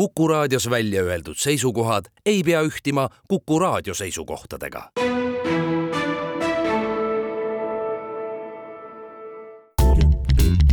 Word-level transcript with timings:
Kuku 0.00 0.28
raadios 0.28 0.70
välja 0.70 1.02
öeldud 1.02 1.36
seisukohad 1.36 2.04
ei 2.26 2.42
pea 2.42 2.62
ühtima 2.62 3.08
Kuku 3.28 3.58
raadio 3.58 3.94
seisukohtadega. 3.94 4.82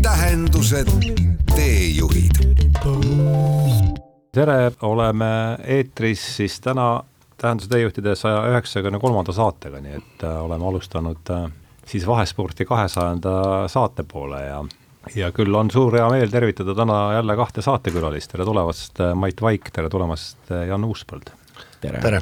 tähendused, 0.02 0.88
teejuhid. 1.56 2.56
tere, 4.32 4.72
oleme 4.82 5.58
eetris 5.64 6.38
siis 6.38 6.60
täna 6.62 7.04
Tähenduse 7.38 7.70
teejuhtide 7.70 8.16
saja 8.16 8.48
üheksakümne 8.48 9.00
kolmanda 9.00 9.32
saatega, 9.32 9.82
nii 9.84 9.94
et 10.00 10.24
äh, 10.24 10.44
oleme 10.46 10.66
alustanud 10.66 11.30
äh, 11.30 11.52
siis 11.86 12.08
Vahesporti 12.08 12.66
kahesajanda 12.66 13.68
saate 13.68 14.04
poole 14.08 14.46
ja 14.46 14.64
ja 15.16 15.32
küll 15.36 15.56
on 15.56 15.72
suur 15.72 15.96
hea 15.96 16.08
meel 16.12 16.32
tervitada 16.32 16.76
täna 16.76 16.98
jälle 17.18 17.36
kahte 17.36 17.62
saatekülalist, 17.62 18.32
tere 18.32 18.46
tulemast, 18.46 19.00
äh, 19.00 19.14
Mait 19.16 19.42
Vaik, 19.42 19.72
tere 19.74 19.90
tulemast, 19.90 20.40
Jan 20.68 20.88
Uuspõld! 20.88 21.32
tere, 21.82 22.02
tere.! 22.02 22.22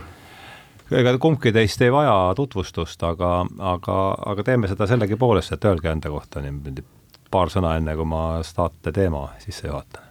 ega 0.92 1.16
kumbki 1.18 1.52
teist 1.56 1.82
ei 1.82 1.92
vaja 1.94 2.34
tutvustust, 2.38 3.04
aga, 3.04 3.32
aga, 3.74 3.98
aga 4.34 4.46
teeme 4.46 4.70
seda 4.70 4.88
sellegipoolest, 4.90 5.56
et 5.56 5.66
öelge 5.66 5.90
enda 5.92 6.12
kohta 6.14 6.44
niimoodi 6.46 6.84
paar 7.32 7.52
sõna, 7.52 7.76
enne 7.80 7.96
kui 7.98 8.08
ma 8.08 8.26
saate 8.46 8.94
teema 8.96 9.28
sisse 9.44 9.68
juhatan. 9.68 10.04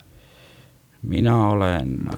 mina 1.02 1.48
olen 1.48 2.10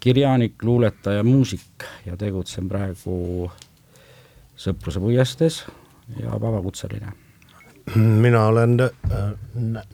kirjanik, 0.00 0.62
luuletaja, 0.62 1.24
muusik 1.24 1.84
ja 2.06 2.16
tegutsen 2.16 2.68
praegu 2.68 3.50
Sõpruse 4.56 5.00
puiestees 5.00 5.66
ja 6.16 6.38
vabakutseline. 6.40 7.25
Mina 7.94 8.46
olen 8.46 8.80
äh, 8.80 8.90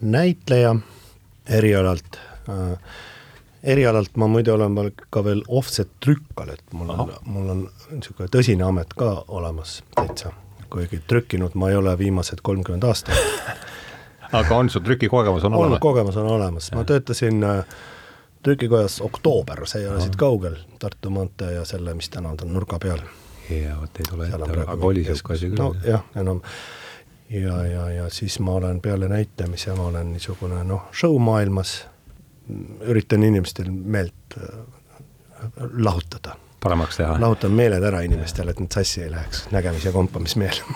näitleja 0.00 0.76
erialalt. 1.48 2.18
Äh, 2.48 2.78
erialalt 3.62 4.16
ma 4.16 4.26
muide 4.26 4.52
olen 4.52 4.92
ka 5.10 5.24
veel 5.24 5.42
offset 5.48 5.88
trükkal, 6.00 6.48
et 6.48 6.72
mul 6.72 6.90
on, 6.90 7.12
mul 7.24 7.48
on 7.48 7.60
niisugune 7.90 8.30
tõsine 8.32 8.66
amet 8.66 8.94
ka 8.98 9.24
olemas 9.28 9.82
täitsa, 9.94 10.32
kuigi 10.70 11.02
trükkinud 11.06 11.54
ma 11.54 11.70
ei 11.70 11.76
ole 11.76 11.94
viimased 11.98 12.42
kolmkümmend 12.42 12.84
aastat. 12.84 13.14
Aga 14.32 14.56
on 14.56 14.70
sul 14.70 14.80
trükikogemus 14.80 15.44
on, 15.44 15.54
on 15.54 15.60
olemas? 15.60 15.80
kogemus 15.80 16.16
on 16.16 16.26
olemas, 16.26 16.70
ma 16.72 16.84
töötasin 16.88 17.44
äh, 17.44 17.64
trükikojas 18.42 19.00
Oktoober, 19.00 19.66
see 19.66 19.84
ei 19.84 19.88
ole 19.88 20.00
siit 20.00 20.16
kaugel, 20.16 20.56
Tartu 20.80 21.10
maantee 21.10 21.52
ja 21.52 21.64
selle, 21.68 21.94
mis 21.94 22.10
tänav 22.10 22.40
ta 22.40 22.48
on, 22.48 22.54
nurga 22.56 22.78
peal. 22.82 23.02
jaa, 23.50 23.76
vot 23.80 24.00
ei 24.00 24.08
tule 24.08 24.26
ette, 24.26 24.62
aga 24.66 24.86
oli 24.86 25.04
siis 25.04 25.22
ka 25.22 25.36
asi 25.36 25.52
küll. 25.52 25.60
nojah, 25.60 26.06
enam 26.16 26.40
ja, 27.32 27.66
ja, 27.66 27.90
ja 27.90 28.10
siis 28.10 28.38
ma 28.40 28.54
olen 28.60 28.80
peale 28.80 29.08
näitamise, 29.08 29.74
ma 29.74 29.86
olen 29.86 30.12
niisugune 30.12 30.64
noh, 30.64 30.88
show-maailmas, 30.92 31.74
üritan 32.80 33.22
inimestel 33.22 33.70
meelt 33.70 34.36
äh, 34.38 34.48
lahutada 35.72 36.36
paremaks 36.62 36.96
teha. 36.96 37.16
lahutan 37.20 37.50
meeled 37.50 37.82
ära 37.82 38.00
inimestele, 38.06 38.50
et 38.54 38.60
nad 38.62 38.72
sassi 38.74 39.02
ei 39.02 39.10
läheks, 39.10 39.46
nägemis- 39.54 39.86
ja 39.86 39.92
kompamismeel 39.92 40.60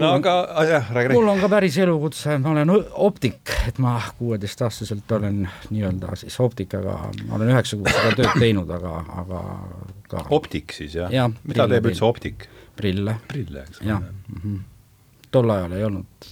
no 0.00 0.12
aga, 0.16 0.34
jah, 0.68 0.90
räägi. 0.92 1.12
mul 1.12 1.28
on 1.28 1.40
ka 1.40 1.48
päris 1.52 1.78
elukutse, 1.82 2.38
ma 2.38 2.52
olen 2.54 2.72
optik, 3.08 3.52
et 3.68 3.78
ma 3.82 3.98
kuueteistaastaselt 4.18 5.12
olen 5.18 5.48
nii-öelda 5.70 6.16
siis 6.16 6.40
optikaga, 6.40 6.98
ma 7.26 7.38
olen 7.38 7.52
üheksa 7.54 7.80
kuud 7.80 7.92
seda 7.92 8.12
tööd 8.16 8.40
teinud, 8.40 8.70
aga, 8.78 8.98
aga 9.22 9.44
ka. 10.10 10.26
optik 10.30 10.76
siis 10.76 10.96
jah 11.00 11.12
ja,? 11.12 11.30
mida 11.44 11.68
teeb 11.70 11.90
üldse 11.92 12.04
optik? 12.08 12.48
Prille. 12.76 13.16
prille, 13.28 13.62
eks 13.62 13.82
ole. 13.82 13.98
mm 13.98 14.40
-hmm., 14.42 14.58
tol 15.30 15.50
ajal 15.50 15.72
ei 15.76 15.84
olnud, 15.84 16.28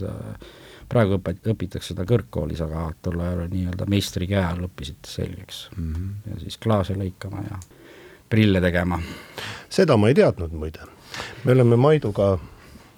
praegu 0.89 1.19
õpet-, 1.19 1.45
õpitakse 1.53 1.93
seda 1.93 2.07
kõrgkoolis, 2.09 2.63
aga 2.65 2.87
tol 3.03 3.21
ajal 3.21 3.49
nii-öelda 3.53 3.87
meistri 3.91 4.29
käe 4.31 4.45
all 4.45 4.67
õppisid 4.69 5.09
selgeks 5.09 5.69
mm 5.77 5.93
-hmm. 5.93 6.31
ja 6.31 6.41
siis 6.41 6.59
klaase 6.59 6.95
lõikama 6.95 7.45
ja 7.51 7.59
prille 8.29 8.61
tegema. 8.61 9.01
seda 9.69 9.97
ma 9.97 10.09
ei 10.09 10.15
teadnud 10.15 10.53
muide, 10.53 10.87
me 11.45 11.53
oleme 11.53 11.77
Maiduga 11.77 12.39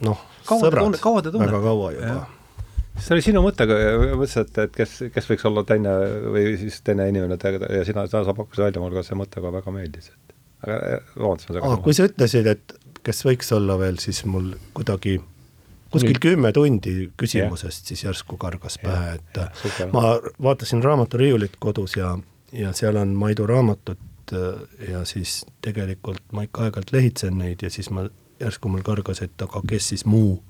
noh 0.06 0.24
sõbrad 0.46 0.98
kaua 1.02 1.22
te 1.22 1.32
tunnete? 1.34 1.52
väga 1.52 1.62
kaua 1.64 1.92
juba. 1.92 2.26
see 2.96 3.14
oli 3.16 3.24
sinu 3.24 3.42
mõte, 3.44 3.66
mõtlesin, 3.66 4.46
et, 4.46 4.58
et 4.66 4.76
kes, 4.76 4.94
kes 5.14 5.30
võiks 5.30 5.48
olla 5.50 5.64
teine 5.68 5.92
või 6.32 6.54
siis 6.60 6.80
teine 6.86 7.08
inimene 7.12 7.38
ja 7.78 7.84
sina, 7.88 8.06
sa, 8.10 8.24
sa 8.24 8.34
pakkusid 8.36 8.68
välja, 8.68 8.82
mulle 8.82 9.00
ka 9.00 9.06
see 9.06 9.18
mõte 9.18 9.42
ka 9.42 9.52
väga 9.52 9.74
meeldis, 9.74 10.10
et 10.14 10.36
aga 10.64 10.78
eh, 10.94 11.14
vabandust, 11.16 11.50
ma 11.50 11.58
segasin. 11.58 11.82
kui 11.84 11.96
sa 11.96 12.08
ütlesid, 12.10 12.50
et 12.54 12.76
kes 13.06 13.24
võiks 13.26 13.52
olla 13.54 13.78
veel, 13.78 14.00
siis 14.02 14.24
mul 14.26 14.52
kuidagi 14.76 15.20
kuskil 15.92 16.18
kümme 16.20 16.52
tundi 16.52 17.10
küsimusest 17.18 17.92
siis 17.92 18.02
järsku 18.04 18.38
kargas 18.40 18.78
pähe 18.82 19.16
et 19.18 19.38
yeah, 19.38 19.92
ma 19.92 20.16
vaatasin 20.42 20.82
raamaturiiulit 20.84 21.56
kodus 21.62 21.96
ja, 21.96 22.16
ja 22.52 22.72
seal 22.76 22.98
on 23.00 23.14
Maidu 23.18 23.46
raamatud 23.46 24.34
ja 24.90 25.04
siis 25.06 25.44
tegelikult 25.62 26.24
ma 26.34 26.46
ikka 26.46 26.66
aeg-ajalt 26.66 26.92
lehitsen 26.92 27.38
neid 27.38 27.62
ja 27.62 27.70
siis 27.70 27.90
ma 27.94 28.08
järsku 28.40 28.68
mul 28.68 28.82
kargas, 28.84 29.22
et 29.24 29.42
aga 29.42 29.62
kes 29.68 29.92
siis 29.94 30.04
muu 30.06 30.40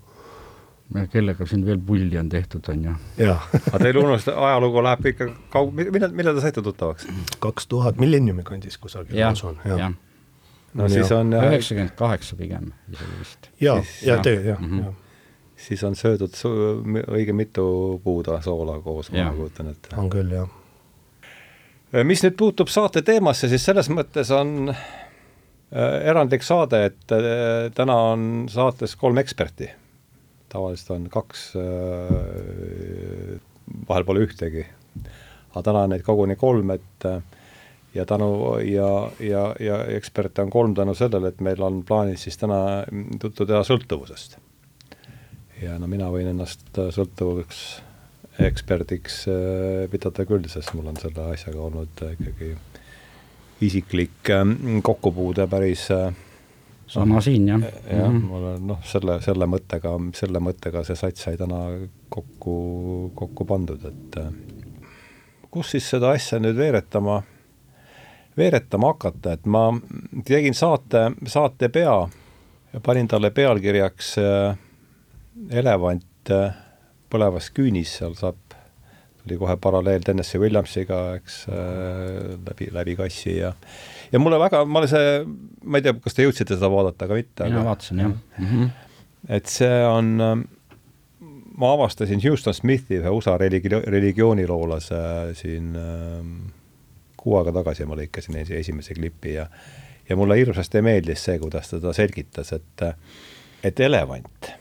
kellega 1.13 1.47
siin 1.47 1.65
veel 1.67 1.79
pulli 1.83 2.19
on 2.19 2.29
tehtud, 2.31 2.67
on 2.71 2.85
ju. 2.85 2.95
aga 3.27 3.79
teil 3.83 3.99
unustada, 4.01 4.39
ajalugu 4.49 4.83
läheb 4.87 5.09
ikka 5.13 5.29
kaug-, 5.53 5.75
millal, 5.75 6.13
millal 6.15 6.39
te 6.39 6.45
saite 6.45 6.63
tuttavaks? 6.63 7.09
kaks 7.43 7.67
tuhat 7.67 7.99
millenniumi 8.03 8.47
kandis 8.47 8.79
kusagil, 8.79 9.19
ma 9.19 9.33
usun, 9.35 9.59
jah 9.67 9.83
ja. 9.83 9.89
no, 9.91 10.06
no 10.77 10.89
siis 10.93 11.11
on 11.13 11.33
üheksakümmend 11.39 11.97
kaheksa 11.99 12.37
pigem 12.37 12.71
isegi 12.93 13.19
vist. 13.21 13.51
ja, 13.61 13.81
ja 14.05 14.21
tee, 14.23 14.41
jah 14.41 14.61
mm, 14.61 14.71
-hmm. 14.71 14.85
jah 14.85 14.95
siis 15.67 15.83
on 15.89 15.97
söödud 15.97 16.35
su 16.37 16.51
õige 17.09 17.33
mitu 17.33 17.65
puuda 18.05 18.43
soola 18.45 18.81
koos, 18.85 19.11
ma 19.13 19.31
kujutan 19.33 19.73
ette. 19.73 19.97
on 19.97 20.11
küll, 20.13 20.31
jah. 20.31 20.49
mis 22.05 22.23
nüüd 22.25 22.37
puutub 22.37 22.69
saate 22.69 23.03
teemasse, 23.03 23.49
siis 23.49 23.65
selles 23.65 23.89
mõttes 23.91 24.31
on 24.37 24.71
Äh, 25.75 26.07
erandlik 26.07 26.45
saade, 26.47 26.79
et 26.93 27.11
äh, 27.11 27.67
täna 27.75 27.95
on 28.13 28.47
saates 28.51 28.95
kolm 28.97 29.19
eksperti. 29.19 29.71
tavaliselt 30.49 30.91
on 30.95 31.09
kaks, 31.11 31.41
äh, 31.59 33.41
vahel 33.89 34.05
pole 34.07 34.23
ühtegi. 34.23 34.63
aga 35.51 35.63
täna 35.67 35.83
on 35.83 35.91
neid 35.91 36.05
koguni 36.07 36.37
kolm, 36.37 36.71
et 36.71 37.07
ja 37.97 38.05
tänu 38.09 38.29
ja, 38.65 38.91
ja, 39.21 39.47
ja 39.61 39.81
eksperte 39.97 40.45
on 40.45 40.53
kolm 40.53 40.77
tänu 40.77 40.95
sellele, 40.95 41.33
et 41.33 41.41
meil 41.45 41.63
on 41.63 41.83
plaanis 41.87 42.27
siis 42.29 42.39
täna 42.41 42.61
juttu 43.23 43.47
teha 43.47 43.63
sõltuvusest. 43.67 44.39
ja 45.63 45.79
no 45.81 45.89
mina 45.91 46.13
võin 46.13 46.31
ennast 46.35 46.69
sõltuvuseks 46.77 47.67
eksperdiks 48.47 49.23
pidada 49.91 50.27
küll, 50.29 50.45
sest 50.53 50.75
mul 50.77 50.93
on 50.93 50.99
selle 51.01 51.31
asjaga 51.33 51.63
olnud 51.71 52.03
ikkagi 52.13 52.53
isiklik 53.61 54.31
ähm, 54.31 54.81
kokkupuude 54.83 55.47
päris 55.47 55.91
äh, 55.91 56.13
sama 56.87 57.21
siin 57.21 57.49
jah. 57.49 57.61
jah 57.61 58.11
mm 58.11 58.19
-hmm., 58.19 58.27
mul 58.27 58.45
on 58.45 58.67
noh, 58.67 58.79
selle, 58.85 59.21
selle 59.21 59.47
mõttega, 59.47 59.97
selle 60.15 60.39
mõttega 60.39 60.85
see 60.85 60.97
sats 60.97 61.23
sai 61.23 61.37
täna 61.37 61.63
kokku, 62.09 63.13
kokku 63.15 63.45
pandud, 63.45 63.85
et 63.85 64.19
äh, 64.21 64.33
kus 65.51 65.71
siis 65.71 65.91
seda 65.91 66.11
asja 66.11 66.39
nüüd 66.39 66.57
veeretama, 66.57 67.23
veeretama 68.37 68.93
hakata, 68.93 69.37
et 69.37 69.47
ma 69.47 69.69
tegin 70.25 70.55
saate, 70.55 71.11
saate 71.27 71.69
pea 71.73 71.97
ja 72.73 72.81
panin 72.85 73.09
talle 73.09 73.31
pealkirjaks 73.31 74.17
äh, 74.23 74.59
elevant 75.51 76.33
põlevas 77.13 77.53
küünis, 77.55 77.97
seal 78.01 78.17
saab 78.19 78.37
tuli 79.27 79.39
kohe 79.41 79.57
paralleel 79.59 80.05
Tennessee 80.07 80.41
Williamsiga, 80.41 81.01
eks 81.19 81.45
äh,, 81.51 82.35
läbi, 82.47 82.71
läbi 82.73 82.97
kassi 82.99 83.39
ja 83.39 83.53
ja 84.13 84.19
mulle 84.23 84.39
väga, 84.39 84.65
ma 84.65 84.81
olen 84.81 84.91
see, 84.91 85.15
ma 85.65 85.81
ei 85.81 85.87
tea, 85.87 85.97
kas 86.03 86.15
te 86.17 86.27
jõudsite 86.27 86.59
seda 86.59 86.71
vaadata, 86.71 87.09
aga 87.09 87.19
mitte. 87.19 87.49
mina 87.49 87.65
vaatasin, 87.67 88.03
jah 88.05 88.13
mm. 88.13 88.47
-hmm. 88.47 88.69
et 89.39 89.51
see 89.51 89.81
on, 89.87 90.13
ma 91.57 91.73
avastasin 91.73 92.23
Houston 92.23 92.55
Smithi, 92.55 93.01
ühe 93.01 93.15
USA 93.19 93.37
religi-, 93.41 93.83
religiooniloolase 93.97 95.01
siin 95.41 95.75
äh, 95.77 96.23
kuu 97.27 97.41
aega 97.41 97.57
tagasi 97.59 97.89
ma 97.91 97.99
lõikasin 97.99 98.39
esimese 98.45 98.95
klipi 98.95 99.35
ja 99.35 99.49
ja 100.07 100.17
mulle 100.17 100.39
hirmsasti 100.39 100.85
meeldis 100.87 101.25
see, 101.27 101.41
kuidas 101.43 101.67
ta 101.67 101.81
seda 101.81 101.93
selgitas, 101.97 102.55
et 102.55 102.87
et 103.67 103.81
elevant 103.83 104.55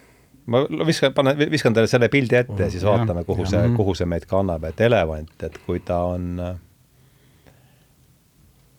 ma 0.49 0.61
viskan, 0.85 1.13
panen, 1.13 1.39
viskan 1.51 1.73
teile 1.73 1.89
selle 1.89 2.09
pildi 2.13 2.37
ette 2.41 2.67
ja 2.67 2.69
siis 2.73 2.85
vaatame, 2.85 3.25
kuhu 3.27 3.47
see, 3.49 3.61
kuhu 3.77 3.95
see 3.97 4.07
meid 4.09 4.27
kannab, 4.29 4.65
et 4.69 4.81
elevant, 4.85 5.35
et 5.45 5.57
kui 5.65 5.81
ta 5.85 6.01
on 6.11 6.41
äh, 6.41 6.57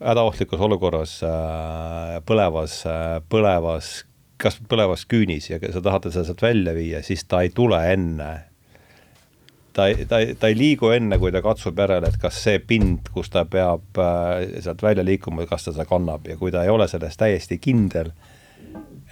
hädaohtlikus 0.06 0.60
olukorras 0.60 1.18
äh, 1.26 2.18
põlevas, 2.26 2.80
äh, 2.90 3.16
põlevas, 3.32 4.04
kas 4.42 4.60
põlevas 4.68 5.06
küünis 5.10 5.50
ja 5.50 5.60
sa 5.72 5.82
tahad 5.82 6.06
teda 6.06 6.26
sealt 6.26 6.44
välja 6.44 6.74
viia, 6.76 7.02
siis 7.06 7.24
ta 7.24 7.42
ei 7.44 7.50
tule 7.54 7.80
enne. 7.92 8.30
Ta 9.76 9.90
ei, 9.90 10.06
ta 10.08 10.22
ei, 10.24 10.32
ta 10.40 10.48
ei 10.48 10.56
liigu 10.56 10.88
enne, 10.96 11.18
kui 11.20 11.30
ta 11.34 11.42
katsub 11.44 11.78
järele, 11.78 12.08
et 12.08 12.16
kas 12.20 12.38
see 12.46 12.62
pind, 12.64 13.10
kus 13.12 13.28
ta 13.30 13.44
peab 13.44 14.00
sealt 14.64 14.82
välja 14.82 15.04
liikuma, 15.04 15.44
kas 15.50 15.68
ta 15.68 15.74
seda 15.76 15.84
kannab. 15.88 16.24
Ja 16.30 16.38
kui 16.40 16.54
ta 16.54 16.64
ei 16.64 16.72
ole 16.72 16.88
selles 16.88 17.20
täiesti 17.20 17.60
kindel 17.60 18.14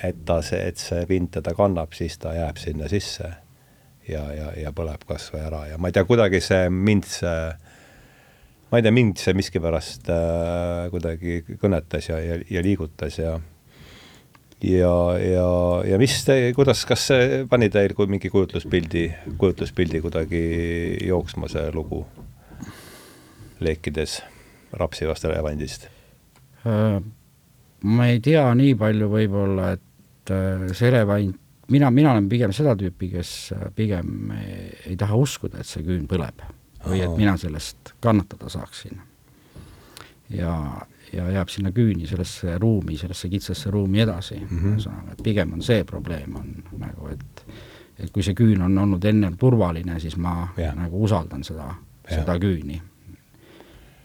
et 0.03 0.25
ta 0.27 0.41
see, 0.43 0.61
et 0.71 0.81
see 0.81 1.05
pind 1.09 1.31
teda 1.37 1.55
kannab, 1.57 1.95
siis 1.95 2.17
ta 2.23 2.35
jääb 2.35 2.59
sinna 2.61 2.89
sisse 2.91 3.31
ja, 4.09 4.25
ja, 4.35 4.51
ja 4.59 4.73
põleb 4.75 5.05
kas 5.09 5.31
või 5.33 5.45
ära. 5.47 5.65
Ja 5.71 5.79
ma 5.79 5.91
ei 5.91 5.97
tea, 5.97 6.05
kuidagi 6.09 6.41
see 6.45 6.69
mind 6.73 7.09
see 7.09 7.39
ma 8.71 8.81
ei 8.81 8.85
tea, 8.85 8.95
mind 8.95 9.21
see 9.23 9.37
miskipärast 9.39 10.11
äh, 10.13 10.87
kuidagi 10.93 11.43
kõnetas 11.63 12.11
ja, 12.11 12.19
ja, 12.23 12.41
ja 12.51 12.65
liigutas 12.65 13.21
ja 13.21 13.39
ja, 14.65 14.95
ja, 15.21 15.49
ja 15.89 15.99
mis 16.01 16.17
te, 16.27 16.37
kuidas, 16.57 16.85
kas 16.89 17.09
see 17.11 17.43
pani 17.51 17.69
teil 17.73 17.95
kui 17.97 18.09
mingi 18.11 18.31
kujutluspildi, 18.33 19.05
kujutluspildi 19.41 20.01
kuidagi 20.05 20.45
jooksma, 21.09 21.51
see 21.53 21.69
lugu, 21.75 22.05
leekides 23.65 24.21
rapsivast 24.81 25.29
elevandist? 25.29 25.89
Äh, 26.65 26.99
ma 27.85 28.11
ei 28.11 28.21
tea 28.25 28.47
nii 28.57 28.75
palju 28.81 29.11
võib-olla, 29.13 29.73
et 29.77 30.35
äh, 30.35 30.69
see 30.73 30.91
elevant, 30.91 31.41
mina, 31.73 31.91
mina 31.95 32.15
olen 32.15 32.29
pigem 32.33 32.53
seda 32.57 32.77
tüüpi, 32.79 33.13
kes 33.15 33.33
äh, 33.57 33.67
pigem 33.77 34.33
ei, 34.39 34.69
ei 34.91 35.01
taha 35.01 35.19
uskuda, 35.21 35.61
et 35.61 35.71
see 35.71 35.85
küün 35.87 36.09
põleb 36.11 36.45
või 36.85 37.01
et 37.01 37.17
mina 37.17 37.37
sellest 37.41 37.95
kannatada 38.05 38.51
saaksin. 38.53 39.01
Ja, 40.31 40.87
ja 41.13 41.29
jääb 41.31 41.49
sinna 41.53 41.73
küüni 41.73 42.07
sellesse 42.09 42.59
ruumi, 42.59 42.97
sellesse 42.99 43.29
kitsasse 43.29 43.71
ruumi 43.71 44.01
edasi 44.01 44.39
mm, 44.41 44.49
-hmm. 44.49 44.75
ühesõnaga, 44.75 45.13
et 45.13 45.23
pigem 45.23 45.53
on 45.53 45.63
see 45.63 45.85
probleem, 45.85 46.37
on 46.37 46.55
nagu, 46.79 47.09
et 47.09 47.47
et 47.99 48.11
kui 48.11 48.25
see 48.27 48.35
küün 48.35 48.63
on 48.63 48.79
olnud 48.79 49.05
ennem 49.05 49.37
turvaline, 49.39 50.01
siis 50.01 50.17
ma 50.17 50.49
ja. 50.57 50.73
nagu 50.75 51.03
usaldan 51.05 51.45
seda, 51.45 51.69
seda 52.09 52.39
küüni. 52.43 52.81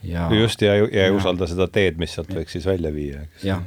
ja 0.04 0.30
just, 0.36 0.62
ja, 0.62 0.76
ja, 0.76 1.06
ei 1.06 1.12
usalda 1.12 1.48
seda 1.48 1.68
teed, 1.68 1.98
mis 1.98 2.14
sealt 2.14 2.30
võiks 2.34 2.54
siis 2.58 2.66
välja 2.66 2.94
viia, 2.94 3.24
eks. 3.26 3.44
jah, 3.44 3.64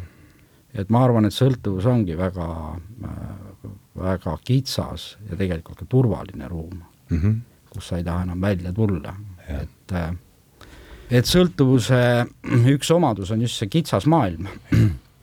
et 0.75 0.91
ma 0.91 1.05
arvan, 1.05 1.27
et 1.27 1.35
sõltuvus 1.35 1.87
ongi 1.87 2.17
väga, 2.19 2.47
väga 3.99 4.37
kitsas 4.45 5.17
ja 5.31 5.37
tegelikult 5.37 5.83
ka 5.83 5.89
turvaline 5.89 6.49
ruum 6.49 6.79
mm, 6.79 7.19
-hmm. 7.19 7.41
kus 7.71 7.89
sa 7.89 7.99
ei 7.99 8.05
taha 8.05 8.23
enam 8.23 8.41
välja 8.41 8.73
tulla, 8.73 9.17
et 9.49 9.93
äh, 9.93 10.15
et 11.11 11.29
sõltuvuse 11.29 12.01
üks 12.77 12.91
omadus 12.95 13.31
on 13.35 13.43
just 13.43 13.61
see 13.61 13.71
kitsas 13.73 14.07
maailm. 14.07 14.49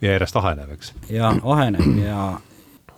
ja 0.00 0.14
järjest 0.16 0.36
aheneb, 0.36 0.70
eks? 0.76 0.94
ja 1.10 1.34
aheneb 1.42 1.98
ja, 2.04 2.24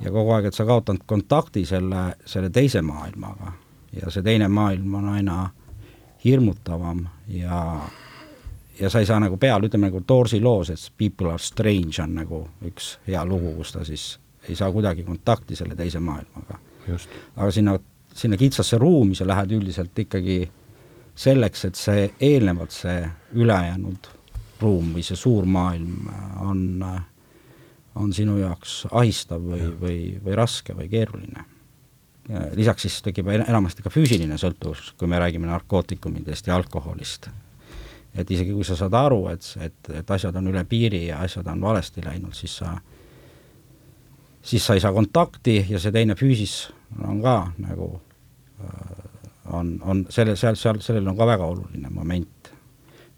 ja 0.00 0.14
kogu 0.14 0.36
aeg, 0.36 0.50
et 0.50 0.58
sa 0.58 0.66
kaotanud 0.68 1.06
kontakti 1.06 1.66
selle, 1.68 2.12
selle 2.26 2.50
teise 2.50 2.82
maailmaga 2.82 3.52
ja 3.92 4.10
see 4.10 4.22
teine 4.22 4.48
maailm 4.48 4.94
on 4.94 5.08
aina 5.12 5.50
hirmutavam 6.24 7.06
ja, 7.28 7.80
ja 8.80 8.90
sa 8.90 9.02
ei 9.02 9.06
saa 9.06 9.20
nagu 9.20 9.36
peal, 9.36 9.66
ütleme 9.66 9.90
nagu 9.90 10.02
Doorsi 10.08 10.40
loos, 10.40 10.70
et 10.70 10.92
People 10.98 11.32
are 11.32 11.42
strange 11.42 12.02
on 12.02 12.14
nagu 12.14 12.44
üks 12.68 12.96
hea 13.06 13.24
lugu, 13.26 13.54
kus 13.58 13.74
ta 13.74 13.84
siis 13.84 14.16
ei 14.48 14.56
saa 14.58 14.72
kuidagi 14.72 15.04
kontakti 15.06 15.56
selle 15.56 15.76
teise 15.78 16.00
maailmaga. 16.00 16.58
aga 17.36 17.50
sinna, 17.50 17.78
sinna 18.14 18.36
kitsasse 18.36 18.78
ruumi 18.78 19.14
sa 19.14 19.26
lähed 19.26 19.52
üldiselt 19.58 19.98
ikkagi 19.98 20.50
selleks, 21.14 21.64
et 21.68 21.78
see 21.78 22.08
eelnevalt, 22.20 22.72
see 22.74 23.04
ülejäänud 23.36 24.08
ruum 24.62 24.92
või 24.96 25.04
see 25.04 25.18
suur 25.18 25.46
maailm 25.48 26.08
on, 26.42 26.62
on 27.98 28.12
sinu 28.14 28.38
jaoks 28.40 28.82
ahistav 28.90 29.42
või, 29.44 29.66
või, 29.80 29.98
või 30.24 30.38
raske 30.38 30.76
või 30.76 30.88
keeruline. 30.92 31.44
lisaks 32.54 32.86
siis 32.86 33.00
tekib 33.02 33.28
enamasti 33.34 33.82
ka 33.82 33.90
füüsiline 33.90 34.38
sõltuvus, 34.38 34.92
kui 34.96 35.10
me 35.10 35.18
räägime 35.18 35.50
narkootikumidest 35.50 36.46
ja 36.46 36.56
alkoholist. 36.56 37.28
et 38.14 38.30
isegi 38.30 38.52
kui 38.52 38.64
sa 38.64 38.76
saad 38.76 38.94
aru, 38.94 39.28
et, 39.28 39.54
et, 39.60 39.90
et 39.98 40.10
asjad 40.10 40.36
on 40.36 40.48
üle 40.48 40.64
piiri 40.64 41.06
ja 41.06 41.18
asjad 41.24 41.46
on 41.46 41.60
valesti 41.60 42.04
läinud, 42.04 42.34
siis 42.34 42.56
sa, 42.56 42.76
siis 44.42 44.66
sa 44.66 44.74
ei 44.74 44.80
saa 44.80 44.92
kontakti 44.92 45.66
ja 45.68 45.80
see 45.80 45.92
teine 45.92 46.14
füüsis 46.14 46.72
on 47.08 47.22
ka 47.22 47.52
nagu 47.58 48.00
äh, 48.60 49.01
on, 49.52 49.76
on 49.82 50.06
selle, 50.10 50.36
seal, 50.36 50.56
seal, 50.58 50.80
sellel 50.84 51.08
on 51.12 51.18
ka 51.18 51.26
väga 51.28 51.46
oluline 51.46 51.90
moment. 51.90 52.52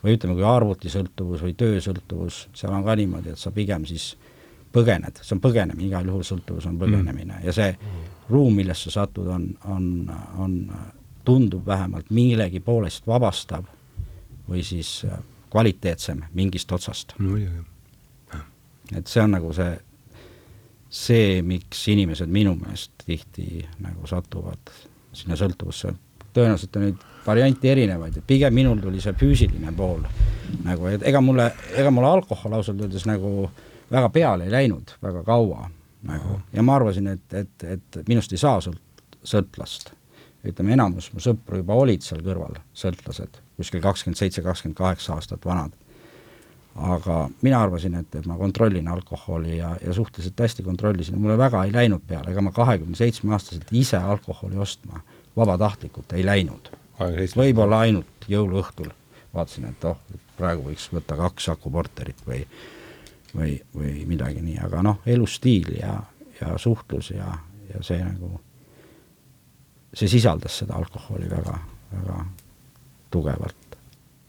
või 0.05 0.19
ütleme, 0.19 0.35
kui 0.37 0.45
arvutisõltuvus 0.45 1.41
või 1.41 1.55
töösõltuvus, 1.57 2.49
seal 2.53 2.75
on 2.77 2.83
ka 2.85 2.93
niimoodi, 3.01 3.33
et 3.33 3.41
sa 3.41 3.49
pigem 3.55 3.87
siis 3.89 4.11
põgened, 4.75 5.21
see 5.23 5.33
on 5.37 5.41
põgenemine, 5.41 5.87
igal 5.87 6.11
juhul 6.11 6.27
sõltuvus 6.27 6.67
on 6.69 6.77
põgenemine 6.81 7.39
mm. 7.39 7.47
ja 7.47 7.55
see 7.57 7.71
ruum, 8.29 8.53
millesse 8.59 8.91
sa 8.91 9.05
satud, 9.05 9.31
on, 9.33 9.47
on, 9.71 9.87
on, 10.43 10.59
tundub 11.25 11.65
vähemalt 11.67 12.11
millegi 12.13 12.61
poolest 12.61 13.07
vabastav 13.09 13.65
või 14.49 14.61
siis 14.67 15.07
kvaliteetsem 15.53 16.21
mingist 16.37 16.73
otsast 16.73 17.15
no,. 17.19 17.39
et 18.93 19.07
see 19.09 19.23
on 19.23 19.33
nagu 19.33 19.53
see, 19.57 19.71
see, 20.91 21.43
miks 21.47 21.87
inimesed 21.89 22.29
minu 22.29 22.53
meelest 22.61 23.07
tihti 23.07 23.65
nagu 23.81 24.05
satuvad 24.11 24.75
sinna 25.15 25.39
sõltuvusse, 25.39 25.95
tõenäoliselt 26.35 26.77
on 26.79 26.89
neid 26.89 27.05
variante 27.27 27.71
erinevaid, 27.73 28.19
et 28.19 28.27
pigem 28.27 28.55
minul 28.55 28.81
tuli 28.83 29.01
see 29.01 29.15
füüsiline 29.19 29.73
pool 29.77 30.03
nagu, 30.65 30.89
et 30.91 31.05
ega 31.09 31.21
mulle, 31.25 31.51
ega 31.77 31.93
mulle 31.95 32.11
alkohol 32.19 32.59
ausalt 32.59 32.83
öeldes 32.85 33.07
nagu 33.09 33.49
väga 33.91 34.11
peale 34.13 34.49
ei 34.49 34.53
läinud 34.53 34.97
väga 35.03 35.23
kaua 35.27 35.69
nagu 36.05 36.41
ja 36.53 36.63
ma 36.63 36.77
arvasin, 36.79 37.09
et, 37.15 37.27
et, 37.35 37.69
et 37.77 38.01
minust 38.09 38.33
ei 38.33 38.41
saa 38.41 38.61
sõlt-, 38.65 38.83
sõltlast. 39.25 39.93
ütleme, 40.45 40.75
enamus 40.77 41.09
mu 41.15 41.23
sõpru 41.25 41.63
juba 41.63 41.77
olid 41.81 42.05
seal 42.05 42.21
kõrval 42.25 42.59
sõltlased, 42.77 43.41
kuskil 43.57 43.81
kakskümmend 43.85 44.21
seitse, 44.21 44.45
kakskümmend 44.45 44.77
kaheksa 44.77 45.17
aastat 45.17 45.45
vanad. 45.45 45.73
aga 46.75 47.29
mina 47.43 47.63
arvasin, 47.63 47.95
et, 47.95 48.15
et 48.19 48.27
ma 48.27 48.37
kontrollin 48.37 48.89
alkoholi 48.89 49.57
ja, 49.57 49.77
ja 49.87 49.93
suhteliselt 49.95 50.41
hästi 50.41 50.63
kontrollisin, 50.63 51.19
mulle 51.19 51.39
väga 51.39 51.65
ei 51.65 51.73
läinud 51.73 52.03
peale, 52.07 52.33
ega 52.33 52.43
ma 52.43 52.53
kahekümne 52.53 52.97
seitsme 52.99 53.33
aastaselt 53.33 53.71
ise 53.73 53.97
alkoholi 53.97 54.59
ostma 54.59 55.01
vabatahtlikult 55.37 56.13
ei 56.13 56.27
läinud. 56.27 56.71
võib-olla 57.37 57.81
ainult 57.87 58.29
jõuluõhtul 58.29 58.93
vaatasin, 59.35 59.65
et 59.65 59.85
oh, 59.85 59.99
praegu 60.37 60.69
võiks 60.69 60.89
võtta 60.93 61.17
kaks 61.17 61.45
Saku 61.51 61.71
Porterit 61.71 62.21
või 62.27 62.45
või, 63.37 63.59
või 63.75 64.05
midagi 64.07 64.43
nii, 64.43 64.59
aga 64.65 64.83
noh, 64.85 65.03
elustiil 65.07 65.75
ja, 65.79 65.99
ja 66.41 66.55
suhtlus 66.61 67.11
ja, 67.15 67.33
ja 67.73 67.83
see 67.83 68.01
nagu, 68.03 68.39
see 69.95 70.11
sisaldas 70.11 70.61
seda 70.63 70.79
alkoholi 70.79 71.31
väga, 71.31 71.59
väga 71.93 72.25
tugevalt. 73.15 73.79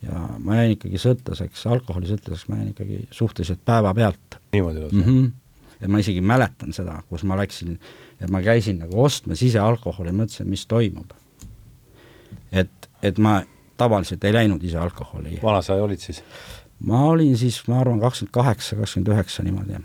ja 0.02 0.26
ma 0.38 0.60
jäin 0.60 0.76
ikkagi 0.76 1.00
sõltlaseks, 1.02 1.66
alkoholisõltlaseks 1.70 2.48
ma 2.50 2.60
jäin 2.60 2.74
ikkagi 2.74 3.00
suhteliselt 3.10 3.64
päevapealt. 3.64 4.40
niimoodi 4.52 4.80
lausa 4.80 4.96
mm? 4.96 5.02
-hmm. 5.02 5.30
Ja 5.80 5.88
ma 5.88 6.00
isegi 6.00 6.20
mäletan 6.20 6.72
seda, 6.72 7.00
kus 7.08 7.24
ma 7.24 7.36
läksin 7.38 7.78
et 8.20 8.30
ma 8.30 8.40
käisin 8.42 8.80
nagu 8.80 9.02
ostmas 9.04 9.42
ise 9.44 9.60
alkoholi, 9.60 10.12
mõtlesin, 10.16 10.48
mis 10.48 10.66
toimub. 10.66 11.12
et, 12.52 12.88
et 13.02 13.18
ma 13.18 13.40
tavaliselt 13.76 14.24
ei 14.24 14.32
läinud 14.32 14.62
ise 14.64 14.78
alkoholi. 14.78 15.38
vana 15.42 15.62
sa 15.62 15.74
olid 15.74 16.00
siis? 16.00 16.22
ma 16.80 17.04
olin 17.10 17.36
siis, 17.38 17.62
ma 17.68 17.80
arvan, 17.80 18.00
kakskümmend 18.00 18.32
kaheksa, 18.32 18.76
kakskümmend 18.76 19.12
üheksa 19.12 19.42
niimoodi. 19.42 19.80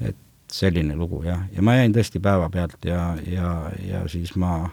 et 0.00 0.16
selline 0.52 0.96
lugu 0.96 1.22
jah, 1.22 1.46
ja 1.52 1.62
ma 1.62 1.76
jäin 1.76 1.94
tõesti 1.94 2.20
päevapealt 2.20 2.84
ja, 2.84 3.16
ja, 3.26 3.70
ja 3.84 4.04
siis 4.08 4.36
ma, 4.36 4.68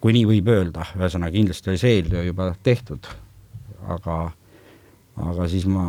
kui 0.00 0.16
nii 0.16 0.26
võib 0.32 0.48
öelda, 0.48 0.86
ühesõnaga 0.96 1.36
kindlasti 1.36 1.70
oli 1.70 1.78
see 1.78 1.98
eeltöö 1.98 2.24
juba 2.30 2.54
tehtud, 2.62 3.06
aga 3.88 4.18
aga 5.18 5.48
siis 5.50 5.66
ma, 5.66 5.84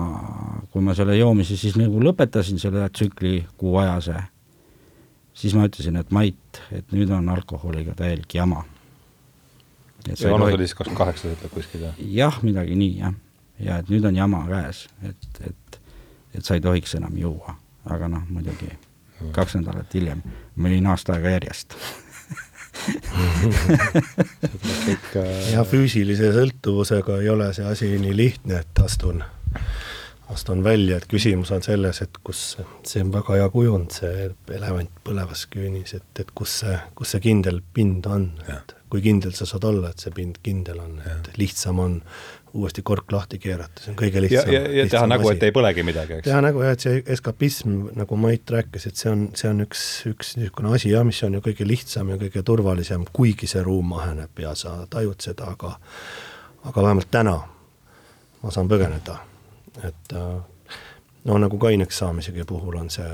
kui 0.72 0.82
ma 0.82 0.96
selle 0.98 1.18
joomise 1.18 1.58
siis 1.60 1.78
nagu 1.78 2.02
lõpetasin, 2.04 2.60
selle 2.62 2.90
tsükli 2.90 3.44
kuuajase 3.58 4.18
siis 5.40 5.56
ma 5.56 5.68
ütlesin, 5.70 6.00
et 6.00 6.12
Mait, 6.16 6.62
et 6.76 6.92
nüüd 6.96 7.12
on 7.16 7.30
alkoholiga 7.32 7.96
täielik 7.98 8.36
jama. 8.36 8.66
ja 10.08 10.32
vanus 10.32 10.54
oli 10.54 10.68
siis 10.68 10.76
kakskümmend 10.76 10.98
kaheksa, 10.98 11.28
sa 11.28 11.38
ütled 11.38 11.54
kuskil, 11.54 11.86
jah? 11.88 12.04
jah, 12.20 12.44
midagi 12.44 12.76
nii, 12.80 12.98
jah. 13.00 13.16
ja 13.60 13.80
et 13.80 13.90
nüüd 13.92 14.06
on 14.08 14.16
jama 14.16 14.44
käes, 14.50 14.86
et, 15.04 15.42
et, 15.48 15.80
et 16.36 16.46
sa 16.46 16.58
ei 16.58 16.64
tohiks 16.64 16.96
enam 17.00 17.18
juua. 17.18 17.56
aga 17.90 18.10
noh, 18.12 18.26
muidugi 18.30 18.72
kaks 19.36 19.58
nädalat 19.60 19.94
hiljem, 19.94 20.22
ma 20.56 20.72
olin 20.72 20.88
aasta 20.92 21.16
aega 21.16 21.36
järjest 21.38 21.76
ja 25.54 25.64
füüsilise 25.68 26.34
sõltuvusega 26.36 27.20
ei 27.22 27.30
ole 27.30 27.52
see 27.56 27.68
asi 27.68 27.92
nii 28.00 28.16
lihtne, 28.18 28.64
et 28.64 28.84
astun 28.84 29.24
astun 30.30 30.64
välja, 30.64 30.98
et 31.00 31.08
küsimus 31.10 31.52
on 31.56 31.64
selles, 31.66 32.02
et 32.06 32.20
kus, 32.24 32.58
see 32.86 33.02
on 33.02 33.14
väga 33.14 33.40
hea 33.40 33.48
kujund, 33.54 33.94
see 33.98 34.28
elevant 34.56 34.92
põlevas 35.06 35.48
küünis, 35.50 35.96
et, 35.98 36.10
et 36.22 36.34
kus 36.38 36.60
see, 36.64 36.76
kus 36.98 37.16
see 37.16 37.24
kindel 37.24 37.64
pind 37.74 38.06
on, 38.10 38.30
et 38.54 38.76
kui 38.90 39.02
kindel 39.06 39.34
sa 39.38 39.48
saad 39.50 39.66
olla, 39.70 39.92
et 39.94 40.04
see 40.04 40.14
pind 40.16 40.40
kindel 40.44 40.82
on, 40.84 40.98
et 41.06 41.32
lihtsam 41.38 41.80
on 41.84 42.00
uuesti 42.58 42.82
kork 42.82 43.12
lahti 43.14 43.38
keerata, 43.42 43.84
see 43.84 43.92
on 43.94 44.00
kõige 44.00 44.24
lihtsam. 44.26 44.50
ja, 44.50 44.64
ja, 44.66 44.74
ja 44.80 44.88
teha 44.90 45.06
nägu, 45.12 45.30
et 45.30 45.46
ei 45.46 45.54
põlegi 45.54 45.86
midagi, 45.86 46.18
eks? 46.18 46.28
teha 46.30 46.42
nägu 46.42 46.66
jah, 46.66 46.74
et 46.78 46.86
see 46.86 47.04
eskapism, 47.18 47.78
nagu 48.00 48.18
Mait 48.18 48.56
rääkis, 48.56 48.90
et 48.90 48.98
see 48.98 49.12
on, 49.14 49.28
see 49.38 49.52
on 49.52 49.64
üks, 49.68 49.86
üks 50.10 50.34
niisugune 50.40 50.74
asi 50.74 50.94
jah, 50.96 51.06
mis 51.06 51.22
on 51.28 51.38
ju 51.38 51.46
kõige 51.46 51.70
lihtsam 51.70 52.10
ja 52.16 52.18
kõige 52.22 52.44
turvalisem, 52.46 53.06
kuigi 53.14 53.50
see 53.50 53.64
ruum 53.66 53.94
aheneb 54.02 54.42
ja 54.42 54.56
sa 54.58 54.80
tajud 54.90 55.22
seda, 55.30 55.54
aga 55.54 55.78
aga 56.66 56.82
vähemalt 56.84 57.12
täna 57.14 57.38
ma 58.42 58.52
saan 58.52 58.68
põgeneda 58.72 59.20
et 59.84 60.14
äh, 60.14 60.42
no 61.24 61.38
nagu 61.38 61.58
kaineks 61.58 61.98
saamisegi 61.98 62.44
puhul 62.48 62.78
on 62.80 62.90
see 62.90 63.10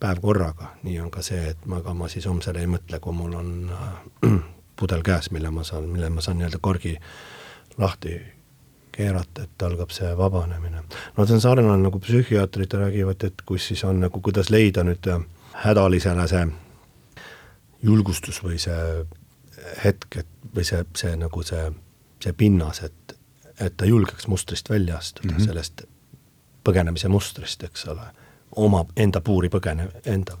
päev 0.00 0.20
korraga, 0.20 0.74
nii 0.82 0.98
on 1.00 1.10
ka 1.10 1.22
see, 1.24 1.40
et 1.54 1.66
ma, 1.70 1.78
ega 1.80 1.94
ma 1.96 2.08
siis 2.12 2.26
homsele 2.28 2.60
ei 2.60 2.68
mõtle, 2.70 3.00
kui 3.00 3.16
mul 3.16 3.36
on 3.38 3.52
äh, 3.72 4.36
pudel 4.76 5.02
käes, 5.02 5.30
mille 5.30 5.50
ma 5.50 5.64
saan, 5.64 5.88
mille 5.88 6.10
ma 6.10 6.20
saan 6.20 6.38
nii-öelda 6.38 6.58
korgi 6.60 6.96
lahti 7.78 8.20
keerata, 8.94 9.42
et 9.42 9.62
algab 9.62 9.90
see 9.90 10.10
vabanemine. 10.16 10.82
no 11.16 11.26
see 11.26 11.34
on 11.34 11.40
sarnane, 11.40 11.82
nagu 11.82 11.98
psühhiaatrid 11.98 12.76
räägivad, 12.78 13.24
et 13.26 13.42
kus 13.46 13.68
siis 13.68 13.84
on 13.84 14.00
nagu, 14.00 14.20
kuidas 14.20 14.50
leida 14.50 14.84
nüüd 14.86 15.08
äh, 15.10 15.24
hädalisele 15.64 16.28
see 16.30 16.46
julgustus 17.82 18.42
või 18.42 18.58
see 18.62 19.06
hetk, 19.84 20.20
et 20.22 20.54
või 20.54 20.66
see, 20.66 20.84
see 20.96 21.16
nagu 21.18 21.42
see, 21.46 21.64
see 22.22 22.32
pinnas, 22.38 22.82
et, 22.86 23.16
et 23.60 23.76
ta 23.76 23.88
julgeks 23.88 24.28
mustrist 24.30 24.70
välja 24.70 24.98
astuda 24.98 25.32
mm, 25.32 25.36
-hmm. 25.36 25.46
sellest 25.46 25.82
põgenemise 26.64 27.08
mustrist, 27.08 27.64
eks 27.64 27.86
ole, 27.92 28.06
oma 28.56 28.84
enda 28.96 29.20
puuri 29.20 29.50
põgene, 29.52 29.88
enda, 30.06 30.38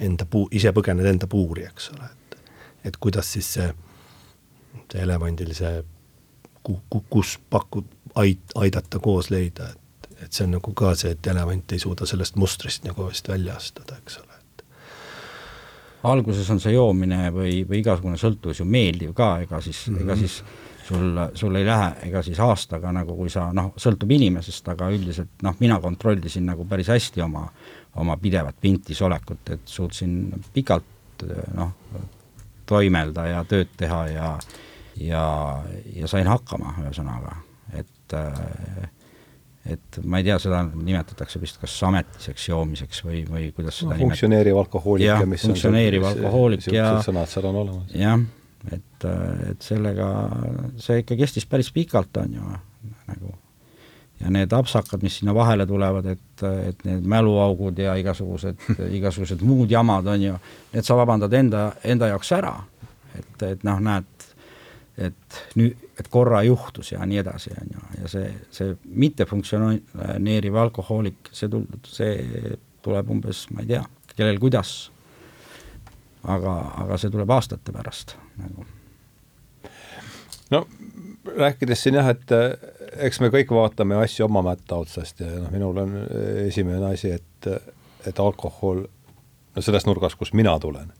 enda 0.00 0.26
puu, 0.30 0.48
ise 0.52 0.72
põgened 0.72 1.06
enda 1.06 1.26
puuri, 1.26 1.66
eks 1.68 1.90
ole, 1.96 2.08
et 2.84 2.96
kuidas 2.96 3.32
siis 3.32 3.52
see, 3.58 3.68
see 4.92 5.02
elevandil 5.02 5.54
see 5.56 5.82
ku-, 6.62 7.04
kus 7.10 7.38
pakud, 7.50 7.86
ait-, 8.14 8.56
aidata 8.58 9.00
koos 9.02 9.30
leida, 9.34 9.70
et, 9.72 10.10
et 10.24 10.32
see 10.32 10.46
on 10.46 10.56
nagu 10.58 10.74
ka 10.76 10.94
see, 10.98 11.14
et 11.16 11.30
elevant 11.32 11.74
ei 11.74 11.82
suuda 11.82 12.08
sellest 12.08 12.38
mustrist 12.40 12.86
nagu 12.88 13.08
vist 13.08 13.28
välja 13.28 13.56
astuda, 13.58 13.98
eks 14.02 14.20
ole, 14.22 14.38
et 14.38 14.64
alguses 16.12 16.50
on 16.54 16.62
see 16.62 16.74
joomine 16.76 17.28
või, 17.34 17.60
või 17.68 17.82
igasugune 17.82 18.20
sõltuvus 18.20 18.62
ju 18.62 18.68
meeldiv 18.68 19.14
ka, 19.18 19.36
ega 19.46 19.62
siis 19.64 19.86
mm, 19.88 19.94
-hmm. 19.94 20.04
ega 20.06 20.18
siis 20.22 20.42
sul, 20.88 21.24
sul 21.34 21.58
ei 21.58 21.66
lähe 21.66 21.88
ega 22.08 22.22
siis 22.24 22.40
aastaga 22.40 22.92
nagu, 22.94 23.16
kui 23.16 23.30
sa 23.32 23.48
noh, 23.56 23.72
sõltub 23.80 24.12
inimesest, 24.16 24.68
aga 24.72 24.90
üldiselt 24.94 25.42
noh, 25.44 25.56
mina 25.60 25.80
kontrollisin 25.80 26.46
nagu 26.48 26.64
päris 26.68 26.88
hästi 26.92 27.24
oma, 27.24 27.48
oma 28.00 28.16
pidevat 28.20 28.56
pintis 28.60 29.02
olekut, 29.02 29.42
et 29.54 29.66
suutsin 29.68 30.20
pikalt 30.54 31.26
noh, 31.54 31.74
toimelda 32.68 33.26
ja 33.30 33.42
tööd 33.48 33.72
teha 33.80 34.04
ja 34.12 34.30
ja, 34.98 35.24
ja 35.94 36.08
sain 36.10 36.28
hakkama, 36.28 36.74
ühesõnaga, 36.82 37.36
et 37.78 38.16
äh, 38.16 38.88
et 39.68 39.98
ma 40.08 40.20
ei 40.20 40.24
tea, 40.24 40.38
seda 40.40 40.62
nimetatakse 40.70 41.40
vist 41.42 41.58
kas 41.60 41.74
ametiseks 41.84 42.46
joomiseks 42.48 43.02
või, 43.04 43.18
või 43.28 43.50
kuidas 43.56 43.82
seda 43.82 43.92
no, 43.92 44.00
funktsioneeriv 44.00 44.60
alkohoolik 44.62 45.04
ja, 45.04 45.18
mis 45.28 45.44
funktsioneeriv 45.44 46.06
alkohoolik 46.08 46.70
ja 46.72 46.94
sõnad 47.04 47.28
seal 47.28 47.50
on 47.50 47.58
olemas. 47.64 47.92
jah, 47.92 48.22
et, 48.72 49.08
et 49.50 49.66
sellega, 49.66 50.08
see 50.80 51.02
ikka 51.02 51.18
kestis 51.20 51.48
päris 51.50 51.68
pikalt, 51.74 52.16
on 52.22 52.38
ju, 52.38 52.54
nagu 53.10 53.34
ja 54.20 54.30
need 54.30 54.52
apsakad, 54.52 55.02
mis 55.02 55.18
sinna 55.20 55.34
vahele 55.34 55.66
tulevad, 55.66 56.06
et, 56.06 56.42
et 56.42 56.84
need 56.84 57.06
mäluaugud 57.06 57.78
ja 57.78 57.94
igasugused 57.98 58.64
igasugused 58.98 59.42
muud 59.46 59.70
jamad, 59.70 60.06
on 60.06 60.22
ju, 60.22 60.38
need 60.72 60.86
sa 60.86 60.96
vabandad 60.98 61.34
enda, 61.38 61.68
enda 61.84 62.10
jaoks 62.12 62.32
ära. 62.38 62.54
et, 63.18 63.42
et 63.42 63.64
noh, 63.66 63.80
näed, 63.82 64.26
et 64.98 65.40
nüüd, 65.58 65.86
et 65.98 66.08
korra 66.10 66.42
juhtus 66.46 66.92
ja 66.92 67.06
nii 67.06 67.18
edasi, 67.22 67.54
on 67.60 67.74
ju, 67.74 67.84
ja 68.02 68.10
see, 68.12 68.32
see 68.54 68.74
mittefunktsioneeriv 68.84 70.58
alkohoolik, 70.64 71.30
see 71.32 71.50
tul-, 71.50 71.66
see 71.86 72.56
tuleb 72.82 73.10
umbes, 73.10 73.46
ma 73.54 73.64
ei 73.64 73.72
tea, 73.74 73.82
kellel 74.14 74.38
kuidas, 74.42 74.90
aga, 76.26 76.54
aga 76.84 76.98
see 76.98 77.14
tuleb 77.14 77.30
aastate 77.30 77.74
pärast 77.74 78.16
nagu. 78.38 78.66
no 80.50 80.64
rääkides 81.36 81.82
siin 81.82 81.98
jah, 81.98 82.08
et 82.08 82.30
eks 82.96 83.20
me 83.20 83.30
kõik 83.32 83.50
vaatame 83.54 83.98
asju 84.02 84.26
oma 84.26 84.42
mätta 84.46 84.78
otsast 84.82 85.20
ja 85.20 85.30
noh, 85.34 85.50
minul 85.52 85.82
on 85.82 85.96
esimene 86.46 86.92
asi, 86.92 87.12
et, 87.18 87.48
et 88.06 88.20
alkohol, 88.22 88.84
no 89.54 89.64
sellest 89.64 89.88
nurgast, 89.88 90.18
kust 90.20 90.36
mina 90.38 90.56
tulen, 90.62 90.92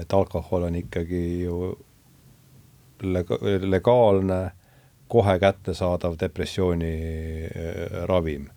et 0.00 0.12
alkohol 0.12 0.68
on 0.68 0.78
ikkagi 0.80 1.24
ju 1.44 1.58
lega-, 3.02 3.40
legaalne, 3.62 4.42
kohe 5.08 5.38
kättesaadav 5.38 6.16
depressiooni 6.20 6.94
äh, 7.44 8.04
ravim. 8.08 8.50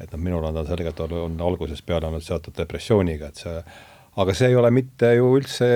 et 0.00 0.12
noh, 0.12 0.20
minul 0.20 0.44
on 0.44 0.54
ta 0.54 0.64
selgelt 0.68 0.98
on 1.00 1.40
algusest 1.40 1.86
peale 1.86 2.06
olnud 2.06 2.22
seotud 2.22 2.52
depressiooniga, 2.58 3.30
et 3.32 3.40
see 3.40 3.62
aga 4.16 4.34
see 4.34 4.50
ei 4.50 4.56
ole 4.56 4.70
mitte 4.72 5.12
ju 5.16 5.28
üldse 5.36 5.70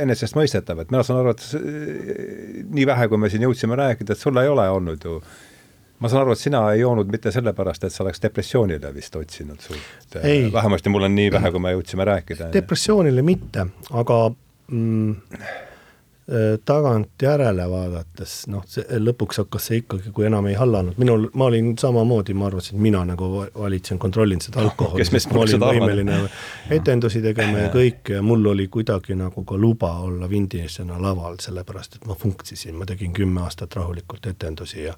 enesestmõistetav, 0.00 0.82
et 0.82 0.90
mina 0.92 1.04
saan 1.06 1.20
aru, 1.20 1.34
et 1.36 2.66
nii 2.72 2.88
vähe, 2.88 3.08
kui 3.12 3.20
me 3.20 3.30
siin 3.32 3.44
jõudsime 3.44 3.78
rääkida, 3.78 4.16
et 4.16 4.22
sul 4.22 4.40
ei 4.40 4.48
ole 4.48 4.66
olnud 4.72 5.04
ju 5.04 5.20
ma 6.00 6.08
saan 6.08 6.22
aru, 6.22 6.32
et 6.32 6.40
sina 6.40 6.62
ei 6.72 6.80
joonud 6.80 7.10
mitte 7.12 7.32
sellepärast, 7.34 7.84
et 7.84 7.92
sa 7.92 8.04
oleks 8.06 8.22
depressioonile 8.22 8.94
vist 8.96 9.16
otsinud 9.16 9.60
suurt. 9.60 10.20
vähemasti 10.52 10.92
mul 10.92 11.08
on 11.10 11.14
nii 11.14 11.32
vähe, 11.36 11.50
kui 11.52 11.60
me 11.60 11.74
jõudsime 11.76 12.08
rääkida. 12.08 12.52
depressioonile 12.54 13.22
mitte, 13.22 13.66
aga 13.92 14.22
mm, 14.68 15.16
Äh, 15.40 15.69
tagantjärele 16.64 17.64
vaadates, 17.70 18.34
noh, 18.52 18.62
see 18.70 19.00
lõpuks 19.00 19.40
hakkas 19.42 19.64
see 19.66 19.80
ikkagi, 19.80 20.12
kui 20.14 20.28
enam 20.28 20.46
ei 20.46 20.54
hallanud, 20.54 20.94
minul, 21.00 21.26
ma 21.34 21.48
olin 21.50 21.72
samamoodi, 21.80 22.36
ma 22.38 22.46
arvasin, 22.46 22.76
et 22.76 22.84
mina 22.84 23.00
nagu 23.08 23.30
valitsen, 23.58 23.98
kontrollin 23.98 24.42
seda 24.44 24.62
alkoholi, 24.62 25.06
sest 25.08 25.34
ma 25.34 25.42
olin 25.42 25.64
võimeline 25.64 26.20
etendusi 26.78 27.22
tegema 27.24 27.66
ja 27.66 27.72
kõike 27.74 28.20
ja 28.20 28.22
mul 28.22 28.46
oli 28.52 28.68
kuidagi 28.70 29.18
nagu 29.18 29.44
ka 29.44 29.58
luba 29.58 29.90
olla 30.06 30.30
vindisena 30.30 31.00
laval, 31.02 31.40
sellepärast 31.42 31.98
et 31.98 32.06
ma 32.06 32.14
funktsisin, 32.18 32.78
ma 32.78 32.86
tegin 32.86 33.16
kümme 33.16 33.42
aastat 33.46 33.74
rahulikult 33.80 34.30
etendusi 34.30 34.84
ja 34.86 34.94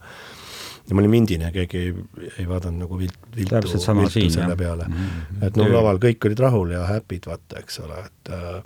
ja 0.89 0.95
ma 0.95 1.01
olin 1.01 1.13
vindine, 1.15 1.53
keegi 1.55 1.79
ei, 1.79 1.91
ei 2.43 2.47
vaadanud 2.49 2.83
nagu 2.83 2.99
vilt, 2.99 3.19
viltu, 3.37 3.61
viltu 3.63 4.29
selle 4.35 4.57
peale. 4.59 4.85
Mm. 4.89 4.95
-hmm. 4.95 5.47
et 5.47 5.57
no 5.57 5.69
laval 5.71 6.01
kõik 6.03 6.27
olid 6.27 6.43
rahul 6.43 6.75
ja 6.75 6.87
happy'd, 6.87 7.29
vaata, 7.31 7.61
eks 7.63 7.79
ole, 7.87 8.01
et 8.07 8.33
äh, 8.35 8.63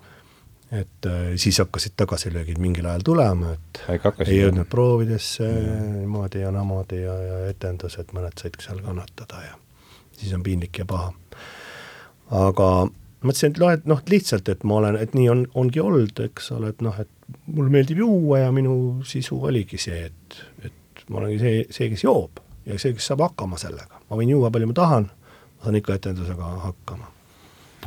et 0.73 1.06
äh, 1.06 1.37
siis 1.38 1.58
hakkasid 1.62 1.94
tagasilöögid 1.96 2.58
mingil 2.58 2.88
ajal 2.90 3.04
tulema, 3.06 3.52
et 3.54 3.82
ei 4.26 4.40
jõudnud 4.40 4.66
proovidesse 4.70 5.46
niimoodi 6.00 6.42
ja 6.42 6.50
naamoodi 6.54 7.02
ja, 7.04 7.14
ja 7.23 7.40
etendused, 7.52 8.11
mõned 8.16 8.35
said 8.40 8.58
seal 8.62 8.82
kannatada 8.82 9.44
ja 9.44 9.54
siis 10.16 10.35
on 10.35 10.42
piinlik 10.42 10.78
ja 10.80 10.87
paha. 10.88 11.12
aga 12.35 12.70
mõtlesin, 13.23 13.52
et 13.52 13.61
noh, 13.62 13.75
et 13.75 13.87
noh, 13.90 14.02
lihtsalt, 14.11 14.49
et 14.52 14.64
ma 14.66 14.80
olen, 14.80 14.99
et 15.00 15.14
nii 15.16 15.28
on, 15.32 15.44
ongi 15.54 15.82
olnud, 15.82 16.25
eks 16.28 16.50
ole, 16.56 16.73
et 16.75 16.82
noh, 16.85 16.96
et 17.00 17.11
mulle 17.46 17.73
meeldib 17.73 18.00
juua 18.02 18.44
ja 18.44 18.54
minu 18.54 18.76
sisu 19.06 19.38
oligi 19.49 19.78
see, 19.80 20.06
et, 20.11 20.40
et 20.66 21.04
ma 21.11 21.23
olengi 21.23 21.38
see, 21.42 21.62
see, 21.70 21.90
kes 21.92 22.06
joob 22.06 22.42
ja 22.66 22.78
see, 22.78 22.94
kes 22.96 23.12
saab 23.12 23.23
hakkama 23.26 23.58
sellega. 23.61 24.02
ma 24.08 24.18
võin 24.18 24.32
juua 24.35 24.50
palju 24.54 24.70
ma 24.70 24.76
tahan, 24.76 25.06
ma 25.11 25.68
saan 25.68 25.78
ikka 25.78 26.00
etendusega 26.00 26.50
hakkama. 26.66 27.11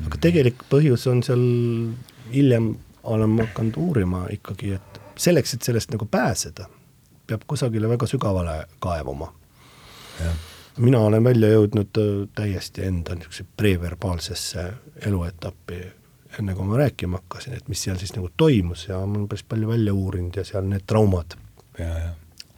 aga 0.06 0.22
tegelik 0.22 0.64
põhjus 0.72 1.08
on 1.12 1.24
seal 1.28 1.44
hiljem 2.34 2.76
olen 3.04 3.30
ma 3.30 3.44
hakanud 3.48 3.78
uurima 3.78 4.26
ikkagi, 4.32 4.74
et 4.74 5.02
selleks, 5.18 5.54
et 5.54 5.68
sellest 5.68 5.92
nagu 5.94 6.06
pääseda, 6.06 6.68
peab 7.28 7.46
kusagile 7.48 7.90
väga 7.90 8.08
sügavale 8.08 8.66
kaevuma. 8.80 9.34
mina 10.78 11.00
olen 11.00 11.24
välja 11.24 11.50
jõudnud 11.50 11.98
äh, 12.00 12.28
täiesti 12.36 12.86
enda 12.88 13.16
niisuguse 13.16 13.44
preverbaalsesse 13.58 14.64
eluetappi, 15.06 15.80
enne 16.40 16.56
kui 16.56 16.66
ma 16.66 16.78
rääkima 16.78 17.20
hakkasin, 17.20 17.54
et 17.54 17.68
mis 17.68 17.84
seal 17.84 17.98
siis 18.00 18.14
nagu 18.16 18.30
toimus 18.38 18.88
ja 18.88 19.00
ma 19.06 19.18
olen 19.18 19.28
päris 19.28 19.44
palju 19.44 19.68
välja 19.68 19.94
uurinud 19.94 20.36
ja 20.36 20.46
seal 20.48 20.68
need 20.70 20.86
traumad 20.88 21.36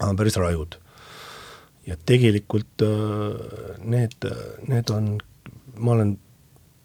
on 0.09 0.15
päris 0.15 0.35
rajud. 0.35 0.75
ja 1.87 1.95
tegelikult 2.05 2.81
äh, 2.81 3.77
need, 3.83 4.27
need 4.67 4.89
on, 4.89 5.17
ma 5.77 5.91
olen 5.91 6.19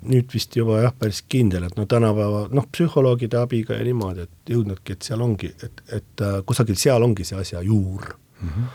nüüd 0.04 0.32
vist 0.34 0.56
juba 0.56 0.80
jah, 0.82 0.94
päris 0.98 1.22
kindel, 1.28 1.66
et 1.66 1.76
no 1.78 1.86
tänapäeva 1.88 2.46
noh, 2.54 2.66
psühholoogide 2.72 3.38
abiga 3.40 3.78
ja 3.78 3.84
niimoodi, 3.86 4.26
et 4.26 4.52
jõudnudki, 4.52 4.96
et 4.96 5.06
seal 5.08 5.22
ongi, 5.24 5.50
et, 5.64 5.80
et 5.96 6.24
äh, 6.24 6.40
kusagil 6.46 6.78
seal 6.80 7.06
ongi 7.06 7.24
see 7.26 7.38
asja 7.40 7.62
juur 7.64 8.04
mm. 8.12 8.48
-hmm. 8.48 8.68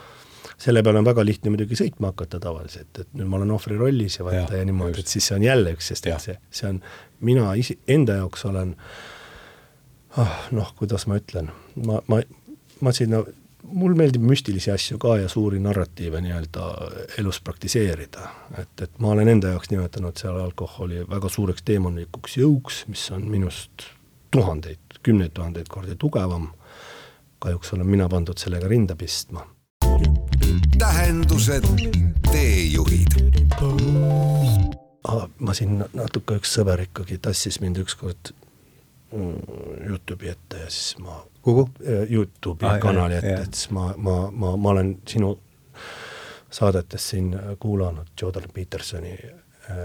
selle 0.57 0.83
peale 0.83 0.99
on 0.99 1.05
väga 1.05 1.25
lihtne 1.25 1.53
muidugi 1.53 1.77
sõitma 1.77 2.11
hakata 2.11 2.39
tavaliselt, 2.39 2.99
et 2.99 3.13
nüüd 3.13 3.29
ma 3.29 3.37
olen 3.37 3.51
ohvri 3.51 3.77
rollis 3.77 4.17
ja 4.19 4.25
vaata 4.25 4.57
ja, 4.57 4.63
ja 4.63 4.65
niimoodi, 4.65 4.99
et 4.99 5.07
siis 5.07 5.27
see 5.27 5.37
on 5.37 5.43
jälle 5.43 5.75
üks, 5.77 5.91
sest 5.93 6.07
et 6.07 6.25
see, 6.25 6.37
see 6.49 6.69
on, 6.69 6.81
mina 7.19 7.53
isi-, 7.53 7.79
enda 7.87 8.17
jaoks 8.19 8.45
olen 8.45 8.75
ah, 10.17 10.47
noh, 10.51 10.73
kuidas 10.75 11.07
ma 11.07 11.21
ütlen, 11.21 11.53
ma, 11.85 12.01
ma, 12.07 12.21
ma 12.81 12.91
sinna 12.91 13.23
mul 13.73 13.95
meeldib 13.95 14.21
müstilisi 14.21 14.71
asju 14.71 14.97
ka 15.01 15.15
ja 15.17 15.29
suuri 15.29 15.59
narratiive 15.59 16.21
nii-öelda 16.21 16.67
elus 17.21 17.41
praktiseerida, 17.41 18.27
et, 18.59 18.73
et 18.81 18.99
ma 18.99 19.13
olen 19.15 19.27
enda 19.27 19.53
jaoks 19.53 19.71
nimetanud 19.71 20.17
seal 20.19 20.39
alkoholi 20.39 21.05
väga 21.09 21.29
suureks 21.29 21.63
teemonlikuks 21.67 22.37
jõuks, 22.41 22.83
mis 22.91 23.03
on 23.15 23.27
minust 23.31 23.87
tuhandeid, 24.31 24.99
kümneid 25.03 25.33
tuhandeid 25.33 25.69
kordi 25.69 25.95
tugevam, 25.99 26.49
kahjuks 27.39 27.73
olen 27.73 27.87
mina 27.87 28.09
pandud 28.09 28.37
sellega 28.37 28.67
rinda 28.67 28.95
pistma. 28.95 29.47
tähendused, 30.77 31.67
teejuhid. 32.31 33.19
ma 35.39 35.53
siin 35.53 35.83
natuke, 35.93 36.37
üks 36.39 36.53
sõber 36.59 36.85
ikkagi 36.87 37.17
tassis 37.17 37.59
mind 37.61 37.81
ükskord 37.81 38.33
Youtube'i 39.89 40.29
ette 40.31 40.63
ja 40.63 40.69
siis 40.69 40.97
ma 41.03 41.21
kuhu? 41.41 41.69
Youtube'i 42.09 42.69
ah, 42.69 42.79
kanali 42.79 43.19
ette, 43.19 43.37
et 43.41 43.53
siis 43.53 43.71
ma, 43.75 43.93
ma, 43.97 44.17
ma, 44.31 44.55
ma 44.57 44.69
olen 44.75 44.97
sinu 45.07 45.35
saadetes 46.51 47.09
siin 47.09 47.31
kuulanud 47.59 48.11
Jordan 48.21 48.49
Petersoni, 48.53 49.13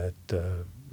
et 0.09 0.35
äh, 0.35 0.51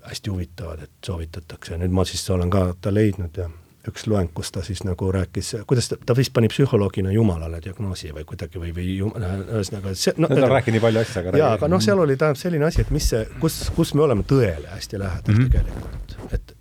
hästi 0.09 0.29
huvitavad, 0.29 0.83
et 0.83 1.05
soovitatakse, 1.05 1.77
nüüd 1.77 1.93
ma 1.93 2.05
siis 2.05 2.23
olen 2.29 2.51
ka 2.53 2.67
ta 2.81 2.93
leidnud 2.93 3.37
ja 3.37 3.49
üks 3.89 4.05
loeng, 4.07 4.29
kus 4.35 4.51
ta 4.55 4.63
siis 4.63 4.83
nagu 4.87 5.09
rääkis, 5.11 5.53
kuidas 5.67 5.89
ta, 5.91 5.97
ta 6.05 6.15
vist 6.15 6.31
pani 6.35 6.47
psühholoogina 6.51 7.11
Jumalale 7.11 7.59
diagnoosi 7.63 8.13
või 8.15 8.23
kuidagi 8.27 8.61
või, 8.61 8.71
või 8.75 8.97
jumal, 8.97 9.25
ühesõnaga 9.43 9.95
see 9.99 10.15
no,. 10.17 10.29
Need 10.31 10.45
on 10.45 10.53
rääkinud 10.53 10.77
nii 10.77 10.83
palju 10.85 11.01
asju, 11.03 11.19
aga 11.19 11.41
jaa, 11.41 11.53
aga 11.57 11.71
noh, 11.71 11.83
seal 11.83 11.99
oli 11.99 12.15
tähendab 12.19 12.39
selline 12.39 12.67
asi, 12.69 12.83
et 12.85 12.93
mis 12.95 13.09
see, 13.11 13.25
kus, 13.43 13.59
kus 13.75 13.93
me 13.97 14.05
oleme 14.07 14.23
tõele 14.27 14.71
hästi 14.71 15.01
lähedal 15.01 15.35
mm 15.35 15.41
-hmm. 15.41 15.51
tegelikult, 15.51 16.17
et 16.31 16.55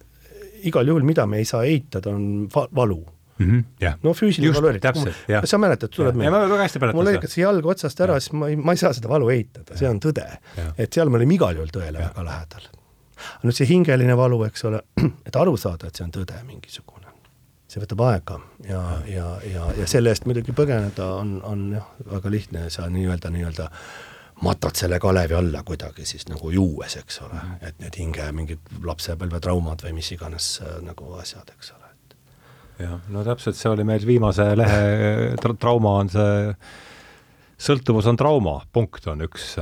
igal 0.68 0.88
juhul, 0.88 1.04
mida 1.06 1.26
me 1.26 1.42
ei 1.42 1.48
saa 1.48 1.64
eitada, 1.68 2.14
on 2.14 2.48
va 2.54 2.66
valu 2.74 3.00
mm. 3.38 3.50
-hmm, 3.50 3.64
yeah. 3.82 3.98
no 4.02 4.12
füüsiline 4.12 4.54
valu 4.54 4.68
eriti, 4.68 4.88
sa 5.44 5.58
mäletad, 5.58 5.88
tuleb 5.88 6.16
meelde? 6.16 6.92
mul 6.92 7.08
lõikas 7.10 7.36
jalg 7.38 7.66
otsast 7.66 8.00
ära, 8.00 8.20
siis 8.20 8.32
ma 8.36 8.48
ei, 8.52 8.56
ma 8.56 8.76
ei 8.76 8.82
saa 8.82 8.92
seda 8.96 9.10
valu 9.12 9.30
eitada, 9.34 9.76
see 9.78 9.88
on 9.88 10.00
tõde. 10.02 10.26
et 10.78 10.92
seal 10.92 11.10
me 11.10 11.20
olime 11.20 11.38
igal 11.38 11.56
juhul 11.58 11.72
tõele 11.74 12.02
ja. 12.02 12.10
väga 12.10 12.26
lähedal. 12.28 12.68
nüüd 13.42 13.58
see 13.58 13.68
hingeline 13.70 14.16
valu, 14.18 14.42
eks 14.48 14.64
ole, 14.70 14.82
et 15.28 15.36
aru 15.36 15.56
saada, 15.56 15.88
et 15.88 15.98
see 15.98 16.06
on 16.06 16.14
tõde 16.14 16.38
mingisugune, 16.46 17.12
see 17.68 17.82
võtab 17.82 18.06
aega 18.10 18.40
ja, 18.68 18.82
ja, 19.08 19.28
ja, 19.48 19.68
ja 19.80 19.90
selle 19.90 20.14
eest 20.14 20.26
muidugi 20.28 20.54
põgeneda 20.56 21.12
on, 21.18 21.36
on 21.46 21.68
jah, 21.78 21.92
väga 22.16 22.34
lihtne, 22.36 22.70
sa 22.70 22.88
nii-öelda, 22.92 23.30
nii-öelda 23.34 23.70
matad 24.42 24.78
selle 24.78 24.98
kalevi 25.02 25.36
alla 25.38 25.62
kuidagi 25.66 26.06
siis 26.08 26.26
nagu 26.30 26.50
juues, 26.50 26.96
eks 26.98 27.20
ole, 27.26 27.42
et 27.62 27.78
need 27.82 27.98
hinge 28.00 28.26
mingid 28.34 28.74
lapsepõlvetraumad 28.82 29.84
või 29.86 29.96
mis 30.00 30.12
iganes 30.16 30.56
äh, 30.64 30.80
nagu 30.82 31.14
asjad, 31.20 31.54
eks 31.56 31.74
ole 31.76 31.82
jah, 32.82 32.98
no 33.12 33.24
täpselt, 33.26 33.58
see 33.58 33.70
oli 33.70 33.84
meil 33.86 34.04
viimase 34.06 34.46
lehe 34.58 34.80
tra 35.40 35.54
trauma 35.60 35.98
on 36.02 36.10
see 36.12 36.54
sõltuvus 37.62 38.06
on 38.10 38.18
trauma, 38.18 38.54
punkt 38.74 39.06
on 39.10 39.22
üks, 39.26 39.52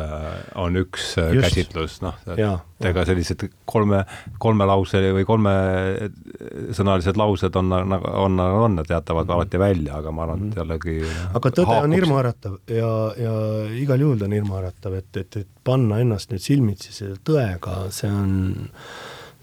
on 0.58 0.78
üks 0.80 1.12
Just. 1.18 1.42
käsitlus, 1.44 1.98
noh, 2.04 2.16
ega 2.26 3.04
sellised 3.08 3.44
kolme, 3.68 4.02
kolmelause 4.40 5.02
või 5.16 5.26
kolmesõnalised 5.28 7.20
laused 7.20 7.58
on 7.60 7.72
on, 7.76 7.96
on, 7.98 8.40
on, 8.40 8.78
need 8.78 8.90
jätavad 8.90 9.26
-hmm. 9.26 9.34
alati 9.36 9.58
välja, 9.60 9.98
aga 10.00 10.12
ma 10.12 10.24
arvan, 10.26 10.46
et 10.46 10.56
mhm. 10.56 10.58
jällegi 10.58 10.96
aga 11.34 11.50
tõde 11.50 11.66
haakub. 11.66 11.84
on 11.84 11.98
hirmuäratav 11.98 12.56
ja, 12.80 12.90
ja 13.20 13.34
igal 13.82 14.00
juhul 14.06 14.18
ta 14.18 14.24
on 14.30 14.38
hirmuäratav, 14.38 14.98
et, 15.02 15.16
et, 15.16 15.36
et 15.36 15.48
panna 15.64 16.00
ennast 16.00 16.32
nüüd 16.32 16.44
silmitsi 16.44 16.92
selle 16.96 17.20
tõega, 17.24 17.84
see 17.94 18.10
on, 18.10 18.32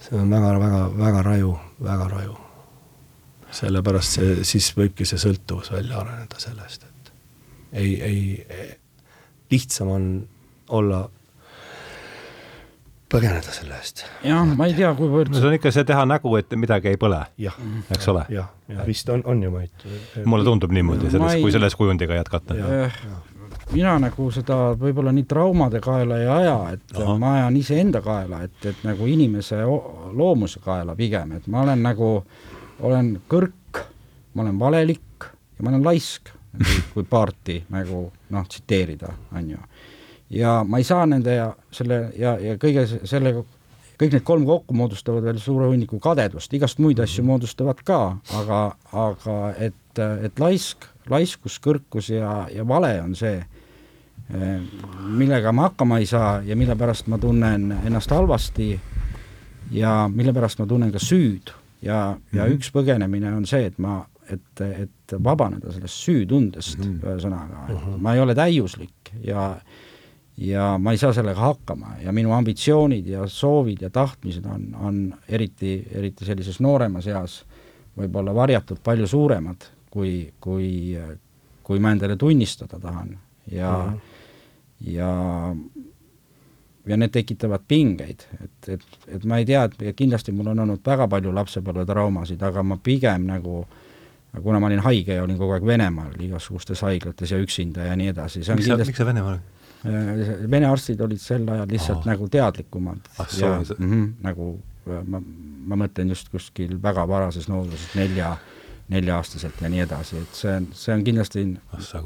see 0.02 0.18
on 0.18 0.30
väga-väga, 0.34 0.84
väga 0.98 1.24
raju, 1.30 1.56
väga 1.84 2.12
raju 2.16 2.38
sellepärast 3.58 4.18
see, 4.18 4.36
siis 4.48 4.70
võibki 4.78 5.06
see 5.08 5.20
sõltuvus 5.22 5.72
välja 5.72 6.02
areneda 6.02 6.40
sellest, 6.42 6.84
et 6.84 6.87
ei, 7.74 8.01
ei, 8.01 8.77
lihtsam 9.51 9.91
on 9.91 10.09
olla 10.69 11.07
põgeneda 13.12 13.53
selle 13.55 13.77
eest. 13.79 14.03
jah, 14.25 14.43
ma 14.57 14.67
ei 14.67 14.75
tea, 14.75 14.89
kuivõrd 14.97 15.31
no 15.31 15.39
see 15.39 15.50
on 15.50 15.55
ikka 15.57 15.71
see 15.75 15.88
teha 15.88 16.03
nägu, 16.09 16.33
et 16.39 16.51
midagi 16.59 16.91
ei 16.91 17.00
põle, 17.00 17.21
eks 17.95 18.09
ole? 18.12 18.25
jah, 18.33 18.50
ja 18.71 18.88
vist 18.88 19.09
on, 19.13 19.24
on 19.25 19.43
ju 19.43 19.51
Mait. 19.53 19.88
mulle 20.25 20.47
tundub 20.47 20.74
niimoodi, 20.75 21.12
selles, 21.13 21.39
kui 21.41 21.53
selles 21.55 21.75
kujundiga 21.79 22.19
jätkata. 22.19 22.57
mina 23.71 23.95
nagu 24.03 24.29
seda 24.36 24.59
võib-olla 24.79 25.15
nii 25.15 25.27
traumade 25.27 25.81
kaela 25.83 26.19
ei 26.24 26.27
aja, 26.39 26.57
et 26.75 27.00
Aha. 27.00 27.17
ma 27.19 27.33
ajan 27.39 27.59
iseenda 27.59 28.03
kaela, 28.03 28.43
et, 28.47 28.59
et 28.65 28.83
nagu 28.88 29.07
inimese 29.07 29.63
loomuse 29.63 30.63
kaela 30.63 30.95
pigem, 30.95 31.38
et 31.39 31.47
ma 31.51 31.63
olen 31.63 31.83
nagu 31.83 32.12
olen 32.88 33.15
kõrk, 33.31 33.86
ma 34.36 34.43
olen 34.43 34.59
valelik 34.59 35.31
ja 35.57 35.63
ma 35.63 35.71
olen 35.71 35.86
laisk, 35.88 36.33
kui 36.94 37.06
paarti 37.10 37.62
nagu 37.74 38.08
noh, 38.30 38.48
tsiteerida, 38.48 39.14
on 39.36 39.50
ju. 39.52 39.58
ja 40.30 40.64
ma 40.68 40.82
ei 40.82 40.88
saa 40.88 41.06
nende 41.06 41.36
ja 41.36 41.52
selle 41.72 42.12
ja, 42.18 42.38
ja 42.40 42.58
kõige 42.62 42.86
sellega, 42.88 43.44
kõik 43.98 44.18
need 44.18 44.26
kolm 44.28 44.46
kokku 44.46 44.76
moodustavad 44.78 45.24
veel 45.24 45.40
suure 45.42 45.70
hunniku 45.72 46.00
kadedust, 46.00 46.54
igast 46.54 46.80
muid 46.84 47.00
asju 47.00 47.26
moodustavad 47.26 47.82
ka, 47.86 48.02
aga, 48.42 48.62
aga 48.94 49.38
et, 49.70 50.02
et 50.28 50.40
laisk, 50.40 50.90
laiskus, 51.10 51.60
kõrkus 51.64 52.12
ja, 52.14 52.44
ja 52.54 52.68
vale 52.68 52.98
on 53.02 53.16
see, 53.18 53.40
millega 55.08 55.54
ma 55.56 55.70
hakkama 55.70 56.02
ei 56.02 56.06
saa 56.06 56.42
ja 56.44 56.56
mille 56.60 56.76
pärast 56.76 57.08
ma 57.08 57.18
tunnen 57.18 57.72
ennast 57.86 58.12
halvasti 58.12 58.74
ja 59.72 60.10
mille 60.13 60.34
pärast 60.34 60.60
ma 60.60 60.67
tunnen 60.67 60.91
ka 60.91 61.00
süüd 61.00 61.54
ja 61.82 62.17
mm, 62.17 62.22
-hmm. 62.22 62.38
ja 62.38 62.46
üks 62.46 62.72
põgenemine 62.72 63.34
on 63.36 63.46
see, 63.46 63.65
et 63.65 63.78
ma, 63.78 64.06
et, 64.34 64.62
et 64.62 65.13
vabaneda 65.24 65.72
sellest 65.72 66.04
süütundest 66.06 66.80
mm 66.80 66.86
-hmm. 66.86 67.04
ühesõnaga, 67.06 67.68
mm 67.68 67.76
-hmm. 67.76 68.02
ma 68.02 68.13
ei 68.13 68.20
ole 68.20 68.36
täiuslik 68.36 69.13
ja 69.24 69.56
ja 70.38 70.78
ma 70.78 70.92
ei 70.92 70.98
saa 70.98 71.13
sellega 71.13 71.40
hakkama 71.40 71.96
ja 72.04 72.12
minu 72.12 72.32
ambitsioonid 72.32 73.08
ja 73.08 73.28
soovid 73.28 73.82
ja 73.82 73.90
tahtmised 73.90 74.46
on, 74.46 74.76
on 74.76 75.16
eriti, 75.30 75.88
eriti 75.92 76.26
sellises 76.26 76.60
nooremas 76.60 77.08
eas 77.08 77.46
võib-olla 77.98 78.36
varjatult 78.36 78.84
palju 78.84 79.08
suuremad, 79.08 79.66
kui, 79.90 80.34
kui, 80.42 80.98
kui 81.63 81.80
ma 81.80 81.92
endale 81.92 82.16
tunnistada 82.16 82.80
tahan 82.80 83.18
ja 83.52 83.72
mm, 83.88 83.94
-hmm. 83.94 84.00
ja 84.80 85.56
ja 86.88 86.98
need 86.98 87.12
tekitavad 87.12 87.62
pingeid, 87.68 88.24
et, 88.44 88.70
et, 88.70 88.84
et 89.08 89.26
ma 89.26 89.38
ei 89.42 89.46
tea, 89.46 89.63
et 89.63 89.96
kindlasti 89.96 90.32
mul 90.32 90.48
on 90.54 90.60
olnud 90.63 90.80
väga 90.86 91.08
palju 91.12 91.34
lapsepõlvetraumasid, 91.36 92.44
aga 92.44 92.63
ma 92.63 92.78
pigem 92.84 93.26
nagu 93.28 93.66
kuna 94.43 94.60
ma 94.60 94.69
olin 94.69 94.84
haige 94.86 95.19
ja 95.19 95.23
olin 95.23 95.38
kogu 95.38 95.58
aeg 95.58 95.65
Venemaal 95.65 96.17
igasugustes 96.28 96.82
haiglates 96.86 97.32
ja 97.32 97.39
üksinda 97.41 97.88
ja 97.89 97.95
nii 98.00 98.12
edasi, 98.13 98.43
see 98.43 98.54
on 98.54 98.62
miks 98.62 98.69
kindlasti 98.69 98.93
miks 98.93 99.04
sa 99.04 99.08
Venemaal 99.10 99.38
olid? 99.38 99.54
Äh, 99.86 100.50
Vene 100.52 100.69
arstid 100.71 101.02
olid 101.06 101.21
sel 101.21 101.47
ajal 101.54 101.69
lihtsalt 101.71 102.06
Aa. 102.06 102.12
nagu 102.12 102.30
teadlikumad 102.34 103.12
ah, 103.17 103.28
ja 103.39 103.58
mm 103.60 103.91
-hmm, 103.91 104.08
nagu 104.26 104.52
ma, 105.06 105.21
ma 105.67 105.80
mõtlen 105.86 106.13
just 106.13 106.30
kuskil 106.34 106.78
väga 106.84 107.08
varases 107.08 107.50
nooruses, 107.52 107.89
nelja 107.95 108.38
nelja-aastaselt 108.88 109.62
ja 109.62 109.69
nii 109.69 109.82
edasi, 109.84 110.19
et 110.23 110.36
see 110.38 110.52
on, 110.56 110.67
see 110.71 110.93
on 110.95 111.02
kindlasti, 111.04 111.41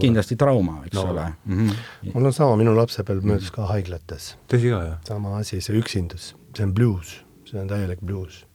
kindlasti 0.02 0.38
trauma, 0.40 0.80
eks 0.88 0.98
no. 0.98 1.04
ole 1.12 1.26
mm. 1.46 1.58
-hmm. 1.60 2.14
mul 2.14 2.26
on 2.26 2.34
sama, 2.34 2.56
minu 2.58 2.74
lapsepõlv 2.76 3.28
möödus 3.32 3.52
ka 3.54 3.68
haiglates. 3.70 4.36
tõsi 4.50 4.72
ka, 4.74 4.84
jah? 4.88 4.98
sama 5.08 5.38
asi, 5.38 5.62
see 5.62 5.78
üksindus, 5.78 6.32
see 6.58 6.66
on 6.66 6.74
bluus, 6.74 7.20
see 7.46 7.62
on 7.62 7.70
täielik 7.70 8.02
bluus 8.02 8.46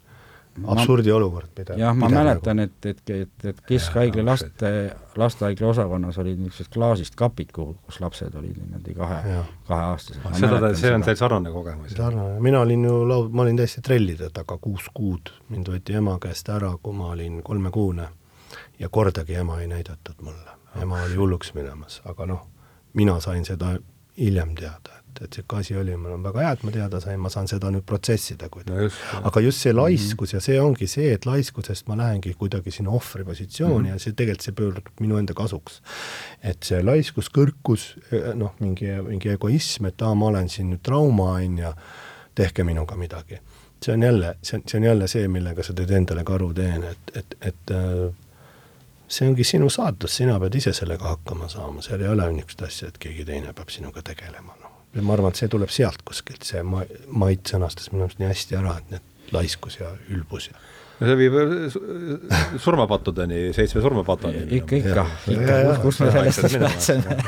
absurdi 0.65 1.13
olukord, 1.13 1.51
mida 1.59 1.77
jah, 1.79 1.97
ma 1.97 2.09
mäletan, 2.13 2.61
et, 2.65 2.87
et, 2.87 3.03
et, 3.11 3.45
et 3.51 3.61
keskhaigla 3.69 4.25
laste, 4.27 4.71
lastehaigla 5.17 5.69
osakonnas 5.69 6.19
olid 6.23 6.41
niisugused 6.41 6.71
klaasist 6.73 7.17
kapid, 7.19 7.53
kuhu, 7.55 7.77
kus 7.87 8.01
lapsed 8.01 8.35
olid 8.35 8.57
niimoodi 8.59 8.95
kahe, 8.97 9.39
kaheaastased. 9.69 10.25
Ah, 10.25 10.37
seda, 10.41 10.73
see 10.79 10.93
on 10.95 11.05
teil 11.07 11.19
sarnane 11.21 11.53
kogemus? 11.53 11.97
sarnane, 11.97 12.41
mina 12.45 12.61
olin 12.65 12.85
ju 12.89 13.01
lau-, 13.09 13.29
ma 13.31 13.45
olin 13.47 13.61
täiesti 13.61 13.85
trellide 13.85 14.31
taga 14.35 14.59
kuus 14.63 14.89
kuud, 14.95 15.33
mind 15.53 15.73
võeti 15.73 15.97
ema 16.01 16.19
käest 16.23 16.49
ära, 16.53 16.73
kui 16.83 16.97
ma 16.97 17.13
olin 17.15 17.43
kolmekuune. 17.47 18.09
Ja 18.79 18.89
kordagi 18.93 19.35
ema 19.41 19.61
ei 19.61 19.67
näidatud 19.69 20.21
mulle, 20.25 20.57
ema 20.83 21.01
oli 21.05 21.17
hulluks 21.17 21.55
minemas, 21.57 22.01
aga 22.05 22.27
noh, 22.29 22.45
mina 22.97 23.17
sain 23.25 23.45
seda 23.45 23.77
hiljem 24.19 24.55
teada, 24.57 24.96
et, 25.17 25.23
et 25.25 25.37
niisugune 25.37 25.61
asi 25.61 25.77
oli, 25.77 25.97
mul 25.97 26.17
on 26.17 26.25
väga 26.25 26.43
hea, 26.45 26.53
et 26.57 26.65
ma 26.67 26.75
teada 26.75 27.01
sain, 27.01 27.21
ma 27.21 27.31
saan 27.33 27.49
seda 27.51 27.71
nüüd 27.75 27.87
protsessida 27.89 28.49
kuidagi 28.53 28.89
no. 28.89 29.21
aga 29.31 29.43
just 29.45 29.65
see 29.65 29.73
laiskus 29.73 30.33
mm 30.33 30.39
-hmm. 30.39 30.43
ja 30.43 30.47
see 30.49 30.61
ongi 30.61 30.87
see, 30.87 31.13
et 31.13 31.27
laiskusest 31.27 31.89
ma 31.89 31.97
lähengi 31.97 32.35
kuidagi 32.35 32.71
sinna 32.71 32.91
ohvri 32.91 33.25
positsiooni 33.25 33.79
mm 33.79 33.85
-hmm. 33.85 33.93
ja 33.93 33.99
see 33.99 34.13
tegelikult, 34.13 34.43
see 34.43 34.53
pöördub 34.53 35.01
minu 35.01 35.19
enda 35.19 35.35
kasuks. 35.35 35.83
et 36.43 36.63
see 36.63 36.83
laiskus, 36.83 37.31
kõrkus, 37.31 37.97
noh, 38.35 38.55
mingi, 38.61 38.87
mingi 39.09 39.29
egoism, 39.29 39.87
et 39.87 40.03
aa, 40.03 40.15
ma 40.15 40.27
olen 40.27 40.49
siin 40.49 40.71
nüüd 40.71 40.83
trauma, 40.83 41.31
on 41.33 41.59
ju, 41.59 41.73
tehke 42.35 42.65
minuga 42.65 42.97
midagi. 42.97 43.41
see 43.85 43.95
on 43.95 44.03
jälle, 44.03 44.37
see 44.43 44.57
on, 44.59 44.63
see 44.69 44.79
on 44.79 44.85
jälle 44.85 45.09
see, 45.09 45.29
millega 45.29 45.63
sa 45.63 45.73
teed 45.73 45.91
endale 45.91 46.25
karu 46.25 46.55
teen, 46.55 46.85
et, 46.85 47.11
et, 47.15 47.37
et 47.41 47.71
äh, 47.71 48.15
see 49.09 49.29
ongi 49.29 49.45
sinu 49.45 49.69
saatus, 49.71 50.17
sina 50.17 50.39
pead 50.41 50.55
ise 50.55 50.73
sellega 50.73 51.09
hakkama 51.13 51.49
saama, 51.49 51.83
seal 51.85 52.03
ei 52.03 52.09
ole 52.09 52.31
niisugust 52.33 52.65
asja, 52.67 52.89
et 52.89 52.99
keegi 52.99 53.27
teine 53.29 53.53
peab 53.57 53.71
sinuga 53.71 54.03
tegelema, 54.03 54.57
noh. 54.63 54.76
Ja 54.97 55.05
ma 55.05 55.17
arvan, 55.17 55.35
et 55.35 55.43
see 55.43 55.51
tuleb 55.53 55.73
sealt 55.73 56.03
kuskilt, 56.07 56.47
see 56.49 56.63
ma-, 56.67 56.87
Mait 57.13 57.53
sõnastas 57.53 57.93
minu 57.93 58.07
arust 58.07 58.23
nii 58.23 58.31
hästi 58.31 58.59
ära, 58.59 58.79
et 58.81 58.97
need 58.97 59.35
laiskus 59.37 59.81
ja 59.81 59.93
ülbus 60.15 60.51
ja 60.51 60.57
no 60.97 61.11
see 61.11 61.17
viib 61.21 61.35
surmapattudeni, 62.65 63.41
seitsme 63.57 63.83
surmapataljoni. 63.85 64.61
ikka, 64.61 64.81
ikka, 64.81 65.07
ikka, 65.35 65.55
kus 65.83 66.01
me 66.01 66.11
sellest 66.15 66.47
siis 66.47 66.57
pääseme. 66.63 67.09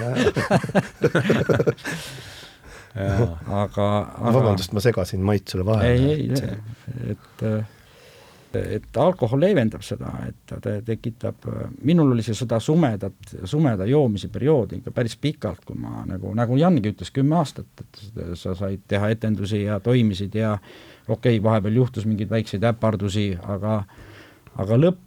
aga, 2.98 3.64
aga 3.68 4.32
vabandust, 4.34 4.72
ma 4.72 4.80
segasin 4.82 5.20
Mait 5.24 5.44
sulle 5.48 5.66
vahele. 5.68 5.92
ei, 5.92 6.04
ei, 6.14 6.30
et 6.32 7.12
et 7.12 7.77
alkohol 8.96 9.40
leevendab 9.42 9.82
seda, 9.84 10.10
et 10.28 10.36
ta 10.48 10.58
tekitab, 10.84 11.46
minul 11.84 12.12
oli 12.14 12.24
see 12.24 12.36
seda 12.36 12.60
sumedat, 12.62 13.34
sumeda 13.48 13.86
joomise 13.88 14.30
perioodi 14.32 14.80
ikka 14.80 14.92
päris 14.96 15.16
pikalt, 15.20 15.64
kui 15.66 15.76
ma 15.78 16.04
nagu, 16.08 16.32
nagu 16.36 16.56
Jangi 16.58 16.92
ütles, 16.92 17.12
kümme 17.14 17.38
aastat, 17.40 17.68
et 17.82 18.22
sa 18.38 18.54
said 18.58 18.86
teha 18.88 19.10
etendusi 19.14 19.64
ja 19.66 19.80
toimisid 19.80 20.34
ja 20.38 20.56
okei 21.08 21.36
okay,, 21.36 21.42
vahepeal 21.44 21.76
juhtus 21.82 22.08
mingeid 22.08 22.30
väikseid 22.30 22.64
äpardusi, 22.68 23.30
aga 23.42 23.82
aga 24.58 24.78
lõpp, 24.80 25.04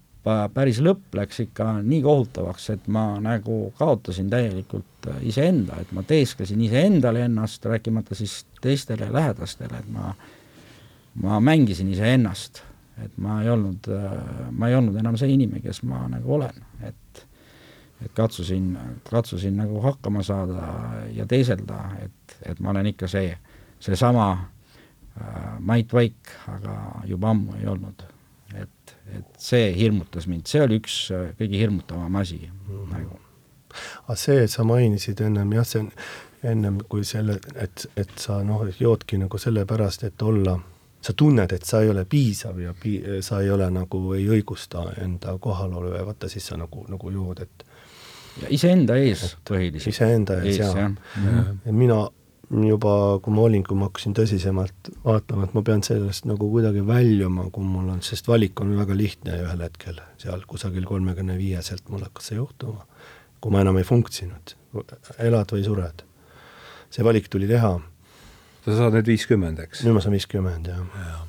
päris 0.53 0.79
lõpp 0.83 1.17
läks 1.17 1.41
ikka 1.47 1.79
nii 1.81 2.01
kohutavaks, 2.05 2.69
et 2.75 2.89
ma 2.93 3.15
nagu 3.23 3.71
kaotasin 3.79 4.29
täielikult 4.29 5.09
iseenda, 5.25 5.81
et 5.81 5.91
ma 5.97 6.05
teesklesin 6.07 6.61
iseendale 6.61 7.25
ennast, 7.25 7.65
rääkimata 7.65 8.15
siis 8.15 8.43
teistele 8.61 9.09
lähedastele, 9.13 9.81
et 9.81 9.89
ma 9.91 10.13
ma 11.21 11.41
mängisin 11.43 11.89
iseennast 11.91 12.61
et 13.03 13.17
ma 13.17 13.41
ei 13.43 13.49
olnud, 13.49 13.87
ma 14.51 14.69
ei 14.69 14.75
olnud 14.75 14.95
enam 14.99 15.17
see 15.17 15.33
inimene, 15.33 15.61
kes 15.63 15.83
ma 15.83 16.05
nagu 16.11 16.33
olen, 16.37 16.63
et 16.87 17.27
et 18.05 18.13
katsusin, 18.13 18.77
katsusin 19.09 19.57
nagu 19.57 19.81
hakkama 19.81 20.23
saada 20.23 20.69
ja 21.13 21.25
teeselda, 21.25 21.83
et, 22.01 22.37
et 22.49 22.59
ma 22.59 22.71
olen 22.73 22.89
ikka 22.93 23.07
see, 23.07 23.35
seesama 23.79 24.31
äh, 24.31 25.59
Mait 25.59 25.93
Vaik, 25.93 26.33
aga 26.49 26.77
juba 27.05 27.29
ammu 27.29 27.59
ei 27.59 27.67
olnud. 27.67 28.07
et, 28.51 28.95
et 29.15 29.37
see 29.39 29.69
hirmutas 29.77 30.25
mind, 30.27 30.43
see 30.49 30.59
oli 30.59 30.81
üks 30.81 30.95
äh, 31.15 31.29
kõige 31.39 31.61
hirmutavam 31.61 32.15
asi 32.19 32.49
mm 32.51 32.67
-hmm. 32.67 32.89
nagu. 32.91 33.19
aga 34.07 34.15
see, 34.15 34.47
sa 34.47 34.63
mainisid 34.63 35.21
ennem 35.21 35.53
jah, 35.53 35.65
see 35.65 35.79
on 35.79 35.91
ennem 36.43 36.79
kui 36.89 37.03
selle, 37.05 37.39
et, 37.55 37.85
et 37.95 38.11
sa 38.17 38.43
noh, 38.43 38.65
joodki 38.79 39.17
nagu 39.17 39.37
sellepärast, 39.37 40.03
et 40.03 40.21
olla 40.21 40.59
sa 41.01 41.13
tunned, 41.17 41.51
et 41.51 41.65
sa 41.65 41.81
ei 41.81 41.89
ole 41.89 42.05
piisav 42.05 42.59
ja 42.61 42.73
pi-, 42.77 43.01
sa 43.25 43.41
ei 43.41 43.49
ole 43.49 43.69
nagu, 43.73 44.01
ei 44.13 44.27
õigusta 44.29 44.85
enda 45.01 45.37
kohalolu 45.41 45.95
ja 45.95 46.05
vaata, 46.05 46.29
siis 46.29 46.47
sa 46.51 46.59
nagu, 46.61 46.85
nagu 46.89 47.11
jood, 47.11 47.41
et 47.41 47.65
ja 48.41 48.49
iseenda 48.53 48.95
ees 49.01 49.35
põhiliselt. 49.47 49.91
iseenda 49.91 50.39
ees, 50.41 50.55
ees, 50.55 50.59
jaa 50.61 50.77
ja. 50.77 51.45
ja 51.65 51.73
mina 51.75 52.01
juba, 52.51 52.93
kui 53.23 53.33
ma 53.35 53.45
olin, 53.47 53.63
kui 53.63 53.77
ma 53.79 53.87
hakkasin 53.87 54.15
tõsisemalt 54.17 54.91
vaatama, 55.05 55.47
et 55.47 55.53
ma 55.55 55.63
pean 55.65 55.83
sellest 55.85 56.27
nagu 56.27 56.49
kuidagi 56.51 56.83
väljuma, 56.87 57.47
kui 57.53 57.65
mul 57.65 57.91
on, 57.93 58.01
sest 58.05 58.27
valik 58.27 58.59
on 58.63 58.73
väga 58.79 58.97
lihtne 58.97 59.37
ühel 59.45 59.63
hetkel, 59.65 60.01
seal 60.21 60.43
kusagil 60.47 60.87
kolmekümne 60.87 61.37
viieselt 61.39 61.87
mul 61.91 62.03
hakkas 62.05 62.31
see 62.31 62.39
juhtuma, 62.39 62.85
kui 63.41 63.55
ma 63.55 63.63
enam 63.63 63.79
ei 63.79 63.87
funksinud, 63.87 64.55
elad 65.19 65.55
või 65.55 65.63
sured. 65.67 66.03
see 66.91 67.07
valik 67.07 67.29
tuli 67.31 67.47
teha 67.47 67.77
sa 68.65 68.75
saad 68.77 68.97
nüüd 68.97 69.09
viiskümmend, 69.13 69.61
eks? 69.65 69.85
nüüd 69.85 69.97
ma 69.97 70.03
saan 70.03 70.15
viiskümmend, 70.15 70.69
jah 70.69 70.99
ja.. 71.05 71.21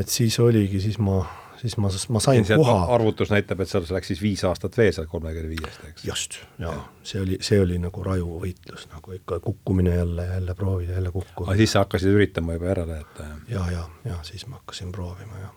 et 0.00 0.12
siis 0.12 0.36
oligi, 0.42 0.80
siis 0.82 0.98
ma, 1.02 1.18
siis 1.60 1.76
ma, 1.82 1.90
ma 2.14 2.22
sain 2.22 2.46
koha. 2.46 2.76
arvutus 2.94 3.32
näitab, 3.34 3.64
et 3.64 3.70
seal 3.70 3.86
läks 3.96 4.12
siis 4.12 4.22
viis 4.22 4.44
aastat 4.46 4.78
veel 4.78 4.92
sealt 4.94 5.10
kolmekümne 5.12 5.50
viiest, 5.54 5.82
eks? 5.90 6.06
just, 6.06 6.38
jaa 6.62 6.76
ja., 6.76 6.86
see 7.06 7.22
oli, 7.24 7.40
see 7.44 7.60
oli 7.62 7.80
nagu 7.82 8.06
raju 8.06 8.38
võitlus, 8.44 8.86
nagu 8.92 9.16
ikka 9.18 9.40
kukkumine 9.44 9.96
jälle, 9.96 10.28
jälle 10.30 10.56
proovida, 10.58 10.98
jälle 10.98 11.12
kukkuda. 11.14 11.56
siis 11.58 11.74
sa 11.74 11.84
hakkasid 11.84 12.14
üritama 12.14 12.58
juba 12.58 12.70
järele 12.70 13.02
jätta, 13.02 13.28
jah? 13.28 13.44
ja, 13.56 13.66
ja, 13.78 14.12
ja 14.12 14.22
siis 14.26 14.46
ma 14.46 14.60
hakkasin 14.62 14.92
proovima, 14.94 15.40
jah. 15.42 15.56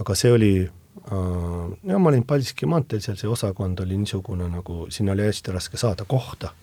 aga 0.00 0.16
see 0.16 0.32
oli 0.32 0.52
äh, 0.64 1.90
ja 1.92 2.00
ma 2.00 2.14
olin 2.14 2.24
Paldiski 2.24 2.70
maanteel, 2.70 3.04
seal 3.04 3.20
see 3.20 3.28
osakond 3.28 3.84
oli 3.84 4.00
niisugune 4.00 4.48
nagu, 4.52 4.86
sinna 4.94 5.12
oli 5.12 5.28
hästi 5.28 5.52
raske 5.58 5.80
saada 5.80 6.08
kohta 6.08 6.54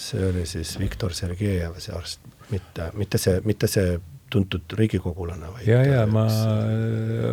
see 0.00 0.22
oli 0.30 0.46
siis 0.48 0.76
Viktor 0.80 1.14
Sergejev, 1.16 1.76
see 1.82 1.94
arst, 1.96 2.24
mitte, 2.50 2.90
mitte 2.98 3.20
see, 3.20 3.40
mitte 3.46 3.68
see 3.70 3.98
tuntud 4.30 4.76
riigikogulane, 4.78 5.50
vaid 5.56 5.66
ja, 5.68 5.80
ja 5.84 6.06
ma, 6.06 6.24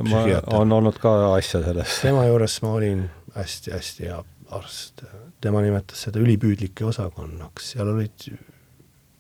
ma, 0.08 0.24
on 0.58 0.74
olnud 0.80 0.98
ka 1.02 1.14
asja 1.36 1.62
sellest. 1.66 2.02
tema 2.08 2.26
juures 2.28 2.58
ma 2.66 2.74
olin 2.80 3.06
hästi-hästi 3.38 4.10
hea 4.10 4.20
arst, 4.58 5.06
tema 5.44 5.62
nimetas 5.66 6.08
seda 6.08 6.22
ülipüüdlike 6.24 6.88
osakonnaks, 6.88 7.74
seal 7.76 7.92
olid 7.94 8.30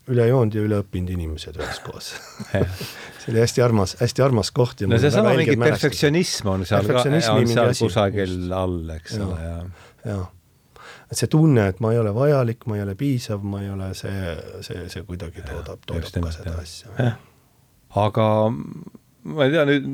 üle 0.07 0.27
joonud 0.29 0.55
ja 0.55 0.63
üle 0.63 0.79
õppinud 0.81 1.11
inimesed 1.17 1.57
üheskoos 1.59 2.13
see 2.51 3.33
oli 3.33 3.41
hästi 3.43 3.63
armas, 3.65 3.97
hästi 3.99 4.23
armas 4.23 4.53
koht 4.55 4.85
no 4.87 4.99
seesama 5.01 5.35
mingi 5.37 5.57
perfektsionism 5.59 6.53
on 6.53 6.65
seal 6.67 6.87
ka, 6.87 7.03
on 7.35 7.51
seal 7.51 7.73
kusagil 7.81 8.37
all, 8.55 8.79
eks 8.95 9.19
ole, 9.19 9.37
ja, 9.43 9.57
ja. 10.07 10.19
Et 11.07 11.19
see 11.19 11.31
tunne, 11.31 11.69
et 11.71 11.81
ma 11.83 11.93
ei 11.93 11.99
ole 12.01 12.13
vajalik, 12.15 12.65
ma 12.67 12.77
ei 12.77 12.83
ole 12.83 12.95
piisav, 12.99 13.43
ma 13.47 13.61
ei 13.63 13.69
ole 13.71 13.91
see, 13.97 14.35
see, 14.65 14.87
see 14.91 15.03
kuidagi 15.07 15.43
toodab, 15.45 15.83
toodab 15.87 16.23
ka 16.27 16.33
seda 16.35 16.55
asja. 16.61 17.11
aga 18.03 18.27
ma 19.27 19.45
ei 19.47 19.53
tea, 19.53 19.63
nüüd, 19.67 19.87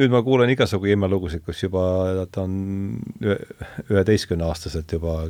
nüüd 0.00 0.14
ma 0.14 0.22
kuulen 0.26 0.50
igasugu 0.54 0.90
imelugusid, 0.94 1.44
kus 1.46 1.62
juba 1.64 1.82
ta 2.32 2.44
on 2.46 2.56
üheteistkümneaastaselt 3.22 4.96
juba 4.98 5.20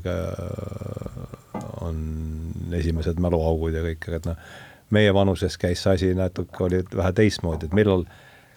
on 1.84 2.00
esimesed 2.78 3.20
mäluaugud 3.22 3.76
ja 3.76 3.84
kõik, 3.84 4.08
aga 4.08 4.20
et 4.20 4.30
noh, 4.30 4.48
meie 4.96 5.12
vanuses 5.14 5.56
käis 5.60 5.84
see 5.84 5.98
asi 5.98 6.14
natuke, 6.16 6.64
oli 6.64 6.82
vähe 6.94 7.12
teistmoodi, 7.16 7.68
et 7.68 7.76
millal, 7.76 8.06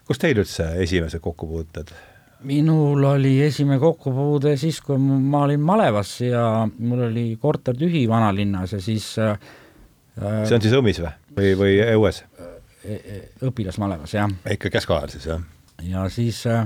kus 0.07 0.19
teil 0.21 0.39
üldse 0.39 0.71
esimesed 0.83 1.23
kokkupuuted 1.23 1.91
minul 2.47 3.03
oli 3.03 3.35
esimene 3.45 3.79
kokkupuude 3.79 4.55
siis, 4.57 4.81
kui 4.85 4.97
ma 4.99 5.45
olin 5.45 5.61
malevas 5.61 6.13
ja 6.25 6.45
mul 6.77 7.07
oli 7.09 7.25
korter 7.41 7.77
tühi 7.77 8.07
vanalinnas 8.09 8.75
ja 8.77 8.81
siis 8.81 9.13
äh, 9.21 9.35
see 10.17 10.57
on 10.57 10.63
siis 10.63 10.77
õmmis 10.77 11.01
või, 11.03 11.11
või, 11.37 11.51
või 11.61 11.75
õues 11.95 12.23
e? 12.83 12.95
e 12.95 13.19
õpilasmalevas, 13.47 14.15
jah. 14.17 14.31
ikka 14.57 14.73
keskajal 14.73 15.13
siis, 15.13 15.27
jah? 15.29 15.43
ja 15.85 16.07
siis 16.13 16.43
äh, 16.49 16.65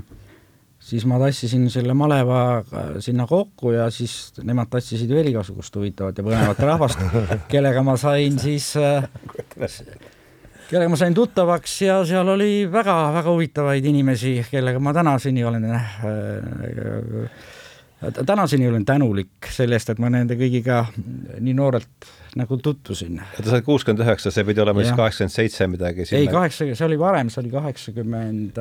siis 0.80 1.06
ma 1.10 1.20
tassisin 1.22 1.68
selle 1.74 1.96
maleva 1.98 2.64
sinna 3.04 3.28
kokku 3.30 3.74
ja 3.76 3.90
siis 3.94 4.34
nemad 4.44 4.70
tassisid 4.72 5.12
veel 5.12 5.32
igasugust 5.32 5.76
huvitavat 5.76 6.20
ja 6.20 6.26
põnevat 6.26 6.66
rahvast, 6.72 7.02
kellega 7.54 7.84
ma 7.86 7.98
sain 8.02 8.40
siis 8.42 8.74
äh, 8.80 9.08
kellega 10.70 10.90
ma 10.90 10.98
sain 11.00 11.14
tuttavaks 11.14 11.82
ja 11.86 12.00
seal 12.08 12.28
oli 12.36 12.66
väga-väga 12.72 13.30
huvitavaid 13.30 13.86
inimesi, 13.86 14.38
kellega 14.52 14.80
ma 14.82 14.94
tänaseni 14.94 15.44
olen 15.46 15.70
äh, 15.72 15.84
tänaseni 18.26 18.68
olen 18.68 18.86
tänulik 18.86 19.50
selle 19.50 19.78
eest, 19.78 19.90
et 19.94 20.00
ma 20.02 20.10
nende 20.14 20.38
kõigiga 20.40 20.84
nii 21.40 21.56
noorelt 21.58 22.10
nagu 22.36 22.58
tutvusin. 22.58 23.20
oota, 23.22 23.48
sa 23.48 23.56
oled 23.58 23.68
kuuskümmend 23.68 24.04
üheksa, 24.06 24.32
see 24.34 24.46
pidi 24.48 24.64
olema 24.64 24.84
vist 24.84 24.96
kaheksakümmend 24.98 25.36
seitse 25.36 25.68
midagi 25.72 26.08
ei, 26.12 26.28
kaheksa, 26.32 26.68
see 26.74 26.88
oli 26.88 27.00
varem, 27.00 27.32
see 27.34 27.42
oli 27.44 27.54
kaheksakümmend, 27.54 28.60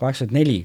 kaheksakümmend 0.00 0.38
neli. 0.40 0.58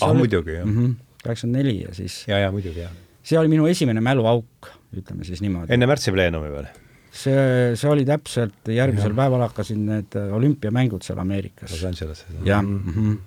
ah, 0.00 0.14
muidugi, 0.16 0.56
jah. 0.60 0.68
Mhm, 0.68 0.94
kaheksakümmend 1.24 1.60
neli 1.60 1.76
ja 1.82 1.94
siis. 1.96 2.22
ja, 2.30 2.40
ja 2.46 2.52
muidugi, 2.54 2.86
jah. 2.86 2.94
see 3.22 3.38
oli 3.40 3.52
minu 3.52 3.68
esimene 3.70 4.00
mäluauk, 4.04 4.72
ütleme 4.96 5.28
siis 5.28 5.44
niimoodi. 5.44 5.74
enne 5.74 5.90
märtsipleenumi 5.90 6.54
veel? 6.56 6.72
See, 7.12 7.74
see 7.78 7.90
oli 7.90 8.06
täpselt, 8.08 8.70
järgmisel 8.72 9.12
ja. 9.12 9.18
päeval 9.22 9.44
hakkasid 9.46 9.80
need 9.80 10.16
olümpiamängud 10.38 11.04
seal 11.06 11.20
Ameerikas. 11.22 11.70
Los 11.74 11.84
Angeleses. 11.84 12.26
jah 12.44 12.62
mm 12.62 12.82
-hmm., 12.88 13.18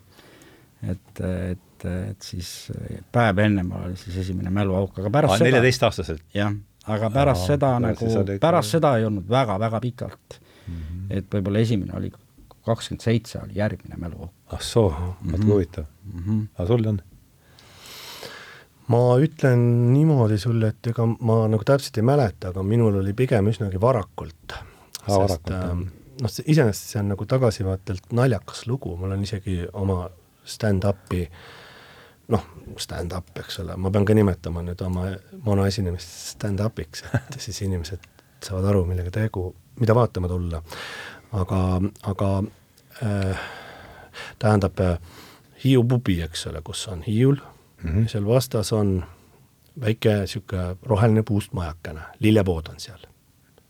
et, 0.92 1.22
et, 1.52 1.86
et 1.86 2.22
siis 2.22 2.72
päev 3.12 3.40
ennem 3.46 3.72
oli 3.72 3.96
siis 3.98 4.18
esimene 4.26 4.50
mäluauk, 4.50 5.00
aga 5.00 5.10
pärast 5.10 5.34
ah, 5.34 5.38
seda 5.38 5.50
neljateistaastaselt? 5.50 6.24
jah, 6.34 6.54
aga 6.86 7.10
pärast 7.10 7.42
Aa, 7.42 7.48
seda 7.48 7.72
nagu, 7.80 8.12
pärast 8.42 8.78
seda 8.78 8.98
ei 8.98 9.06
olnud 9.06 9.30
väga-väga 9.30 9.80
pikalt 9.82 10.40
mm. 10.68 10.74
-hmm. 10.76 11.18
et 11.18 11.34
võib-olla 11.34 11.60
esimene 11.60 11.98
oli 11.98 12.12
kakskümmend 12.66 13.02
seitse 13.02 13.40
oli 13.40 13.58
järgmine 13.60 13.98
mäluauk. 13.98 14.34
ah 14.48 14.62
soo, 14.62 14.90
vaat 14.92 15.42
kui 15.42 15.52
huvitav. 15.52 15.86
Mhm. 16.14 16.42
aga 16.58 16.68
sul 16.68 16.88
on? 16.88 17.02
Ma 18.92 19.02
ütlen 19.22 19.62
niimoodi 19.94 20.38
sulle, 20.42 20.72
et 20.74 20.92
ega 20.92 21.06
ma 21.08 21.44
nagu 21.50 21.66
täpselt 21.66 21.98
ei 22.00 22.06
mäleta, 22.06 22.52
aga 22.54 22.64
minul 22.66 23.02
oli 23.02 23.14
pigem 23.18 23.50
üsnagi 23.52 23.82
varakult. 23.82 24.58
sest 25.06 25.52
äh, 25.54 25.70
noh, 26.22 26.34
iseenesest 26.46 26.94
see 26.94 27.02
on 27.02 27.14
nagu 27.14 27.26
tagasivaatelt 27.30 28.14
naljakas 28.18 28.66
lugu, 28.70 28.96
mul 28.98 29.14
on 29.16 29.24
isegi 29.26 29.64
oma 29.74 30.06
stand-up'i 30.46 31.26
noh, 32.34 32.46
stand-up, 32.82 33.30
eks 33.42 33.60
ole, 33.62 33.76
ma 33.78 33.92
pean 33.94 34.06
ka 34.06 34.16
nimetama 34.18 34.64
nüüd 34.66 34.82
oma 34.86 35.10
monoesinemist 35.46 36.14
stand-up'iks, 36.36 37.06
et 37.14 37.40
siis 37.46 37.62
inimesed 37.66 38.06
saavad 38.46 38.70
aru, 38.72 38.86
millega 38.90 39.14
tegu, 39.14 39.48
mida 39.82 39.96
vaatama 39.98 40.30
tulla. 40.30 40.62
aga, 41.34 41.60
aga 42.12 42.32
äh, 43.04 43.46
tähendab 44.40 44.80
äh, 44.80 44.98
Hiiu 45.66 45.82
pubi, 45.88 46.20
eks 46.22 46.46
ole, 46.48 46.60
kus 46.62 46.84
on 46.92 47.02
Hiiul 47.02 47.40
mm, 47.86 47.92
-hmm. 47.92 48.08
seal 48.12 48.26
vastas 48.26 48.74
on 48.74 49.04
väike 49.82 50.20
niisugune 50.20 50.78
roheline 50.84 51.24
puust 51.24 51.54
majakene, 51.54 52.02
lillepood 52.20 52.70
on 52.70 52.80
seal. 52.80 53.00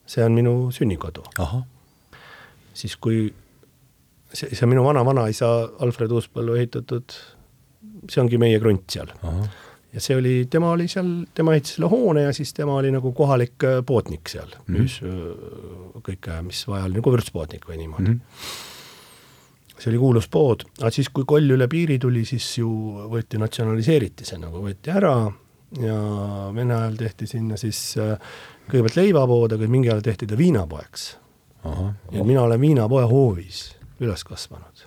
see 0.06 0.26
on 0.26 0.32
minu 0.32 0.72
sünnikodu. 0.72 1.24
siis 2.74 2.98
kui 2.98 3.34
see, 4.34 4.50
see 4.56 4.66
on 4.66 4.70
minu 4.70 4.84
vana-vanaisa 4.86 5.48
Alfred 5.80 6.12
Uuspõllu 6.12 6.58
ehitatud, 6.60 7.16
see 8.10 8.22
ongi 8.22 8.38
meie 8.38 8.60
krunt 8.60 8.86
seal. 8.90 9.12
ja 9.94 10.04
see 10.04 10.18
oli, 10.18 10.36
tema 10.50 10.72
oli 10.76 10.88
seal, 10.92 11.12
tema 11.34 11.56
ehitas 11.56 11.78
selle 11.78 11.90
hoone 11.90 12.28
ja 12.28 12.34
siis 12.34 12.54
tema 12.54 12.76
oli 12.76 12.92
nagu 12.92 13.12
kohalik 13.16 13.64
äh, 13.64 13.82
poodnik 13.86 14.30
seal 14.30 14.48
mm, 14.48 14.62
-hmm. 14.62 14.78
müüs 14.78 15.02
äh, 15.02 16.02
kõike, 16.06 16.42
mis 16.46 16.68
vaja 16.68 16.86
oli, 16.86 17.00
nagu 17.00 17.12
vürtspoodnik 17.12 17.68
või 17.70 17.82
niimoodi 17.84 18.10
mm. 18.10 18.20
-hmm 18.20 18.74
see 19.80 19.92
oli 19.92 20.00
kuulus 20.00 20.28
pood, 20.32 20.64
aga 20.80 20.92
siis, 20.94 21.10
kui 21.14 21.26
koll 21.28 21.56
üle 21.56 21.68
piiri 21.72 21.98
tuli, 22.02 22.24
siis 22.28 22.48
ju 22.60 22.70
võeti, 23.12 23.40
natsionaliseeriti 23.42 24.28
see 24.28 24.40
nagu, 24.42 24.62
võeti 24.64 24.94
ära 24.94 25.16
ja 25.82 25.96
Vene 26.56 26.76
ajal 26.76 26.96
tehti 27.00 27.28
sinna 27.28 27.58
siis 27.60 27.80
äh, 28.00 28.16
kõigepealt 28.70 29.00
leivapood, 29.00 29.56
aga 29.58 29.68
mingi 29.72 29.90
ajal 29.92 30.04
tehti 30.06 30.28
ta 30.30 30.38
viinapoeks. 30.40 31.08
ja 32.12 32.24
mina 32.24 32.44
olen 32.46 32.62
viinapoe 32.62 33.04
hoovis 33.10 33.72
üles 34.00 34.24
kasvanud. 34.24 34.86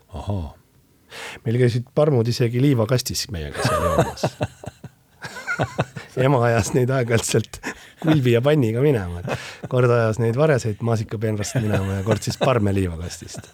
meil 1.44 1.58
käisid 1.58 1.88
parmud 1.94 2.28
isegi 2.28 2.60
liivakastis 2.62 3.30
meiega 3.30 3.62
seal 3.64 3.82
joomas 3.82 4.24
ema 6.26 6.40
ajas 6.46 6.72
neid 6.74 6.90
aeg-ajalt 6.90 7.26
sealt 7.26 7.60
kulbi 8.02 8.34
ja 8.34 8.42
panniga 8.44 8.82
minema, 8.84 9.22
et 9.22 9.68
kord 9.70 9.90
ajas 9.90 10.20
neid 10.22 10.36
varjaseid 10.38 10.82
maasikapeenrast 10.86 11.58
minema 11.62 11.98
ja 11.98 12.04
kord 12.06 12.22
siis 12.22 12.38
parme 12.38 12.74
liivakastist. 12.74 13.50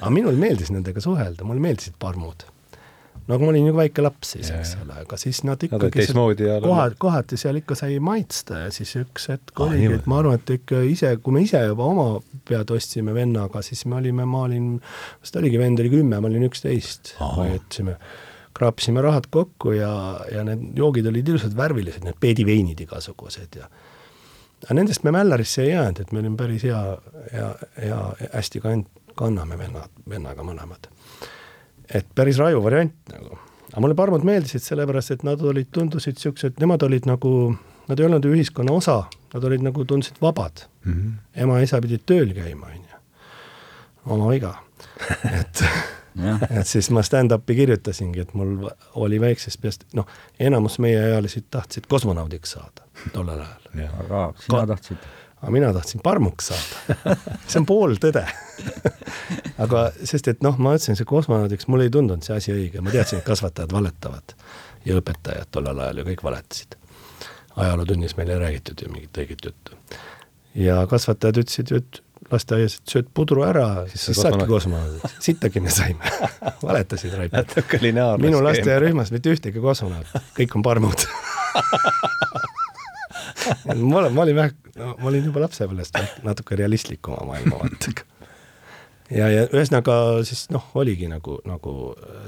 Aga 0.00 0.14
minul 0.14 0.40
meeldis 0.40 0.72
nendega 0.74 1.02
suhelda, 1.04 1.44
mulle 1.46 1.62
meeldisid 1.64 1.98
parmud. 2.00 2.46
No 3.28 3.36
aga 3.36 3.46
ma 3.46 3.52
olin 3.52 3.66
ju 3.68 3.74
väike 3.76 4.02
laps 4.02 4.32
siis, 4.34 4.48
eks 4.50 4.72
ole, 4.80 4.94
aga 5.04 5.16
siis 5.20 5.42
nad 5.46 5.60
ikkagi 5.62 6.06
no, 6.16 6.24
kohad, 6.64 6.96
kohati 6.98 7.36
seal 7.38 7.60
ikka 7.60 7.76
sai 7.78 8.00
maitsta 8.02 8.64
ja 8.64 8.72
siis 8.74 8.90
üks 8.98 9.28
hetk 9.30 9.52
ah, 9.54 9.68
oligi, 9.68 9.92
et 10.00 10.08
ma 10.10 10.18
arvan, 10.18 10.40
et 10.40 10.50
ikka 10.56 10.80
ise, 10.88 11.12
kui 11.22 11.36
me 11.36 11.44
ise 11.44 11.60
juba 11.62 11.86
oma 11.86 12.06
pead 12.48 12.72
ostsime 12.74 13.14
vennaga, 13.14 13.62
siis 13.62 13.84
me 13.86 14.00
olime, 14.00 14.26
ma 14.26 14.46
olin, 14.48 14.72
vist 15.22 15.38
oligi, 15.38 15.60
vend 15.62 15.84
oli 15.84 15.92
kümme, 15.92 16.18
ma 16.18 16.30
olin 16.32 16.48
üksteist, 16.48 17.14
hoiatasime 17.20 17.94
kraapisime 18.56 19.04
rahad 19.04 19.28
kokku 19.30 19.76
ja, 19.76 19.92
ja 20.32 20.42
need 20.44 20.74
joogid 20.80 21.06
olid 21.06 21.28
ilusad 21.30 21.54
värvilised, 21.56 22.02
need 22.04 22.18
peediveinid 22.20 22.82
igasugused 22.82 23.60
ja 23.60 23.70
aga 24.64 24.76
nendest 24.76 25.04
me 25.06 25.12
Mällarisse 25.14 25.62
ei 25.64 25.70
jäänud, 25.70 26.02
et 26.02 26.10
me 26.12 26.20
olime 26.20 26.36
päris 26.36 26.64
hea, 26.68 26.80
hea, 27.32 27.50
hea, 27.80 28.00
hästi 28.34 28.60
kann-, 28.64 28.84
kanname 29.20 29.58
vennad, 29.60 29.92
vennaga 30.08 30.46
mõlemad 30.46 30.88
et 31.94 32.10
päris 32.14 32.38
raju 32.38 32.62
variant 32.64 33.12
nagu. 33.12 33.38
aga 33.70 33.82
mulle 33.82 33.96
parmud 33.98 34.24
meeldisid 34.26 34.64
sellepärast, 34.64 35.16
et 35.16 35.26
nad 35.26 35.42
olid, 35.42 35.70
tundusid 35.74 36.18
niisugused, 36.18 36.58
nemad 36.62 36.82
olid 36.86 37.06
nagu, 37.10 37.32
nad 37.90 38.00
ei 38.00 38.08
olnud 38.08 38.26
ju 38.26 38.34
ühiskonna 38.34 38.74
osa, 38.74 39.02
nad 39.34 39.46
olid 39.46 39.64
nagu, 39.66 39.84
tundusid 39.84 40.20
vabad 40.22 40.66
mm. 40.84 40.92
-hmm. 40.92 41.14
ema-isa 41.44 41.80
pidid 41.82 42.06
tööl 42.06 42.34
käima, 42.34 42.66
on 42.66 42.84
ju. 42.92 43.00
oma 44.16 44.30
viga 44.30 44.54
et 45.40 45.64
et 46.50 46.66
siis 46.66 46.90
ma 46.90 47.02
stand-up'i 47.06 47.54
kirjutasingi, 47.54 48.20
et 48.20 48.34
mul 48.34 48.68
oli 48.98 49.20
väiksest 49.20 49.60
peast, 49.62 49.84
noh, 49.94 50.06
enamus 50.38 50.78
meieealised 50.78 51.46
tahtsid 51.50 51.86
kosmonaudiks 51.88 52.56
saada 52.56 52.86
tollel 53.12 53.40
ajal. 53.40 53.94
aga 54.04 54.32
sina 54.38 54.60
Ka 54.60 54.66
tahtsid? 54.74 55.06
Aga 55.40 55.52
mina 55.54 55.72
tahtsin 55.76 56.02
parmuks 56.04 56.50
saada 56.52 57.16
see 57.46 57.60
on 57.60 57.68
pooltõde 57.68 58.24
aga 59.64 59.86
sest, 60.04 60.28
et 60.32 60.44
noh, 60.44 60.58
ma 60.62 60.74
ütlesin, 60.76 60.98
see 60.98 61.08
kosmonaudiks, 61.08 61.68
mulle 61.70 61.88
ei 61.88 61.94
tundunud 61.94 62.24
see 62.24 62.36
asi 62.36 62.54
õige, 62.54 62.82
ma 62.84 62.92
teadsin, 62.94 63.20
et 63.20 63.26
kasvatajad 63.26 63.72
valetavad 63.74 64.36
ja 64.86 64.98
õpetajad 65.00 65.50
tollel 65.54 65.80
ajal 65.84 66.02
ju 66.02 66.06
kõik 66.10 66.22
valetasid. 66.26 66.76
ajalootunnis 67.60 68.16
meile 68.16 68.36
ei 68.36 68.44
räägitud 68.44 68.84
ju 68.84 68.92
mingit 68.92 69.18
õiget 69.24 69.50
juttu. 69.50 69.80
ja 70.54 70.86
kasvatajad 70.90 71.42
ütlesid 71.44 71.72
ju, 71.72 71.82
et 71.82 72.02
lasteaias, 72.30 72.76
et 72.78 72.92
sööd 72.94 73.08
pudru 73.14 73.42
ära, 73.46 73.86
siis, 73.90 74.04
siis 74.10 74.20
saadki 74.22 74.46
kosmonaudiks. 74.48 75.16
sittagi 75.24 75.60
me 75.60 75.70
saime 75.74 76.04
valetasid 76.68 77.16
raipad. 77.16 77.56
minu 78.22 78.42
lasteaiarühmas 78.44 79.12
mitte 79.14 79.34
ühtegi 79.34 79.60
kosmonauti, 79.60 80.24
kõik 80.38 80.56
on 80.56 80.66
parmud 80.66 81.06
ma 83.90 83.98
olen, 84.02 84.12
ma 84.14 84.22
olin 84.24 84.36
vähe, 84.36 84.54
no 84.78 84.94
ma 84.98 85.10
olin 85.10 85.26
juba 85.26 85.42
lapsepõlvest 85.44 85.98
natuke 86.26 86.58
realistlikuma 86.58 87.24
maailmavaatega. 87.28 88.06
ja, 89.16 89.28
ja 89.32 89.44
ühesõnaga 89.48 89.94
siis 90.26 90.46
noh, 90.54 90.68
oligi 90.78 91.08
nagu, 91.10 91.38
nagu 91.48 91.74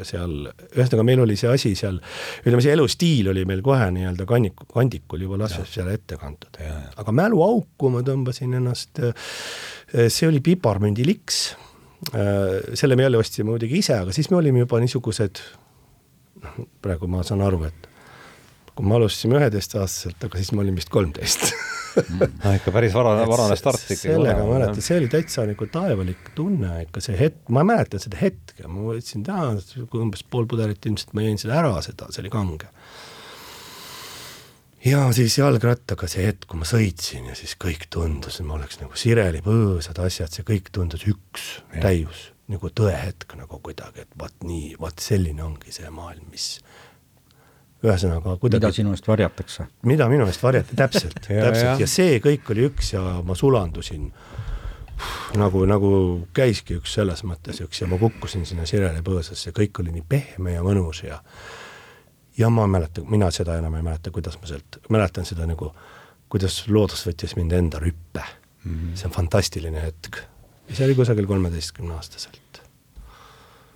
seal, 0.07 0.49
ühesõnaga 0.73 1.07
meil 1.07 1.23
oli 1.25 1.37
see 1.39 1.51
asi 1.53 1.75
seal, 1.79 2.01
ütleme, 2.43 2.65
see 2.65 2.75
elustiil 2.75 3.31
oli 3.33 3.45
meil 3.49 3.63
kohe 3.65 3.91
nii-öelda 3.95 4.27
kanniku, 4.29 4.67
kandikul 4.73 5.27
juba 5.27 5.41
lapsest 5.45 5.79
peale 5.79 5.99
ette 5.99 6.19
kantud. 6.21 6.59
aga 6.97 7.17
mäluauku 7.23 7.93
ma 7.95 8.03
tõmbasin 8.07 8.59
ennast, 8.61 9.03
see 9.93 10.31
oli 10.31 10.43
piparmündi 10.45 11.07
liks, 11.07 11.45
selle 12.11 12.99
me 12.99 13.07
jälle 13.07 13.21
ostsime 13.23 13.53
muidugi 13.53 13.79
ise, 13.79 14.01
aga 14.03 14.15
siis 14.15 14.31
me 14.33 14.41
olime 14.41 14.65
juba 14.65 14.81
niisugused, 14.83 15.39
noh, 16.43 16.61
praegu 16.83 17.07
ma 17.11 17.23
saan 17.27 17.45
aru, 17.47 17.63
et 17.71 17.92
kui 18.77 18.89
me 18.89 18.97
alustasime 18.97 19.39
üheteistaastaselt, 19.41 20.25
aga 20.27 20.41
siis 20.41 20.53
ma 20.57 20.65
olin 20.65 20.79
vist 20.79 20.93
kolmteist 20.93 21.51
no 22.43 22.53
ikka 22.59 22.73
päris 22.75 22.95
vara, 22.97 23.15
varane 23.29 23.57
start 23.59 23.85
ikkagi. 23.85 24.01
sellega 24.15 24.41
ma 24.41 24.57
mäletan, 24.57 24.85
see 24.85 24.99
oli 25.01 25.09
täitsa 25.13 25.45
nagu 25.49 25.69
taevalik 25.73 26.33
tunne 26.37 26.75
ikka 26.87 27.03
see 27.05 27.17
hetk, 27.19 27.45
ma 27.53 27.65
mäletan 27.69 28.03
seda 28.03 28.21
hetke, 28.21 28.67
ma 28.67 28.87
võtsin 28.89 29.25
täna 29.27 29.55
umbes 30.01 30.25
pool 30.25 30.49
pudelit, 30.51 30.83
ilmselt 30.89 31.15
ma 31.17 31.27
jõin 31.27 31.41
seda 31.41 31.59
ära, 31.61 31.75
seda, 31.85 32.09
see 32.15 32.25
oli 32.25 32.33
kange. 32.33 32.71
ja 34.89 35.05
siis 35.17 35.39
jalgrattaga 35.39 36.09
see 36.11 36.27
hetk, 36.31 36.49
kui 36.51 36.63
ma 36.63 36.69
sõitsin 36.69 37.29
ja 37.31 37.39
siis 37.39 37.57
kõik 37.61 37.89
tundus, 37.93 38.41
et 38.41 38.49
ma 38.49 38.57
oleks 38.59 38.81
nagu 38.83 38.97
sireli 38.99 39.43
põõsad 39.45 40.01
asjad, 40.07 40.33
see 40.33 40.49
kõik 40.49 40.73
tundus 40.75 41.05
üks, 41.11 41.51
täius, 41.83 42.31
nagu 42.53 42.73
tõehetk 42.73 43.37
nagu 43.39 43.61
kuidagi, 43.65 44.07
et 44.07 44.17
vot 44.19 44.49
nii, 44.49 44.75
vot 44.81 45.03
selline 45.03 45.45
ongi 45.45 45.75
see 45.75 45.93
maailm, 45.93 46.25
mis 46.33 46.57
ühesõnaga 47.83 48.37
kuidagi 48.41 48.67
mida 48.67 48.77
sinu 48.77 48.95
eest 48.95 49.09
varjatakse? 49.09 49.67
mida 49.89 50.09
minu 50.11 50.27
eest 50.31 50.43
varjati, 50.43 50.77
täpselt 50.79 51.19
täpselt 51.27 51.65
ja. 51.65 51.77
ja 51.83 51.91
see 51.91 52.21
kõik 52.25 52.53
oli 52.55 52.69
üks 52.71 52.93
ja 52.95 53.03
ma 53.27 53.37
sulandusin 53.39 54.11
nagu, 55.39 55.65
nagu 55.69 55.91
käiski 56.37 56.79
üks 56.79 56.95
selles 56.99 57.25
mõttes 57.27 57.63
üks 57.65 57.83
ja 57.83 57.89
ma 57.91 57.99
kukkusin 58.01 58.47
sinna 58.49 58.67
sirele 58.69 59.03
põõsasse, 59.05 59.55
kõik 59.57 59.83
oli 59.83 59.97
nii 59.97 60.07
pehme 60.09 60.57
ja 60.57 60.65
mõnus 60.67 61.03
ja 61.07 61.21
ja 62.39 62.49
ma 62.51 62.67
mäletan, 62.67 63.05
mina 63.13 63.31
seda 63.35 63.59
enam 63.61 63.75
ei 63.77 63.85
mäleta, 63.85 64.11
kuidas 64.11 64.39
ma 64.41 64.49
sealt, 64.49 64.79
mäletan 64.89 65.27
seda 65.29 65.47
nagu, 65.49 65.73
kuidas 66.33 66.63
loodus 66.69 67.05
võttis 67.07 67.37
mind 67.37 67.53
enda 67.59 67.83
rüppe 67.83 68.23
mm. 68.23 68.73
-hmm. 68.73 68.95
see 68.97 69.11
on 69.11 69.17
fantastiline 69.19 69.83
hetk. 69.83 70.23
see 70.73 70.87
oli 70.87 70.95
kusagil 70.95 71.27
kolmeteistkümne 71.27 71.95
aastaselt 71.99 72.62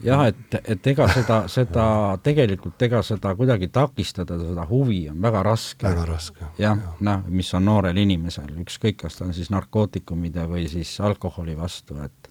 jah, 0.05 0.27
et, 0.29 0.59
et 0.65 0.87
ega 0.93 1.07
seda, 1.13 1.39
seda 1.53 1.87
tegelikult, 2.25 2.83
ega 2.83 3.01
seda 3.07 3.33
kuidagi 3.39 3.69
takistada, 3.73 4.39
seda 4.41 4.67
huvi 4.69 5.07
on 5.11 5.23
väga 5.23 5.43
raske. 5.47 5.87
väga 5.87 6.05
raske. 6.09 6.45
jah 6.59 6.77
ja., 6.77 6.93
noh, 7.01 7.25
mis 7.29 7.53
on 7.55 7.65
noorel 7.69 7.97
inimesel, 8.03 8.53
ükskõik, 8.65 9.01
kas 9.05 9.19
ta 9.19 9.27
on 9.29 9.35
siis 9.37 9.51
narkootikumide 9.55 10.47
või 10.51 10.69
siis 10.73 10.99
alkoholi 11.01 11.57
vastu, 11.59 11.99
et 12.05 12.31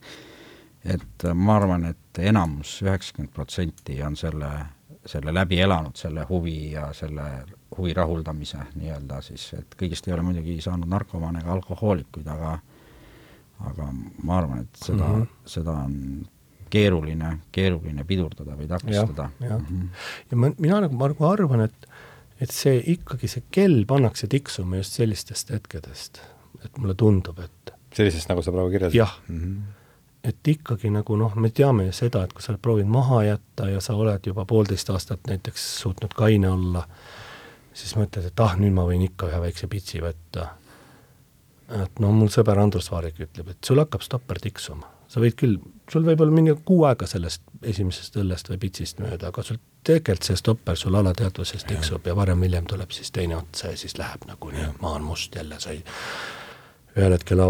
et 0.85 1.23
ma 1.33 1.55
arvan, 1.57 1.87
et 1.89 2.19
enamus, 2.21 2.77
üheksakümmend 2.85 3.33
protsenti 3.33 3.95
on 4.05 4.13
selle, 4.15 4.51
selle 5.09 5.33
läbi 5.33 5.57
elanud, 5.65 5.95
selle 5.97 6.27
huvi 6.29 6.75
ja 6.75 6.91
selle 6.93 7.25
huvi 7.77 7.93
rahuldamise 7.97 8.59
nii-öelda 8.75 9.17
siis, 9.25 9.47
et 9.57 9.73
kõigist 9.79 10.05
ei 10.07 10.13
ole 10.13 10.27
muidugi 10.27 10.59
saanud 10.61 10.89
narkomaane 10.91 11.41
ega 11.41 11.55
alkohoolikuid, 11.57 12.29
aga 12.29 12.59
aga 13.65 13.89
ma 14.27 14.37
arvan, 14.37 14.65
et 14.65 14.79
seda 14.83 15.07
mm, 15.07 15.21
-hmm. 15.21 15.27
seda 15.47 15.71
on 15.71 16.27
keeruline, 16.69 17.37
keeruline 17.55 18.05
pidurdada 18.07 18.57
või 18.57 18.67
takistada. 18.69 19.29
ja, 19.39 19.57
mm 19.57 19.65
-hmm. 19.65 19.89
ja 20.31 20.37
ma, 20.37 20.51
mina 20.57 20.81
nagu, 20.85 20.97
ma 20.97 21.09
nagu 21.11 21.27
arvan, 21.27 21.65
et, 21.67 21.87
et 22.41 22.51
see 22.51 22.81
ikkagi, 22.95 23.27
see 23.31 23.43
kell 23.51 23.85
pannakse 23.87 24.27
tiksuma 24.27 24.81
just 24.81 24.97
sellistest 24.99 25.51
hetkedest, 25.53 26.21
et 26.63 26.77
mulle 26.77 26.95
tundub, 26.95 27.39
et 27.39 27.73
sellisest, 27.93 28.29
nagu 28.29 28.41
sa 28.41 28.51
praegu 28.51 28.71
kirjeldasid? 28.71 28.99
jah 28.99 29.19
mm. 29.27 29.41
-hmm 29.41 29.73
et 30.25 30.47
ikkagi 30.47 30.89
nagu 30.89 31.15
noh, 31.15 31.35
me 31.35 31.49
teame 31.49 31.83
ju 31.85 31.91
seda, 31.91 32.23
et 32.23 32.33
kui 32.33 32.41
sa 32.41 32.49
oled 32.51 32.61
proovinud 32.61 32.89
maha 32.91 33.23
jätta 33.23 33.69
ja 33.69 33.81
sa 33.81 33.93
oled 33.93 34.25
juba 34.25 34.45
poolteist 34.45 34.89
aastat 34.89 35.27
näiteks 35.27 35.65
suutnud 35.81 36.15
kaine 36.17 36.49
olla, 36.49 36.81
siis 37.73 37.95
mõtled, 37.95 38.25
et 38.25 38.39
ah, 38.39 38.55
nüüd 38.57 38.73
ma 38.73 38.87
võin 38.89 39.03
ikka 39.05 39.29
ühe 39.29 39.41
väikse 39.43 39.67
pitsi 39.67 40.01
võtta. 40.01 40.47
et 41.83 41.99
no 41.99 42.11
mul 42.11 42.27
sõber 42.33 42.57
Andrus 42.57 42.91
Vaarik 42.91 43.19
ütleb, 43.19 43.49
et 43.49 43.57
sul 43.65 43.77
hakkab 43.77 44.01
stopper 44.01 44.39
tiksuma 44.39 44.94
sa 45.15 45.21
võid 45.23 45.37
küll, 45.39 45.59
sul 45.91 46.03
võib 46.03 46.21
olla 46.25 46.35
mingi 46.35 46.53
kuu 46.67 46.83
aega 46.89 47.07
sellest 47.07 47.45
esimesest 47.63 48.17
õllest 48.19 48.49
või 48.51 48.59
pitsist 48.65 48.99
mööda, 48.99 49.29
aga 49.31 49.43
sul 49.47 49.61
tegelikult 49.87 50.27
see 50.27 50.39
stopper 50.41 50.79
sul 50.79 50.97
alateadvuses 50.99 51.63
tiksub 51.69 52.03
ja, 52.03 52.11
ja 52.11 52.17
varem-hiljem 52.19 52.67
tuleb 52.67 52.91
siis 52.91 53.13
teine 53.15 53.37
ots 53.37 53.63
ja 53.63 53.71
siis 53.79 53.95
läheb 53.99 54.25
nagu 54.27 54.51
nii, 54.51 54.65
et 54.73 54.81
maa 54.83 54.97
on 54.99 55.05
must 55.07 55.35
jälle, 55.39 55.59
sa 55.63 55.71
ei, 55.71 55.79
ühel 56.97 57.15
hetkel 57.15 57.43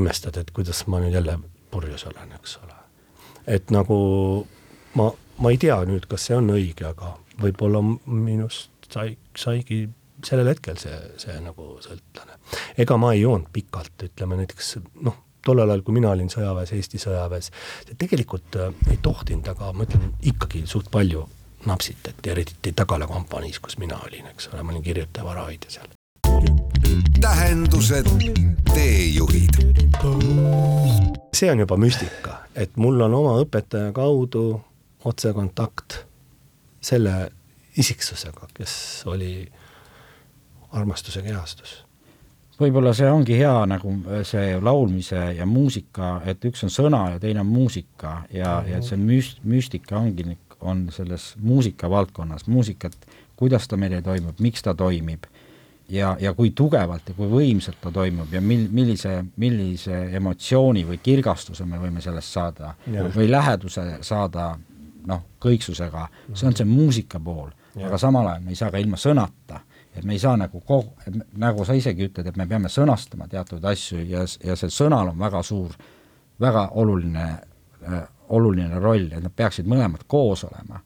imestad, 0.00 0.38
et 0.40 0.52
kuidas 0.56 0.86
ma 0.88 1.02
nüüd 1.02 1.18
jälle 1.18 1.36
purjus 1.72 2.06
olen, 2.08 2.32
eks 2.38 2.56
ole. 2.62 2.78
et 3.58 3.74
nagu 3.74 3.98
ma, 4.96 5.10
ma 5.44 5.52
ei 5.52 5.60
tea 5.60 5.82
nüüd, 5.88 6.08
kas 6.08 6.30
see 6.30 6.38
on 6.38 6.48
õige, 6.54 6.86
aga 6.94 7.12
võib-olla 7.42 7.82
minust 8.06 8.88
sai, 8.88 9.18
saigi 9.36 9.82
sellel 10.24 10.48
hetkel 10.54 10.80
see, 10.80 10.96
see 11.20 11.36
nagu 11.44 11.74
sõltlane. 11.84 12.40
ega 12.80 12.96
ma 12.96 13.12
ei 13.12 13.26
joonud 13.26 13.52
pikalt, 13.52 14.08
ütleme 14.08 14.40
näiteks 14.40 14.78
noh 15.04 15.20
tollel 15.44 15.70
ajal, 15.70 15.82
kui 15.82 15.96
mina 15.96 16.10
olin 16.10 16.30
sõjaväes, 16.30 16.72
Eesti 16.76 17.00
sõjaväes, 17.02 17.50
tegelikult 17.98 18.58
äh, 18.58 18.74
ei 18.90 18.98
tohtinud, 19.02 19.48
aga 19.52 19.72
ma 19.76 19.86
ütlen, 19.86 20.12
ikkagi 20.32 20.64
suht 20.70 20.90
palju 20.92 21.26
napsitati, 21.66 22.30
eriti 22.30 22.72
Tagala 22.76 23.06
kompaniis, 23.06 23.60
kus 23.62 23.78
mina 23.78 23.98
olin, 24.06 24.26
eks 24.32 24.50
ole, 24.52 24.62
ma 24.62 24.74
olin 24.74 24.82
kirjutaja, 24.82 25.24
varahoidja 25.26 25.70
seal. 25.70 25.90
tähendused, 27.20 28.08
teejuhid. 28.74 29.60
see 31.34 31.50
on 31.50 31.58
juba 31.58 31.76
müstika, 31.76 32.42
et 32.54 32.76
mul 32.76 33.00
on 33.00 33.14
oma 33.14 33.36
õpetaja 33.42 33.92
kaudu 33.92 34.60
otsekontakt 35.04 36.04
selle 36.82 37.30
isiksusega, 37.78 38.48
kes 38.54 38.74
oli 39.06 39.48
armastuse 40.72 41.22
kehastus 41.22 41.81
võib-olla 42.60 42.92
see 42.96 43.10
ongi 43.10 43.36
hea 43.38 43.54
nagu 43.68 43.94
äh, 44.06 44.22
see 44.28 44.56
laulmise 44.60 45.20
ja 45.38 45.46
muusika, 45.48 46.20
et 46.28 46.44
üks 46.48 46.64
on 46.66 46.72
sõna 46.72 47.04
ja 47.14 47.20
teine 47.22 47.44
on 47.44 47.50
muusika 47.50 48.22
ja 48.30 48.60
mm, 48.60 48.66
-hmm. 48.66 48.72
ja 48.72 48.82
see 48.82 48.98
müst-, 48.98 49.40
müstika 49.44 49.98
ongi, 49.98 50.36
on 50.60 50.88
selles 50.90 51.34
muusika 51.42 51.90
valdkonnas, 51.90 52.46
muusikat, 52.46 52.96
kuidas 53.36 53.68
ta 53.68 53.76
meile 53.76 54.02
toimub, 54.02 54.38
miks 54.38 54.62
ta 54.62 54.74
toimib 54.74 55.24
ja, 55.88 56.16
ja 56.20 56.34
kui 56.34 56.50
tugevalt 56.50 57.08
ja 57.08 57.14
kui 57.14 57.28
võimsalt 57.30 57.80
ta 57.80 57.90
toimub 57.90 58.32
ja 58.32 58.40
mil-, 58.40 58.68
millise, 58.70 59.24
millise 59.36 60.04
emotsiooni 60.16 60.84
või 60.86 61.00
kirgastuse 61.02 61.64
me 61.64 61.80
võime 61.82 62.00
sellest 62.00 62.32
saada 62.32 62.74
ja. 62.92 63.08
või 63.16 63.30
läheduse 63.30 63.98
saada 64.00 64.52
noh, 65.06 65.24
kõiksusega, 65.42 66.06
see 66.34 66.46
on 66.46 66.56
see 66.56 66.68
muusika 66.68 67.20
pool, 67.20 67.50
aga 67.82 67.98
samal 67.98 68.28
ajal 68.28 68.42
me 68.44 68.54
ei 68.54 68.60
saa 68.60 68.70
ka 68.70 68.78
ilma 68.78 68.96
sõnata 69.00 69.60
et 69.96 70.04
me 70.04 70.16
ei 70.16 70.22
saa 70.22 70.36
nagu 70.40 70.60
kogu, 70.60 70.94
nagu 71.40 71.66
sa 71.68 71.76
isegi 71.76 72.08
ütled, 72.08 72.30
et 72.30 72.38
me 72.40 72.46
peame 72.48 72.70
sõnastama 72.72 73.28
teatud 73.28 73.64
asju 73.64 74.00
ja, 74.08 74.24
ja 74.44 74.56
see 74.56 74.72
sõnal 74.72 75.12
on 75.12 75.18
väga 75.20 75.42
suur, 75.46 75.74
väga 76.40 76.68
oluline 76.80 77.26
äh,, 77.28 78.06
oluline 78.32 78.78
roll, 78.80 79.10
et 79.12 79.20
nad 79.20 79.34
peaksid 79.36 79.68
mõlemad 79.68 80.06
koos 80.08 80.46
olema 80.48 80.80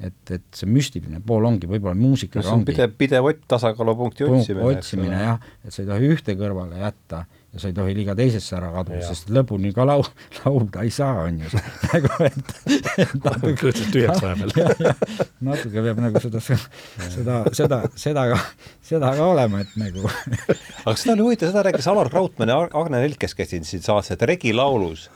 et, 0.00 0.30
et 0.30 0.44
see 0.56 0.68
müstiline 0.68 1.20
pool 1.24 1.46
ongi 1.48 1.68
võib-olla 1.68 1.96
muusikaga 1.98 2.44
no, 2.44 2.58
ongi 2.58 2.72
pidev, 2.72 2.94
pidev 3.00 3.28
tasakaalupunkti 3.48 4.26
otsimine. 4.28 4.68
otsimine 4.68 5.20
jah, 5.22 5.50
et 5.64 5.72
sa 5.74 5.82
ei 5.82 5.88
tohi 5.88 6.10
ühte 6.12 6.36
kõrvale 6.38 6.80
jätta 6.82 7.24
ja 7.56 7.62
sa 7.62 7.70
ei 7.70 7.76
tohi 7.76 7.94
liiga 7.96 8.14
teisesse 8.16 8.56
ära 8.58 8.68
kaduda, 8.74 9.00
sest 9.08 9.30
lõpuni 9.32 9.72
ka 9.76 9.86
lau-, 9.88 10.04
laulda 10.42 10.84
ei 10.84 10.92
saa, 10.94 11.26
on 11.26 11.40
ju, 11.40 11.50
nagu 11.90 12.12
et, 12.26 12.54
et 13.00 13.14
natuke 13.24 13.72
tühjaks 13.72 14.22
vahepeal. 14.22 14.94
natuke 15.50 15.84
peab 15.88 16.02
nagu 16.04 16.22
seda, 16.22 16.42
seda, 16.44 17.38
seda, 17.56 17.80
seda 17.96 18.26
ka, 18.32 18.40
seda 18.84 19.12
ka 19.16 19.30
olema, 19.32 19.64
et 19.64 19.76
nagu 19.80 20.04
aga 20.06 20.96
seda 21.00 21.16
oli 21.16 21.28
huvitav, 21.30 21.52
seda 21.52 21.64
rääkis 21.70 21.88
Alar 21.92 22.12
Krautmann 22.12 22.52
ja 22.52 22.60
Agne 22.66 23.00
Nelk, 23.00 23.22
kes 23.24 23.36
käisid 23.38 23.68
siin 23.68 23.84
saates, 23.84 24.12
et 24.16 24.28
regilaulus 24.28 25.08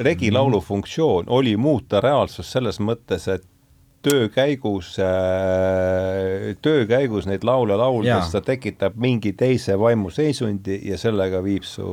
regilaulu 0.00 0.60
funktsioon 0.62 1.28
oli 1.28 1.56
muuta 1.60 2.00
reaalsust 2.00 2.54
selles 2.54 2.78
mõttes, 2.80 3.26
et 3.28 3.44
töö 4.02 4.28
käigus, 4.32 4.94
äh, 4.98 6.56
töö 6.62 6.86
käigus 6.88 7.26
neid 7.28 7.44
laule 7.44 7.76
lauldes 7.76 8.32
ta 8.32 8.40
tekitab 8.44 8.96
mingi 8.96 9.32
teise 9.32 9.78
vaimuseisundi 9.78 10.80
ja 10.88 10.98
sellega 10.98 11.42
viib 11.44 11.66
su 11.68 11.86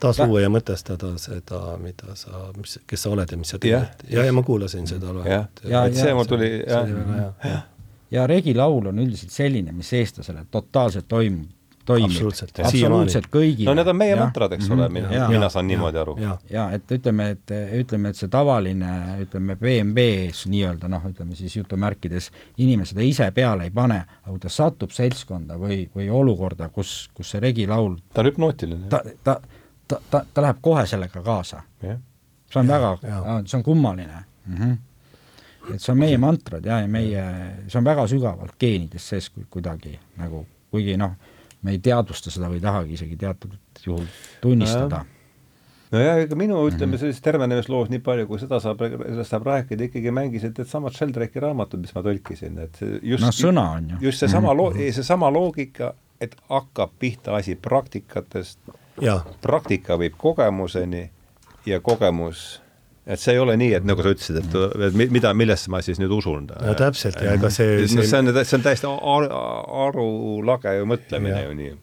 tasu 0.00 0.38
ja 0.40 0.50
mõtestada 0.52 1.14
seda, 1.20 1.60
mida 1.80 2.16
sa, 2.18 2.48
mis, 2.56 2.78
kes 2.86 3.06
sa 3.06 3.12
oled 3.12 3.30
ja 3.30 3.40
mis 3.40 3.52
sa 3.54 3.60
teed. 3.60 3.72
ja, 3.72 3.84
ja, 4.10 4.26
ja 4.28 4.36
ma 4.36 4.44
kuulasin 4.46 4.88
seda 4.88 5.12
loengut. 5.12 5.64
et 5.64 5.98
see 5.98 6.14
mul 6.16 6.28
tuli, 6.28 6.50
jah. 6.64 7.66
ja 8.14 8.26
regilaul 8.30 8.90
on 8.92 9.04
üldiselt 9.04 9.34
selline, 9.34 9.72
mis 9.72 9.92
eestlasele 10.00 10.46
totaalselt 10.50 11.08
toimub 11.08 11.52
toimib. 11.84 12.10
absoluutselt, 12.10 12.60
absoluutselt 12.64 13.26
kõigile. 13.32 13.68
no 13.68 13.74
need 13.78 13.90
on 13.90 13.98
meie 13.98 14.16
mantrad, 14.18 14.54
eks 14.56 14.70
ole, 14.74 14.88
mina, 14.92 15.26
mina 15.30 15.48
saan 15.52 15.68
niimoodi 15.70 16.00
aru. 16.00 16.16
ja 16.50 16.68
et 16.76 16.94
ütleme, 16.96 17.28
et 17.36 17.54
ütleme, 17.80 18.12
et 18.12 18.20
see 18.20 18.30
tavaline, 18.32 18.92
ütleme 19.24 19.56
BMW-s 19.60 20.46
nii-öelda 20.52 20.90
noh, 20.92 21.04
ütleme 21.10 21.36
siis 21.38 21.56
jutumärkides, 21.56 22.30
inimene 22.58 22.88
seda 22.88 23.04
ise 23.06 23.28
peale 23.36 23.68
ei 23.68 23.74
pane, 23.74 24.00
aga 24.22 24.32
kui 24.32 24.42
ta 24.46 24.52
satub 24.52 24.94
seltskonda 24.94 25.58
või, 25.60 25.84
või 25.94 26.08
olukorda, 26.12 26.70
kus, 26.74 26.96
kus 27.14 27.34
see 27.34 27.44
regilaul 27.44 27.98
ta 28.14 28.24
on 28.24 28.30
hüpnootiline. 28.30 28.88
ta, 28.92 29.02
ta, 29.24 29.38
ta, 29.88 30.00
ta, 30.10 30.24
ta 30.24 30.48
läheb 30.48 30.64
kohe 30.64 30.86
sellega 30.90 31.22
kaasa. 31.22 31.62
see 31.80 32.60
on 32.60 32.68
ja, 32.68 32.80
väga, 32.80 33.14
see 33.46 33.58
on 33.58 33.64
kummaline 33.66 34.24
mm. 34.46 34.56
-hmm 34.56 34.82
et 35.72 35.80
see 35.82 35.92
on 35.94 36.00
meie 36.00 36.18
mantrad 36.20 36.66
ja, 36.66 36.80
ja 36.82 36.88
meie, 36.90 37.22
see 37.68 37.78
on 37.80 37.86
väga 37.86 38.06
sügavalt 38.10 38.56
geenides 38.60 39.06
sees 39.08 39.30
kuidagi 39.50 39.94
nagu, 40.20 40.44
kuigi 40.72 40.96
noh, 41.00 41.14
me 41.64 41.74
ei 41.74 41.80
teadvusta 41.82 42.30
seda 42.30 42.52
või 42.52 42.60
ei 42.60 42.64
tahagi 42.64 42.96
isegi 42.98 43.18
teatud 43.20 43.58
juhul 43.86 44.06
tunnistada 44.44 45.04
nojah, 45.94 46.20
ega 46.24 46.38
minu, 46.38 46.58
ütleme, 46.68 46.94
mhm. 46.94 47.00
sellises 47.00 47.22
tervenemisloos 47.24 47.90
nii 47.92 48.02
palju, 48.04 48.26
kui 48.30 48.40
seda 48.42 48.60
saab, 48.62 48.82
sellest 48.82 49.34
saab 49.34 49.46
rääkida, 49.48 49.88
ikkagi 49.88 50.14
mängisid 50.14 50.58
needsamad 50.58 50.96
Sheldrake'i 50.96 51.42
raamatud, 51.44 51.82
mis 51.84 51.94
ma 51.96 52.02
tõlkisin, 52.06 52.58
et 52.64 52.80
just 53.02 53.24
no 53.24 53.32
sõna 53.34 53.66
on 53.78 53.92
ju. 53.94 54.00
just 54.08 54.24
seesama 54.24 54.52
mm 54.52 54.58
-hmm. 54.58 54.80
loo-, 54.80 54.96
seesama 54.98 55.30
loogika, 55.32 55.94
et 56.20 56.36
hakkab 56.50 56.90
pihta 56.98 57.36
asi 57.36 57.54
praktikatest, 57.54 58.58
praktika 59.42 59.98
viib 59.98 60.14
kogemuseni 60.18 61.10
ja 61.66 61.80
kogemus 61.80 62.60
et 63.06 63.20
see 63.20 63.34
ei 63.36 63.40
ole 63.40 63.56
nii, 63.60 63.72
et 63.78 63.86
nagu 63.86 64.04
sa 64.04 64.12
ütlesid, 64.14 64.38
et, 64.40 64.54
et 64.88 64.96
mida, 65.12 65.32
millesse 65.36 65.72
ma 65.72 65.80
siis 65.84 66.00
nüüd 66.00 66.12
usun. 66.16 66.48
no 66.48 66.76
täpselt 66.78 67.20
ja 67.20 67.34
ega 67.36 67.50
see, 67.52 67.84
see 67.90 68.06
see 68.08 68.20
on, 68.20 68.32
see 68.40 68.58
on 68.58 68.64
täiesti 68.64 68.88
ar 68.88 69.28
arulage 69.84 70.72
ju 70.78 70.88
mõtlemine 70.88 71.36
ja. 71.36 71.44
ju 71.48 71.58
nii. 71.58 71.74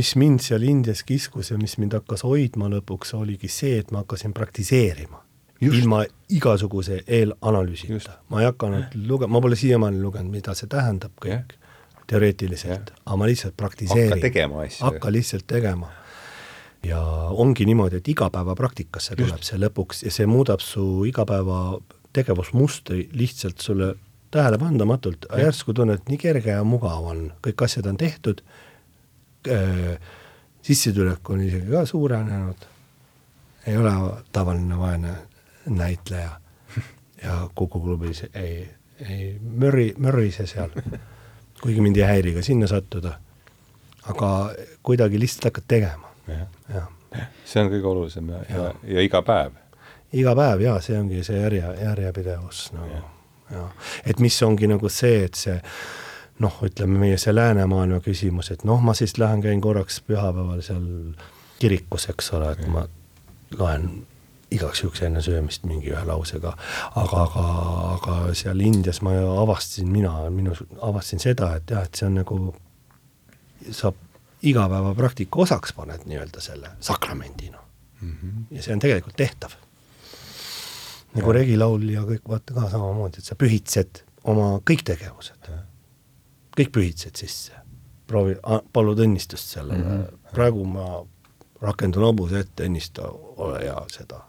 mis 0.00 0.14
mind 0.18 0.42
seal 0.44 0.66
Indias 0.66 1.04
kiskus 1.06 1.52
ja 1.52 1.60
mis 1.60 1.78
mind 1.78 1.94
hakkas 2.00 2.26
hoidma 2.26 2.70
lõpuks, 2.74 3.14
oligi 3.18 3.50
see, 3.52 3.78
et 3.84 3.94
ma 3.94 4.02
hakkasin 4.02 4.34
praktiseerima. 4.34 5.22
ilma 5.60 6.04
igasuguse 6.34 7.02
eelanalüüsita. 7.06 8.18
ma 8.28 8.42
ei 8.42 8.50
hakanud 8.50 8.98
lugema, 9.06 9.38
ma 9.38 9.44
pole 9.46 9.56
siiamaani 9.56 10.02
lugenud, 10.02 10.34
mida 10.34 10.58
see 10.58 10.70
tähendab 10.70 11.14
kõik, 11.22 11.54
teoreetiliselt, 12.10 12.92
aga 13.06 13.16
ma 13.16 13.30
lihtsalt 13.30 13.54
praktiseerin. 13.56 14.10
hakka 14.16 14.26
tegema 14.26 14.66
asju. 14.66 14.84
hakka 14.90 15.14
lihtsalt 15.14 15.46
tegema 15.46 15.94
ja 16.86 17.00
ongi 17.30 17.64
niimoodi, 17.64 17.96
et 17.96 18.08
igapäevapraktikasse 18.08 19.16
tuleb 19.18 19.42
see 19.46 19.58
lõpuks 19.60 20.04
ja 20.06 20.12
see 20.14 20.26
muudab 20.30 20.62
su 20.62 21.04
igapäeva 21.08 21.78
tegevusmustri 22.14 23.08
lihtsalt 23.12 23.60
sulle 23.60 23.94
tähelepandamatult, 24.30 25.26
järsku 25.40 25.74
tunned, 25.74 26.04
nii 26.08 26.18
kerge 26.20 26.52
ja 26.52 26.64
mugav 26.64 27.06
on, 27.12 27.28
kõik 27.44 27.64
asjad 27.64 27.88
on 27.88 27.96
tehtud. 28.00 28.42
Äh,, 29.48 29.96
sissetulek 30.62 31.30
on 31.30 31.40
isegi 31.46 31.70
ka 31.70 31.84
suurenenud, 31.88 32.66
ei 33.66 33.76
ole 33.76 33.92
tavaline 34.32 34.78
vaene 34.78 35.14
näitleja. 35.66 36.36
Ja 37.18 37.48
Kuku 37.54 37.80
klubis 37.82 38.20
ei, 38.34 38.68
ei 39.02 39.40
mörri, 39.42 39.88
mörrise 39.98 40.44
seal, 40.46 40.70
kuigi 41.58 41.82
mind 41.82 41.98
ei 41.98 42.04
häiri 42.06 42.34
ka 42.36 42.44
sinna 42.46 42.68
sattuda, 42.70 43.16
aga 44.12 44.28
kuidagi 44.86 45.18
lihtsalt 45.18 45.48
hakkad 45.48 45.66
tegema 45.66 46.12
jah. 46.28 46.88
see 47.44 47.62
on 47.62 47.70
kõige 47.72 47.92
olulisem 47.92 48.28
ja, 48.34 48.42
ja, 48.48 48.64
ja, 48.64 48.74
ja 48.96 49.06
iga 49.06 49.22
päev. 49.22 49.56
iga 50.12 50.34
päev 50.38 50.66
jaa, 50.66 50.80
see 50.84 50.98
ongi 50.98 51.22
see 51.24 51.40
järje, 51.40 51.72
järjepidevus 51.82 52.68
nagu 52.76 52.92
ja. 52.92 53.06
ja 53.54 53.64
et 54.04 54.20
mis 54.20 54.42
ongi 54.42 54.68
nagu 54.70 54.92
see, 54.92 55.24
et 55.28 55.38
see 55.38 55.56
noh, 56.38 56.60
ütleme 56.64 57.00
meie 57.00 57.16
see 57.18 57.34
läänemaailma 57.34 58.00
küsimus, 58.04 58.52
et 58.54 58.62
noh, 58.68 58.82
ma 58.84 58.94
siis 58.94 59.16
lähen 59.18 59.42
käin 59.42 59.60
korraks 59.60 60.00
pühapäeval 60.06 60.62
seal 60.62 60.86
kirikus, 61.58 62.08
eks 62.12 62.32
ole, 62.38 62.52
et 62.54 62.62
ja. 62.62 62.70
ma 62.76 62.84
loen 63.58 63.88
igaks 64.54 64.82
juhuks 64.82 65.02
enne 65.04 65.20
söömist 65.24 65.66
mingi 65.68 65.90
ühe 65.92 66.02
lausega, 66.08 66.54
aga, 66.96 67.24
aga, 67.24 67.46
aga 67.96 68.18
seal 68.38 68.60
Indias 68.64 69.02
ma 69.04 69.12
avastasin, 69.42 69.90
mina, 69.92 70.14
minu, 70.32 70.54
avastasin 70.80 71.24
seda, 71.24 71.52
et 71.58 71.74
jah, 71.74 71.84
et 71.84 72.00
see 72.00 72.08
on 72.08 72.20
nagu, 72.22 72.38
saab 73.68 73.98
igapäevapraktika 74.42 75.40
osaks 75.40 75.72
paned 75.72 76.04
nii-öelda 76.06 76.40
selle 76.40 76.70
sakramendina 76.80 77.58
mm. 78.00 78.12
-hmm. 78.12 78.44
ja 78.56 78.62
see 78.62 78.72
on 78.72 78.78
tegelikult 78.78 79.16
tehtav. 79.16 79.50
nagu 81.14 81.32
regilaul 81.32 81.88
ja 81.88 82.02
kõik 82.02 82.28
vaata 82.28 82.54
ka 82.54 82.70
samamoodi, 82.70 83.18
et 83.18 83.24
sa 83.24 83.34
pühitsed 83.34 84.02
oma 84.24 84.60
kõik 84.70 84.84
tegevused, 84.84 85.50
kõik 86.58 86.72
pühitsed 86.72 87.16
sisse. 87.16 87.52
proovi, 88.06 88.36
palud 88.72 88.98
õnnistust 88.98 89.56
sellele 89.56 89.84
mm, 89.84 90.02
-hmm. 90.02 90.32
praegu 90.32 90.64
ma 90.64 91.04
rakendun 91.60 92.04
hobuse 92.04 92.38
ette, 92.38 92.64
õnnista, 92.64 93.08
ole 93.36 93.58
hea, 93.64 93.84
seda 93.92 94.22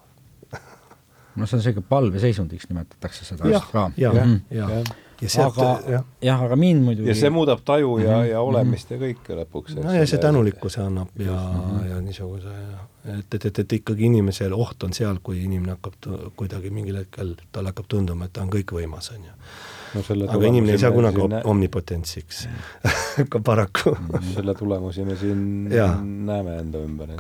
no 1.36 1.46
see 1.46 1.58
on 1.58 1.64
selline 1.64 1.86
palveseisundiks 1.90 2.70
nimetatakse 2.70 3.26
seda 3.26 3.50
ja, 3.50 3.62
ka. 3.72 3.92
jah, 3.98 4.18
mhm. 5.22 5.28
jah, 5.28 5.38
jah 5.38 5.48
aga 5.48 5.92
jah 5.92 6.04
ja,, 6.22 6.38
aga 6.46 6.56
mind 6.56 6.86
muidugi 6.86 7.10
ja 7.10 7.16
see 7.16 7.34
muudab 7.34 7.64
taju 7.66 7.98
ja 7.98 8.18
mm, 8.18 8.24
-hmm. 8.24 8.30
ja 8.32 8.42
olemist 8.42 8.92
ja 8.92 8.98
kõike 8.98 9.42
lõpuks. 9.42 9.76
no 9.80 9.94
ja 9.94 10.06
see 10.08 10.20
tänulikkuse 10.20 10.82
annab 10.82 11.10
ja 11.20 11.36
mm, 11.36 11.66
-hmm. 11.66 11.90
ja 11.90 12.02
niisuguse 12.02 12.56
ja 12.56 12.86
et, 13.20 13.34
et, 13.34 13.46
et, 13.46 13.60
et 13.60 13.74
ikkagi 13.80 14.06
inimesel 14.06 14.54
oht 14.54 14.84
on 14.84 14.94
seal, 14.94 15.20
kui 15.24 15.44
inimene 15.44 15.76
hakkab 15.78 16.34
kuidagi 16.40 16.70
mingil 16.70 17.00
hetkel, 17.02 17.36
talle 17.52 17.74
hakkab 17.74 17.88
tunduma, 17.88 18.28
et 18.28 18.34
ta 18.36 18.44
on 18.44 18.52
kõikvõimas, 18.54 19.12
on 19.16 19.28
ju. 19.30 19.36
No 19.90 20.04
aga 20.30 20.46
inimene 20.46 20.76
ei 20.76 20.82
saa 20.82 20.92
kunagi 20.94 21.28
nä... 21.32 21.42
omnipotentsiks 21.50 22.44
ka 23.32 23.40
paraku 23.42 23.96
selle 24.36 24.54
tulemusi 24.54 25.06
me 25.06 25.16
siin 25.18 25.72
ja. 25.74 25.88
näeme 26.04 26.60
enda 26.62 26.84
ümber. 26.86 27.16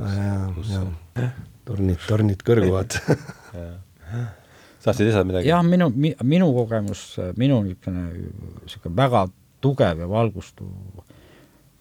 tornid, 1.65 1.97
tornid 2.07 2.45
kõrguvad 2.45 2.99
tahtsid 4.83 5.07
lisada 5.07 5.27
midagi? 5.27 5.49
jah, 5.49 5.63
minu, 5.65 5.91
minu 6.23 6.49
kogemus, 6.53 7.03
minu 7.37 7.61
niisugune 7.63 8.07
niisugune 8.63 8.95
väga 8.95 9.27
tugev 9.61 10.03
ja 10.03 10.09
valgustuv 10.09 11.03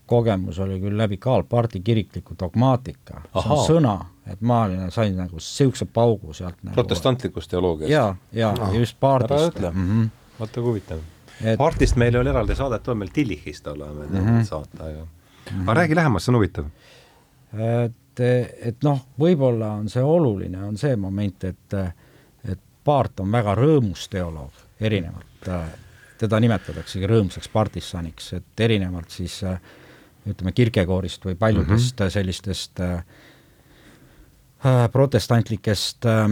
kogemus 0.08 0.58
oli 0.64 0.78
küll 0.80 0.96
läbi 0.96 1.18
Karl 1.20 1.44
Parti 1.48 1.80
kirikliku 1.84 2.36
dogmaatika, 2.40 3.20
see 3.34 3.52
on 3.52 3.62
sõna, 3.66 3.94
et 4.26 4.40
ma 4.40 4.62
olin, 4.64 4.88
sain 4.94 5.16
nagu 5.18 5.36
niisuguse 5.36 5.88
paugu 5.92 6.32
sealt 6.36 6.58
nagu 6.62 6.74
protestantlikust 6.78 7.52
teoloogiast? 7.52 7.92
jaa, 7.92 8.16
jaa 8.32 8.54
no,, 8.56 8.72
just 8.78 8.96
Partist. 9.00 9.60
Mm 9.60 9.86
-hmm. 9.88 10.08
vaata 10.40 10.60
kui 10.60 10.70
huvitav 10.70 11.04
et.... 11.44 11.58
Partist 11.58 11.96
meil 11.96 12.14
ei 12.14 12.20
ole 12.20 12.30
eraldi 12.30 12.56
saadet 12.56 12.88
olnud, 12.88 13.04
meil 13.04 13.14
Tillichist 13.14 13.66
oleme 13.66 14.06
mm 14.06 14.26
-hmm. 14.26 14.44
saate, 14.44 14.82
aga 14.82 15.04
mm 15.04 15.06
-hmm. 15.50 15.62
aga 15.62 15.74
räägi 15.80 15.96
lähemalt, 15.96 16.22
see 16.22 16.32
on 16.32 16.36
huvitav. 16.36 16.64
et, 17.58 18.20
et 18.60 18.82
noh, 18.82 19.00
võib-olla 19.20 19.70
on 19.78 19.88
see 19.88 20.02
oluline, 20.02 20.64
on 20.64 20.76
see 20.76 20.96
moment, 20.96 21.44
et 21.44 21.74
Paart 22.88 23.20
on 23.20 23.32
väga 23.34 23.52
rõõmus 23.58 24.06
teoloog, 24.08 24.64
erinevalt, 24.80 25.50
teda 26.18 26.40
nimetataksegi 26.40 27.10
rõõmsaks 27.10 27.50
partisaniks, 27.52 28.32
et 28.38 28.64
erinevalt 28.64 29.12
siis 29.12 29.42
ütleme, 30.28 30.52
Kirkekoorist 30.52 31.24
või 31.24 31.36
paljudest 31.38 31.94
mm 32.00 32.04
-hmm. 32.04 32.10
sellistest 32.10 32.80
äh, 32.80 33.04
äh, 34.66 34.90
protestantlikest 34.92 36.06
äh, 36.06 36.28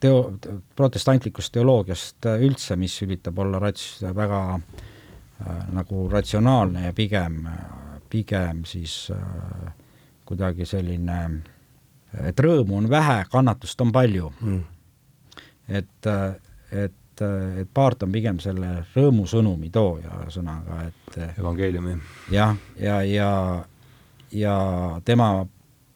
teo-, 0.00 0.38
protestantlikust 0.76 1.52
teoloogiast 1.52 2.26
üldse, 2.40 2.76
mis 2.76 3.02
üritab 3.02 3.38
olla 3.38 3.58
rats-, 3.58 4.02
väga 4.14 4.42
äh, 4.54 5.68
nagu 5.72 6.08
ratsionaalne 6.08 6.86
ja 6.86 6.92
pigem, 6.92 7.48
pigem 8.10 8.64
siis 8.64 9.10
äh, 9.10 9.72
kuidagi 10.24 10.66
selline, 10.66 11.42
et 12.26 12.40
rõõmu 12.40 12.76
on 12.76 12.90
vähe, 12.90 13.24
kannatust 13.30 13.80
on 13.80 13.92
palju 13.92 14.32
mm.. 14.40 14.64
Et, 15.68 16.08
et 16.72 16.94
et 17.20 17.68
Paart 17.72 18.02
on 18.04 18.12
pigem 18.12 18.38
selle 18.44 18.82
rõõmusõnumi 18.92 19.70
tooja, 19.72 20.18
ühesõnaga, 20.20 20.82
et 20.84 21.14
evangeeliumi. 21.38 21.94
jah, 22.30 22.56
ja, 22.76 22.98
ja, 23.08 23.30
ja 24.32 24.56
tema 25.04 25.30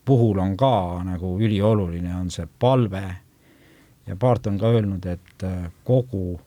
puhul 0.04 0.38
on 0.38 0.56
ka 0.56 1.02
nagu 1.04 1.34
ülioluline, 1.36 2.14
on 2.16 2.30
see 2.30 2.48
palve 2.58 3.04
ja 4.06 4.16
Paart 4.16 4.46
on 4.46 4.58
ka 4.58 4.72
öelnud, 4.72 5.06
et 5.06 5.44
kogu 5.84 6.38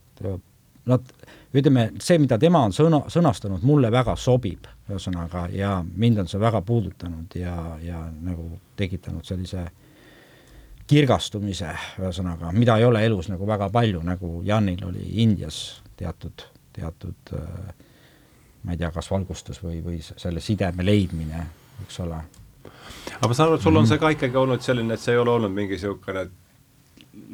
nad, 0.85 1.13
ütleme, 1.53 1.91
see, 2.01 2.17
mida 2.19 2.37
tema 2.41 2.63
on 2.65 2.73
sõna, 2.75 3.03
sõnastanud, 3.11 3.63
mulle 3.67 3.91
väga 3.93 4.15
sobib, 4.19 4.67
ühesõnaga, 4.89 5.47
ja 5.53 5.77
mind 5.83 6.23
on 6.23 6.31
see 6.31 6.41
väga 6.41 6.61
puudutanud 6.65 7.37
ja, 7.39 7.55
ja 7.83 8.03
nagu 8.25 8.49
tekitanud 8.79 9.25
sellise 9.27 9.67
kirgastumise, 10.87 11.71
ühesõnaga, 12.01 12.51
mida 12.55 12.77
ei 12.77 12.85
ole 12.85 13.05
elus 13.05 13.29
nagu 13.31 13.47
väga 13.47 13.69
palju, 13.73 14.01
nagu 14.03 14.41
Janil 14.45 14.83
oli 14.87 15.05
Indias 15.23 15.81
teatud, 15.97 16.45
teatud 16.75 17.33
ma 18.63 18.71
ei 18.71 18.79
tea, 18.79 18.91
kas 18.95 19.09
valgustus 19.11 19.59
või, 19.63 19.81
või 19.83 19.99
selle 20.03 20.43
sideme 20.43 20.85
leidmine, 20.85 21.43
eks 21.85 21.99
ole. 22.03 22.21
aga 23.17 23.27
ma 23.27 23.35
saan 23.35 23.49
aru, 23.49 23.59
et 23.59 23.65
sul 23.65 23.79
on 23.79 23.89
see 23.89 23.99
ka 23.99 24.13
ikkagi 24.15 24.39
olnud 24.39 24.63
selline, 24.63 24.95
et 24.95 25.03
see 25.03 25.15
ei 25.15 25.21
ole 25.21 25.35
olnud 25.35 25.53
mingi 25.53 25.77
niisugune 25.77 26.27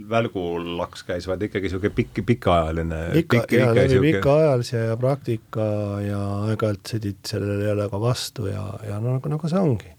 välgulaks 0.10 1.06
käis, 1.08 1.28
vaid 1.30 1.46
ikkagi 1.48 1.70
niisugune 1.70 1.94
pikk, 1.96 2.24
pikaajaline 2.26 3.00
pika, 3.14 3.44
pikk, 3.46 3.56
jaa, 3.60 3.76
läbi 3.78 4.00
pikaajalise 4.08 4.84
ja 4.90 4.98
praktika 5.00 5.70
ja 6.04 6.20
aeg-ajalt 6.50 6.94
sõdid 6.94 7.22
sellele 7.30 7.70
jälle 7.70 7.88
ka 7.92 8.02
vastu 8.02 8.50
ja, 8.50 8.66
ja 8.90 9.00
no 9.00 9.16
nagu, 9.18 9.32
nagu 9.32 9.52
see 9.52 9.62
ongi. 9.62 9.94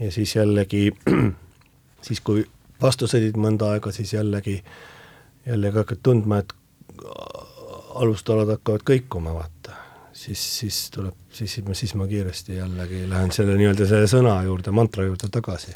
ja 0.00 0.12
siis 0.14 0.36
jällegi, 0.36 0.86
siis 2.02 2.20
kui 2.20 2.44
vastu 2.82 3.08
sõdid 3.10 3.38
mõnda 3.40 3.72
aega, 3.74 3.92
siis 3.94 4.12
jällegi, 4.14 4.58
jällegi 5.46 5.82
hakkad 5.82 6.02
tundma, 6.02 6.42
et 6.42 6.54
alustalad 8.02 8.50
hakkavad 8.56 8.84
kõikuma, 8.88 9.34
vaata. 9.36 9.78
siis, 10.12 10.42
siis 10.58 10.90
tuleb, 10.94 11.14
siis, 11.32 11.60
siis 11.72 11.94
ma 11.94 12.06
kiiresti 12.06 12.56
jällegi 12.56 13.06
lähen 13.10 13.32
selle 13.32 13.56
nii-öelda 13.58 13.86
selle 13.88 14.10
sõna 14.10 14.36
juurde, 14.46 14.74
mantra 14.74 15.06
juurde 15.06 15.30
tagasi 15.32 15.74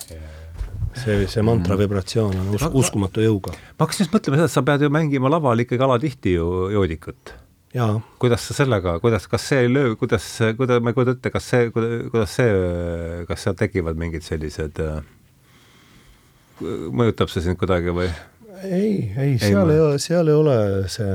see, 1.05 1.27
see 1.29 1.43
mantra 1.45 1.75
mm. 1.75 1.81
vibratsioon 1.85 2.37
on 2.41 2.53
us 2.57 2.67
uskumatu 2.83 3.25
jõuga. 3.25 3.55
ma 3.77 3.85
hakkasin 3.85 4.07
just 4.07 4.15
mõtlema 4.15 4.39
seda, 4.41 4.49
et 4.49 4.55
sa 4.55 4.63
pead 4.67 4.87
ju 4.87 4.93
mängima 4.93 5.31
laval 5.33 5.65
ikkagi 5.65 5.85
alatihti 5.87 6.37
ju 6.37 6.47
joodikut. 6.73 7.35
kuidas 8.23 8.47
sa 8.49 8.57
sellega, 8.57 8.99
kuidas, 9.03 9.27
kas 9.29 9.49
see 9.51 9.67
ei 9.67 9.73
löö, 9.73 9.97
kuidas, 10.01 10.29
kuidas, 10.57 10.81
ma 10.83 10.93
ei 10.93 10.97
kujuta 10.97 11.17
ette, 11.17 11.33
kas 11.35 11.51
see, 11.53 11.71
kuidas 11.75 12.37
see, 12.39 12.55
kas 13.29 13.45
seal 13.47 13.59
tekivad 13.59 13.99
mingid 14.01 14.25
sellised, 14.25 14.81
mõjutab 16.63 17.33
see 17.33 17.45
sind 17.45 17.61
kuidagi 17.61 17.95
või? 17.95 18.11
ei, 18.65 19.13
ei, 19.17 19.39
seal 19.41 19.71
ei, 19.71 19.81
ole, 19.81 19.99
seal 20.03 20.29
ei 20.33 20.37
ole 20.37 20.59
see 20.93 21.15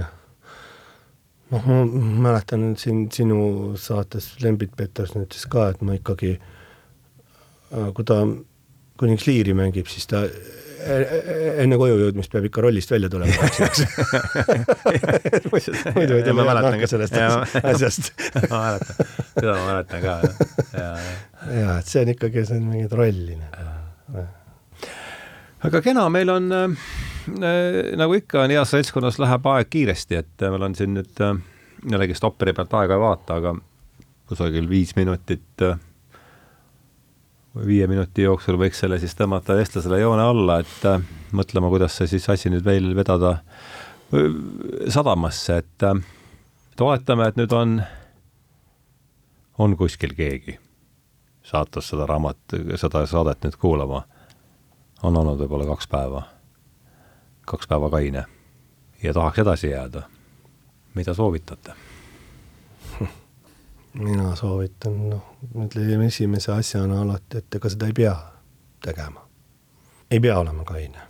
noh, 1.51 1.67
ma 1.67 1.81
mäletan 2.29 2.73
siin 2.79 3.05
sinu 3.13 3.73
saates 3.79 4.33
Lembit 4.43 4.75
Peterson 4.77 5.25
ütles 5.25 5.47
ka, 5.51 5.69
et 5.73 5.83
ma 5.85 5.97
ikkagi, 5.97 6.35
kui 7.71 8.07
ta 8.07 8.23
kuniks 9.01 9.27
liiri 9.27 9.55
mängib, 9.57 9.89
siis 9.89 10.07
ta 10.09 10.23
e, 10.27 10.95
e, 11.01 11.49
enne 11.63 11.79
koju 11.81 11.97
jõudmist 12.03 12.31
peab 12.33 12.45
ikka 12.47 12.63
rollist 12.65 12.93
välja 12.93 13.09
tulema, 13.11 13.49
eks 13.49 13.83
muidu 15.97 16.19
ei 16.19 16.25
tule 16.27 16.45
nahka 16.45 16.91
sellest 16.91 17.17
asjast. 17.17 18.13
ma 18.51 18.63
mäletan, 18.67 19.03
seda 19.33 19.57
ma 19.57 19.67
mäletan 19.71 20.05
ka, 20.05 20.17
jah. 20.77 21.11
jaa, 21.57 21.77
et 21.79 21.93
see 21.93 22.05
on 22.05 22.15
ikkagi, 22.15 22.47
see 22.47 22.61
on 22.61 22.67
mingi 22.69 22.91
trolline. 22.91 23.70
Aga 25.67 25.81
kena, 25.81 26.07
meil 26.09 26.29
on 26.33 26.51
äh, 26.55 26.87
nagu 27.99 28.17
ikka 28.17 28.45
on 28.45 28.53
heas 28.55 28.73
seltskonnas 28.73 29.19
läheb 29.21 29.47
aeg 29.53 29.69
kiiresti, 29.69 30.21
et 30.23 30.47
meil 30.49 30.69
on 30.69 30.75
siin 30.77 30.95
nüüd 30.97 31.23
äh, 31.25 31.37
jällegi 31.91 32.17
stopperi 32.17 32.55
pealt 32.57 32.73
aega 32.79 32.97
ei 32.97 33.05
vaata, 33.05 33.39
aga 33.41 33.55
kusagil 34.31 34.69
viis 34.69 34.95
minutit 34.95 35.65
äh, 35.67 35.79
viie 37.65 37.87
minuti 37.87 38.23
jooksul 38.23 38.57
võiks 38.59 38.79
selle 38.79 38.99
siis 38.99 39.15
tõmmata 39.17 39.55
vestlusele 39.57 39.99
joone 39.99 40.23
alla, 40.23 40.59
et 40.63 40.87
äh, 40.87 41.03
mõtlema, 41.35 41.71
kuidas 41.71 41.97
see 41.99 42.09
siis 42.13 42.29
asi 42.31 42.51
nüüd 42.51 42.65
veel 42.65 42.93
vedada 42.95 43.37
äh, 43.37 44.35
sadamasse, 44.89 45.61
et 45.63 45.87
äh, 45.87 46.01
et 46.71 46.81
oletame, 46.81 47.27
et 47.27 47.39
nüüd 47.39 47.51
on, 47.55 47.81
on 49.59 49.75
kuskil 49.77 50.15
keegi 50.15 50.57
saates 51.43 51.89
seda 51.91 52.05
raamat, 52.07 52.55
seda 52.79 53.03
saadet 53.09 53.43
nüüd 53.43 53.57
kuulama. 53.59 54.05
On 55.03 55.17
olnud 55.17 55.39
võib-olla 55.39 55.65
kaks 55.65 55.87
päeva, 55.87 56.23
kaks 57.45 57.67
päeva 57.67 57.89
kaine 57.89 58.25
ja 59.03 59.13
tahaks 59.13 59.39
edasi 59.39 59.69
jääda. 59.69 60.01
mida 60.95 61.13
soovitate? 61.13 61.73
mina 63.93 64.35
soovitan, 64.35 65.09
noh, 65.09 65.23
ütleme 65.65 66.05
esimese 66.05 66.51
asjana 66.51 67.01
alati, 67.01 67.37
et 67.37 67.55
ega 67.55 67.69
seda 67.69 67.87
ei 67.87 67.93
pea 67.93 68.15
tegema. 68.83 69.27
ei 70.11 70.19
pea 70.19 70.39
olema 70.39 70.63
kaine. 70.63 71.07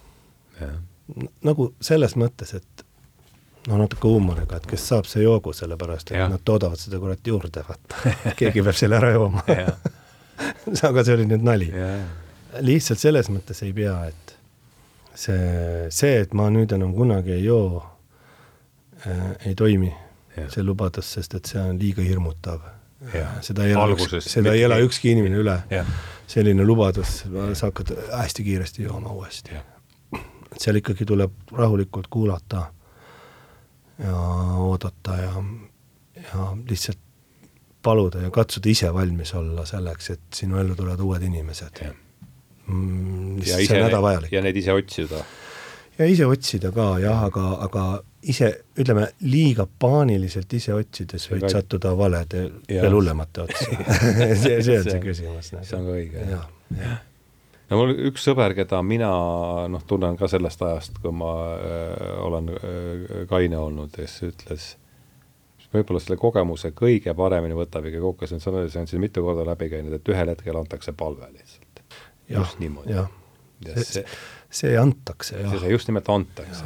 nagu 1.44 1.74
selles 1.82 2.16
mõttes, 2.16 2.56
et 2.56 2.86
noh, 3.68 3.78
natuke 3.78 4.08
huumoriga, 4.08 4.58
et 4.58 4.66
kes 4.66 4.88
saab, 4.88 5.06
see 5.10 5.24
joogu, 5.24 5.54
sellepärast 5.54 6.12
et 6.12 6.18
ja. 6.18 6.30
nad 6.32 6.42
toodavad 6.46 6.80
seda 6.80 7.00
kurat 7.00 7.28
juurde, 7.28 7.64
vaata. 7.68 8.16
keegi 8.40 8.64
peab 8.64 8.78
selle 8.78 8.98
ära 8.98 9.12
jooma 9.16 9.44
aga 10.90 11.04
see 11.04 11.14
oli 11.18 11.28
nüüd 11.30 11.44
nali. 11.46 11.70
Lihtsalt 12.60 13.00
selles 13.00 13.30
mõttes 13.32 13.64
ei 13.64 13.74
pea, 13.74 13.96
et 14.12 14.36
see, 15.16 15.90
see, 15.90 16.22
et 16.26 16.34
ma 16.34 16.50
nüüd 16.54 16.72
enam 16.76 16.94
kunagi 16.96 17.36
ei 17.38 17.44
joo 17.46 17.82
äh,, 19.08 19.36
ei 19.46 19.56
toimi 19.56 19.92
see 20.52 20.64
lubadus, 20.64 21.10
sest 21.18 21.36
et 21.36 21.50
see 21.50 21.62
on 21.62 21.80
liiga 21.80 22.04
hirmutav. 22.06 22.64
seda 23.42 23.66
ei 23.66 23.74
ela, 23.74 24.20
seda 24.22 24.54
ei 24.54 24.64
ela 24.64 24.78
ükski 24.80 25.12
inimene 25.12 25.42
üle. 25.42 25.58
selline 26.32 26.64
lubadus, 26.66 27.24
sa 27.54 27.68
hakkad 27.68 27.92
hästi 28.12 28.44
kiiresti 28.44 28.84
jooma 28.84 29.12
uuesti. 29.12 29.58
et 30.52 30.60
seal 30.60 30.80
ikkagi 30.80 31.06
tuleb 31.06 31.32
rahulikult 31.52 32.08
kuulata 32.08 32.66
ja 34.00 34.16
oodata 34.58 35.18
ja, 35.18 35.44
ja 36.16 36.48
lihtsalt 36.70 37.00
paluda 37.82 38.22
ja 38.22 38.30
katsuda 38.30 38.70
ise 38.70 38.94
valmis 38.94 39.34
olla 39.34 39.66
selleks, 39.66 40.10
et 40.10 40.22
sinu 40.34 40.60
ellu 40.60 40.76
tulevad 40.76 41.00
uued 41.00 41.24
inimesed. 41.26 41.84
Mm, 42.72 43.42
ja 43.46 43.60
ise, 43.60 43.80
ja 44.32 44.42
neid 44.44 44.58
ise 44.62 44.74
otsida. 44.74 45.24
ja 45.98 46.08
ise 46.08 46.26
otsida 46.30 46.72
ka 46.72 46.88
jah, 47.04 47.26
aga, 47.28 47.46
aga 47.68 47.86
ise, 48.32 48.52
ütleme, 48.80 49.08
liiga 49.28 49.66
paaniliselt 49.80 50.54
ise 50.54 50.74
otsides 50.76 51.28
võid 51.32 51.46
ka... 51.46 51.54
sattuda 51.58 51.94
valede 51.98 52.44
ja 52.70 52.86
veel 52.86 52.98
hullemate 53.00 53.46
otsa 53.46 53.70
see, 54.44 54.60
see 54.64 54.78
on 54.78 54.88
see 54.88 55.00
küsimus. 55.04 55.54
see 55.54 55.78
on 55.78 55.88
ka 55.90 55.96
õige, 55.98 56.28
jah. 56.30 57.00
no 57.72 57.82
mul 57.82 57.96
üks 58.12 58.28
sõber, 58.30 58.56
keda 58.58 58.82
mina 58.86 59.10
noh, 59.72 59.88
tunnen 59.88 60.20
ka 60.20 60.30
sellest 60.32 60.62
ajast, 60.68 61.02
kui 61.04 61.16
ma 61.16 61.34
äh, 61.56 62.14
olen 62.28 62.54
äh, 62.54 63.18
kaine 63.32 63.60
olnud, 63.60 63.92
kes 63.96 64.22
ütles, 64.30 64.70
võib-olla 65.74 66.04
selle 66.04 66.20
kogemuse 66.22 66.74
kõige 66.78 67.16
paremini 67.18 67.58
võtab 67.58 67.90
ikka 67.90 68.04
kokku, 68.04 68.30
see 68.30 68.40
on, 68.40 68.64
see 68.70 68.82
on 68.84 68.90
siin 68.92 69.04
mitu 69.04 69.26
korda 69.26 69.48
läbi 69.54 69.72
käinud, 69.72 69.98
et 69.98 70.14
ühel 70.14 70.34
hetkel 70.34 70.62
antakse 70.62 70.94
palve 70.98 71.32
lihtsalt. 71.32 71.71
Just 72.40 72.62
niimoodi. 72.62 73.00
see, 73.66 73.84
see, 73.84 74.06
see 74.50 74.78
antakse, 74.78 75.40
jah. 75.42 75.58
see 75.60 75.74
just 75.74 75.92
nimelt 75.92 76.10
antakse. 76.10 76.64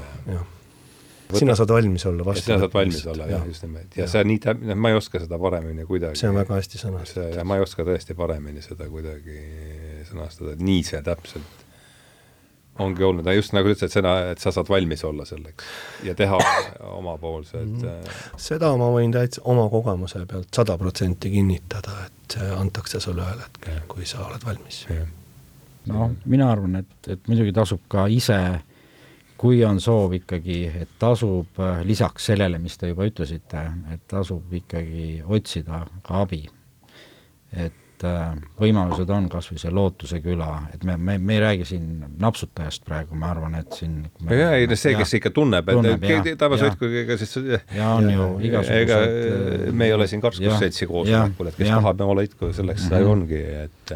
sina 1.36 1.55
saad 1.57 1.74
valmis 1.74 2.05
olla 2.05 2.26
vastu. 2.26 2.45
sina 2.45 2.59
saad 2.63 2.74
valmis 2.74 3.05
olla, 3.11 3.28
jah, 3.32 3.43
just 3.47 3.66
nimelt. 3.66 3.97
ja, 3.97 4.05
ja 4.05 4.07
see 4.11 4.24
nii 4.24 4.39
täp-, 4.45 4.63
noh, 4.63 4.80
ma 4.80 4.93
ei 4.93 5.01
oska 5.01 5.20
seda 5.24 5.39
paremini 5.41 5.86
kuidagi 5.89 6.22
see 6.22 6.32
on 6.32 6.39
väga 6.39 6.61
hästi 6.61 6.82
sõnastatud. 6.82 7.43
ma 7.43 7.59
ei 7.59 7.68
oska 7.68 7.88
tõesti 7.88 8.18
paremini 8.18 8.66
seda 8.66 8.89
kuidagi 8.89 9.38
sõnastada, 10.09 10.57
nii 10.61 10.82
see 10.86 11.01
täpselt 11.05 11.63
ongi 12.80 13.03
olnud, 13.03 13.28
just 13.36 13.53
nagu 13.55 13.70
ütlesid, 13.72 13.93
sina, 13.93 14.16
et 14.34 14.41
sa 14.43 14.51
saad 14.51 14.70
valmis 14.70 15.03
olla 15.07 15.26
selleks 15.28 15.68
ja 16.03 16.16
teha 16.18 16.39
omapoolsed 16.99 17.66
mm. 17.66 17.82
-hmm. 17.82 18.16
seda 18.47 18.74
ma 18.78 18.89
võin 18.91 19.13
täitsa 19.16 19.41
oma 19.43 19.70
kogemuse 19.72 20.26
pealt 20.26 20.51
sada 20.55 20.78
protsenti 20.78 21.32
kinnitada, 21.32 21.95
et 22.05 22.38
see 22.38 22.49
antakse 22.55 22.99
sulle 22.99 23.24
ühel 23.24 23.45
hetkel, 23.45 23.80
kui 23.88 24.05
sa 24.05 24.26
oled 24.28 24.45
valmis. 24.45 24.86
Noh, 25.88 26.16
mina 26.26 26.50
arvan, 26.52 26.82
et, 26.82 26.96
et 27.12 27.28
muidugi 27.30 27.54
tasub 27.56 27.84
ka 27.92 28.08
ise 28.12 28.40
kui 29.38 29.64
on 29.68 29.80
soov 29.84 30.16
ikkagi, 30.18 30.60
et 30.84 30.92
tasub 31.00 31.60
äh, 31.60 31.82
lisaks 31.86 32.30
sellele, 32.32 32.60
mis 32.62 32.78
te 32.80 32.90
juba 32.92 33.08
ütlesite, 33.08 33.66
et 33.94 34.06
tasub 34.10 34.54
ikkagi 34.56 35.24
otsida 35.26 35.84
ka 36.06 36.22
abi. 36.26 36.46
et 37.56 37.85
äh, 38.04 38.34
võimalused 38.60 39.10
on 39.14 39.30
kas 39.32 39.48
või 39.52 39.60
see 39.62 39.72
Lootuse 39.74 40.20
küla, 40.24 40.50
et 40.74 40.84
me, 40.88 40.98
me, 40.98 41.18
me 41.18 41.38
ei 41.38 41.41
räägi 41.43 41.68
siin 41.70 42.04
napsutajast 42.22 42.84
praegu, 42.88 43.16
ma 43.20 43.30
arvan, 43.32 43.56
et 43.60 43.78
siin 43.78 44.02
ja, 44.30 44.52
ei 44.58 44.68
no 44.70 44.78
see, 44.80 44.96
kes 45.00 45.16
ikka 45.20 45.32
tunneb, 45.36 45.70
et 45.72 46.30
tabasõitkuga 46.41 47.18
siis 47.22 47.38
ja 47.76 47.93
on 47.96 48.10
ju 48.12 48.28
igasugused 48.50 48.82
ega 48.82 49.72
me 49.72 49.89
ei 49.89 49.96
ole 49.96 50.10
siin 50.12 50.24
karskusseltsi 50.24 50.89
koosolekul, 50.89 51.52
et 51.52 51.60
kes 51.62 51.70
ja, 51.70 51.80
tahab 51.80 52.04
oma 52.08 52.18
lõitku, 52.20 52.52
selleks 52.58 52.88
seda 52.88 53.02
ju 53.04 53.12
mhm. 53.12 53.16
ongi, 53.16 53.41
et 53.64 53.96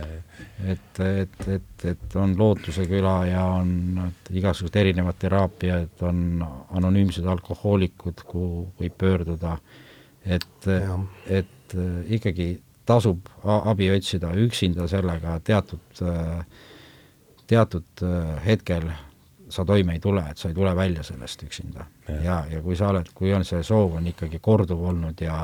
et, 0.70 1.00
et, 1.00 1.48
et, 1.48 1.86
et 1.88 2.16
on 2.20 2.34
Lootuse 2.38 2.84
küla 2.88 3.16
ja 3.30 3.44
on 3.62 4.00
igasugused 4.36 4.76
erinevad 4.80 5.20
teraapiad, 5.20 5.94
on 6.08 6.44
anonüümsed 6.76 7.28
alkohoolikud, 7.32 8.26
kuhu 8.28 8.66
võib 8.80 8.98
pöörduda, 9.00 9.58
et, 10.26 10.68
et 11.28 11.78
ikkagi 12.20 12.50
tasub 12.90 13.30
abi 13.46 13.92
otsida, 13.94 14.34
üksinda 14.34 14.88
sellega 14.90 15.38
teatud, 15.46 16.02
teatud 17.48 18.04
hetkel 18.46 18.90
sa 19.50 19.66
toime 19.66 19.96
ei 19.98 20.02
tule, 20.02 20.24
et 20.30 20.38
sa 20.38 20.50
ei 20.50 20.56
tule 20.58 20.76
välja 20.78 21.04
sellest 21.04 21.44
üksinda. 21.46 21.86
ja, 22.08 22.22
ja, 22.24 22.38
ja 22.52 22.62
kui 22.62 22.78
sa 22.78 22.90
oled, 22.94 23.10
kui 23.14 23.34
on 23.34 23.46
see 23.46 23.62
soov 23.66 23.98
on 23.98 24.08
ikkagi 24.10 24.40
korduv 24.42 24.84
olnud 24.92 25.22
ja 25.22 25.44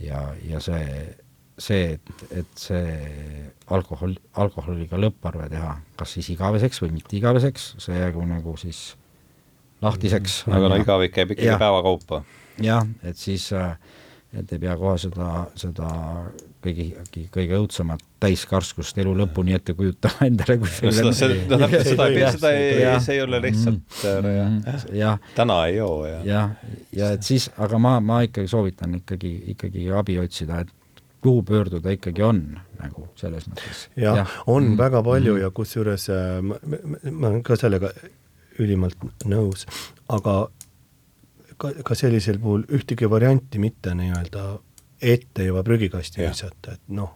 ja, 0.00 0.20
ja 0.48 0.60
see, 0.62 1.16
see, 1.58 1.94
et, 1.96 2.24
et 2.30 2.58
see 2.58 2.94
alkohol, 3.74 4.16
alkoholiga 4.40 4.98
lõpparve 5.00 5.48
teha, 5.52 5.76
kas 5.98 6.16
siis 6.16 6.30
igaveseks 6.34 6.82
või 6.84 6.94
mitte 6.98 7.18
igaveseks, 7.18 7.74
see 7.82 7.98
jäägu 7.98 8.24
nagu 8.28 8.56
siis 8.60 8.94
lahtiseks. 9.84 10.44
aga 10.50 10.70
no 10.70 10.80
igavik 10.80 11.14
käib 11.14 11.34
ikkagi 11.34 11.58
päeva 11.60 11.82
kaupa. 11.84 12.22
jah, 12.62 12.86
et 13.02 13.20
siis, 13.20 13.50
et 14.34 14.52
ei 14.52 14.62
pea 14.62 14.76
kohe 14.80 14.98
seda, 15.00 15.46
seda 15.58 15.90
kõigi, 16.64 17.26
kõige 17.32 17.58
õudsemat 17.58 18.02
täiskarskust 18.22 18.98
elu 19.02 19.12
lõpuni 19.18 19.56
ette 19.56 19.74
kujutama 19.76 20.26
endale 20.30 20.56
seda, 20.68 20.92
seda, 20.92 21.10
seda, 21.12 21.68
seda 21.88 22.08
ei, 22.08 22.22
seda 22.36 22.52
ei, 22.54 22.86
see 23.04 23.18
ei 23.18 23.24
ole 23.24 23.40
lihtsalt 23.44 23.98
mm, 24.00 24.56
äh, 24.70 24.86
ja, 25.00 25.16
täna 25.36 25.58
ei 25.68 25.76
joo 25.78 25.98
ja 26.08 26.22
jah, 26.28 26.56
ja 26.96 27.12
et 27.18 27.26
siis, 27.26 27.50
aga 27.60 27.80
ma, 27.82 27.98
ma 28.04 28.22
ikkagi 28.26 28.50
soovitan 28.50 28.98
ikkagi, 29.00 29.34
ikkagi 29.54 29.86
abi 29.92 30.18
otsida, 30.22 30.64
et 30.64 30.72
kuhu 31.24 31.44
pöörduda 31.48 31.94
ikkagi 31.94 32.24
on 32.24 32.42
nagu 32.80 33.08
selles 33.20 33.48
mõttes. 33.48 33.86
jah 33.96 34.22
ja., 34.22 34.26
on 34.46 34.72
mm. 34.72 34.76
väga 34.80 35.00
palju 35.06 35.36
mm. 35.36 35.44
ja 35.44 35.54
kusjuures 35.56 36.10
äh, 36.12 36.36
ma, 36.44 36.60
ma 37.10 37.32
olen 37.32 37.40
ka 37.46 37.56
sellega 37.60 37.92
ülimalt 38.62 39.00
nõus, 39.26 39.64
aga 40.12 40.44
ka, 41.58 41.72
ka 41.86 41.96
sellisel 41.98 42.38
puhul 42.42 42.66
ühtegi 42.74 43.08
varianti 43.10 43.60
mitte 43.62 43.94
nii-öelda 43.98 44.44
ette 45.12 45.44
juba 45.44 45.62
prügikasti 45.66 46.22
visata, 46.22 46.76
et 46.78 46.94
noh, 46.96 47.12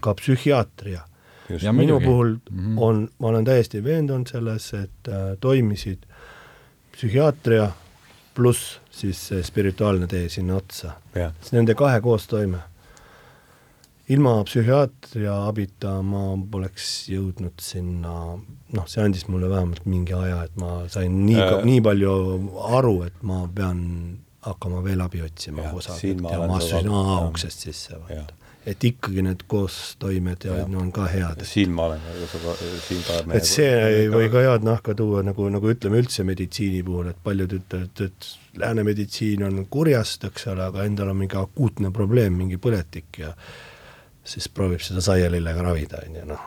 ka 0.00 0.14
psühhiaatria. 0.14 1.02
minu 1.50 1.72
muidugi. 1.72 2.04
puhul 2.04 2.28
mm 2.50 2.58
-hmm. 2.58 2.82
on, 2.82 3.08
ma 3.18 3.28
olen 3.28 3.44
täiesti 3.44 3.84
veendunud 3.84 4.26
selles, 4.26 4.74
et 4.74 5.08
äh, 5.08 5.36
toimisid 5.40 5.98
psühhiaatria 6.92 7.70
pluss 8.34 8.80
siis 8.90 9.28
see 9.28 9.42
spirituaalne 9.42 10.06
tee 10.06 10.28
sinna 10.28 10.56
otsa. 10.56 10.92
Nende 11.52 11.74
kahe 11.74 12.00
koostoime. 12.00 12.58
ilma 14.08 14.44
psühhiaatria 14.44 15.34
abita 15.48 16.02
ma 16.02 16.36
poleks 16.50 17.08
jõudnud 17.08 17.62
sinna, 17.62 18.38
noh, 18.76 18.88
see 18.90 19.04
andis 19.04 19.28
mulle 19.30 19.48
vähemalt 19.48 19.86
mingi 19.88 20.12
aja, 20.12 20.42
et 20.44 20.56
ma 20.60 20.82
sain 20.90 21.14
nii 21.26 21.38
äh,, 21.40 21.52
nii 21.64 21.80
palju 21.80 22.16
aru, 22.76 22.96
et 23.06 23.22
ma 23.22 23.46
pean 23.54 23.78
hakkama 24.42 24.84
veel 24.84 25.00
abi 25.04 25.22
otsima 25.22 25.70
kusagilt 25.70 26.30
ja 26.30 26.38
ma 26.46 26.56
astusin 26.58 26.88
A-uksest 26.90 27.66
sisse, 27.66 27.98
vaata. 28.00 28.34
et 28.66 28.84
ikkagi 28.84 29.22
need 29.26 29.44
koostoimed 29.50 30.46
ja, 30.46 30.56
ja 30.62 30.68
no 30.70 30.80
on 30.82 30.90
ka 30.94 31.06
head. 31.10 31.44
siin 31.46 31.74
ma 31.76 31.86
olen, 31.90 32.02
siin 32.88 33.04
ka 33.06 33.20
et 33.38 33.48
see 33.48 33.70
ei 33.86 34.10
või 34.12 34.30
ka 34.32 34.42
head 34.46 34.66
nahka 34.66 34.96
tuua, 34.98 35.22
nagu, 35.26 35.46
nagu 35.52 35.72
ütleme 35.74 36.02
üldse 36.02 36.26
meditsiini 36.26 36.82
puhul, 36.86 37.12
et 37.12 37.22
paljud 37.22 37.56
ütlevad, 37.60 38.04
et 38.06 38.30
lääne 38.62 38.86
meditsiin 38.86 39.46
on 39.46 39.64
kurjast, 39.70 40.26
eks 40.30 40.50
ole, 40.54 40.66
aga 40.66 40.86
endal 40.90 41.14
on 41.14 41.22
mingi 41.22 41.38
akuutne 41.38 41.94
probleem, 41.94 42.38
mingi 42.42 42.58
põletik 42.62 43.22
ja 43.22 43.32
siis 44.24 44.50
proovib 44.54 44.82
seda 44.82 45.02
saialillega 45.02 45.66
ravida, 45.66 46.02
on 46.06 46.22
ju, 46.22 46.28
noh, 46.34 46.46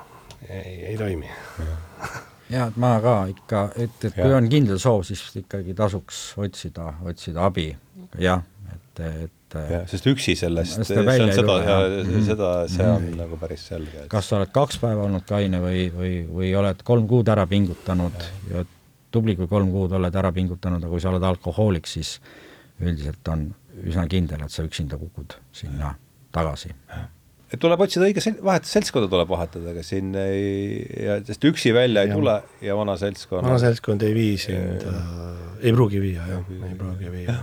ei, 0.49 0.79
ei 0.91 0.97
toimi 0.99 1.31
jah, 2.51 2.69
et 2.69 2.81
ma 2.81 2.95
ka 3.03 3.15
ikka, 3.31 3.63
et, 3.75 3.95
et 4.03 4.17
kui 4.17 4.29
ja. 4.31 4.39
on 4.39 4.49
kindel 4.51 4.81
soov, 4.81 5.05
siis 5.07 5.23
ikkagi 5.41 5.75
tasuks 5.77 6.27
otsida, 6.41 6.91
otsida 7.05 7.47
abi 7.47 7.69
jah, 8.21 8.43
et, 8.73 9.01
et 9.05 9.57
ja, 9.71 9.81
sest 9.89 10.07
üksi 10.11 10.35
sellest, 10.37 10.83
see 10.87 11.01
on 11.01 11.33
seda, 11.33 11.57
mhm. 11.63 12.23
seda, 12.27 12.53
see 12.71 12.85
on 12.85 13.01
mm. 13.01 13.19
nagu 13.23 13.39
päris 13.41 13.67
selge 13.71 14.05
et.... 14.05 14.09
kas 14.11 14.29
sa 14.29 14.39
oled 14.39 14.53
kaks 14.55 14.79
päeva 14.83 15.05
olnud 15.07 15.25
kaine 15.27 15.61
või, 15.63 15.85
või, 15.95 16.15
või 16.29 16.53
oled 16.59 16.81
kolm 16.87 17.07
kuud 17.09 17.29
ära 17.31 17.47
pingutanud 17.49 18.25
ja, 18.51 18.61
ja 18.61 18.65
tubli, 19.15 19.35
kui 19.39 19.47
kolm 19.47 19.71
kuud 19.71 19.93
oled 19.95 20.15
ära 20.19 20.31
pingutanud, 20.35 20.83
aga 20.83 20.91
kui 20.91 21.03
sa 21.03 21.11
oled 21.13 21.23
alkohoolik, 21.23 21.87
siis 21.87 22.17
üldiselt 22.83 23.31
on 23.31 23.47
üsna 23.85 24.05
kindel, 24.11 24.43
et 24.43 24.51
sa 24.51 24.65
üksinda 24.65 24.99
kukud 24.99 25.37
sinna 25.55 25.93
tagasi. 26.35 26.73
Et 27.55 27.61
tuleb 27.63 27.81
otsida 27.85 28.07
õige 28.09 28.23
sel-, 28.23 28.37
vahet-, 28.43 28.67
seltskonda 28.69 29.09
tuleb 29.11 29.31
vahetada, 29.31 29.71
ega 29.71 29.83
siin 29.85 30.11
ei, 30.19 30.79
ja 31.07 31.17
sest 31.25 31.47
üksi 31.47 31.73
välja 31.75 32.05
ei 32.05 32.11
ja. 32.11 32.19
tule 32.19 32.35
ja 32.65 32.77
vana 32.77 32.97
seltskond 32.99 33.47
vana 33.47 33.59
seltskond 33.61 34.03
ei 34.05 34.15
vii 34.17 34.37
sind 34.45 34.87
äh,, 34.91 35.45
ei 35.65 35.73
pruugi 35.73 36.01
viia, 36.01 36.25
jah, 36.29 36.49
ei 36.69 36.75
pruugi 36.77 37.11
viia. 37.11 37.37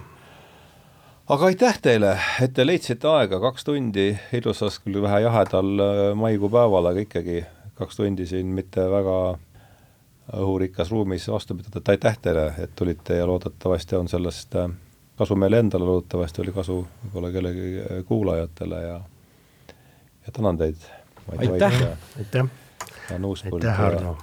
aga 1.32 1.48
aitäh 1.48 1.80
teile, 1.82 2.12
et 2.44 2.54
te 2.54 2.66
leidsite 2.66 3.08
aega 3.08 3.40
kaks 3.42 3.64
tundi. 3.66 4.12
Ilusas, 4.36 4.78
küll 4.84 5.00
vähe 5.02 5.22
jahedal 5.24 5.72
äh, 5.80 6.02
maikuu 6.18 6.52
päeval, 6.52 6.92
aga 6.92 7.06
ikkagi 7.06 7.40
kaks 7.78 7.98
tundi 7.98 8.28
siin 8.28 8.52
mitte 8.54 8.84
väga 8.90 9.16
õhurikkas 10.32 10.92
ruumis 10.92 11.26
vastu 11.28 11.56
pidada, 11.58 11.80
et 11.80 11.92
aitäh 11.96 12.18
teile, 12.22 12.46
et 12.62 12.76
tulite 12.78 13.18
ja 13.18 13.26
loodetavasti 13.26 13.98
on 13.98 14.10
sellest 14.12 14.54
äh, 14.60 14.68
kasu 15.18 15.36
meile 15.38 15.62
endale, 15.62 15.88
loodetavasti 15.88 16.44
oli 16.44 16.54
kasu 16.54 16.82
võib-olla 16.82 17.32
kellegi 17.34 17.72
äh, 17.80 18.04
kuulajatele 18.08 18.82
ja 18.84 19.00
ja 20.26 20.32
tänan 20.32 20.58
teid. 20.58 20.76
aitäh! 21.38 21.80
aitäh! 22.18 22.46
aitäh, 23.10 23.76
Hardo! 23.76 24.16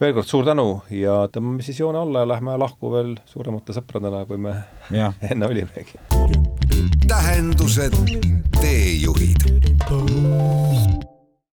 veel 0.00 0.14
kord 0.16 0.26
suur 0.26 0.46
tänu 0.48 0.66
ja 0.96 1.26
tõmbame 1.32 1.64
siis 1.64 1.80
joone 1.82 2.00
alla 2.00 2.24
ja 2.24 2.30
lähme 2.30 2.56
lahku 2.60 2.92
veel 2.94 3.14
suuremate 3.28 3.76
sõpradena, 3.76 4.24
kui 4.28 4.40
me 4.40 4.56
ja. 4.94 5.12
enne 5.30 5.50
olimegi. 5.50 6.00
tähendused, 7.08 7.96
teejuhid 8.60 9.48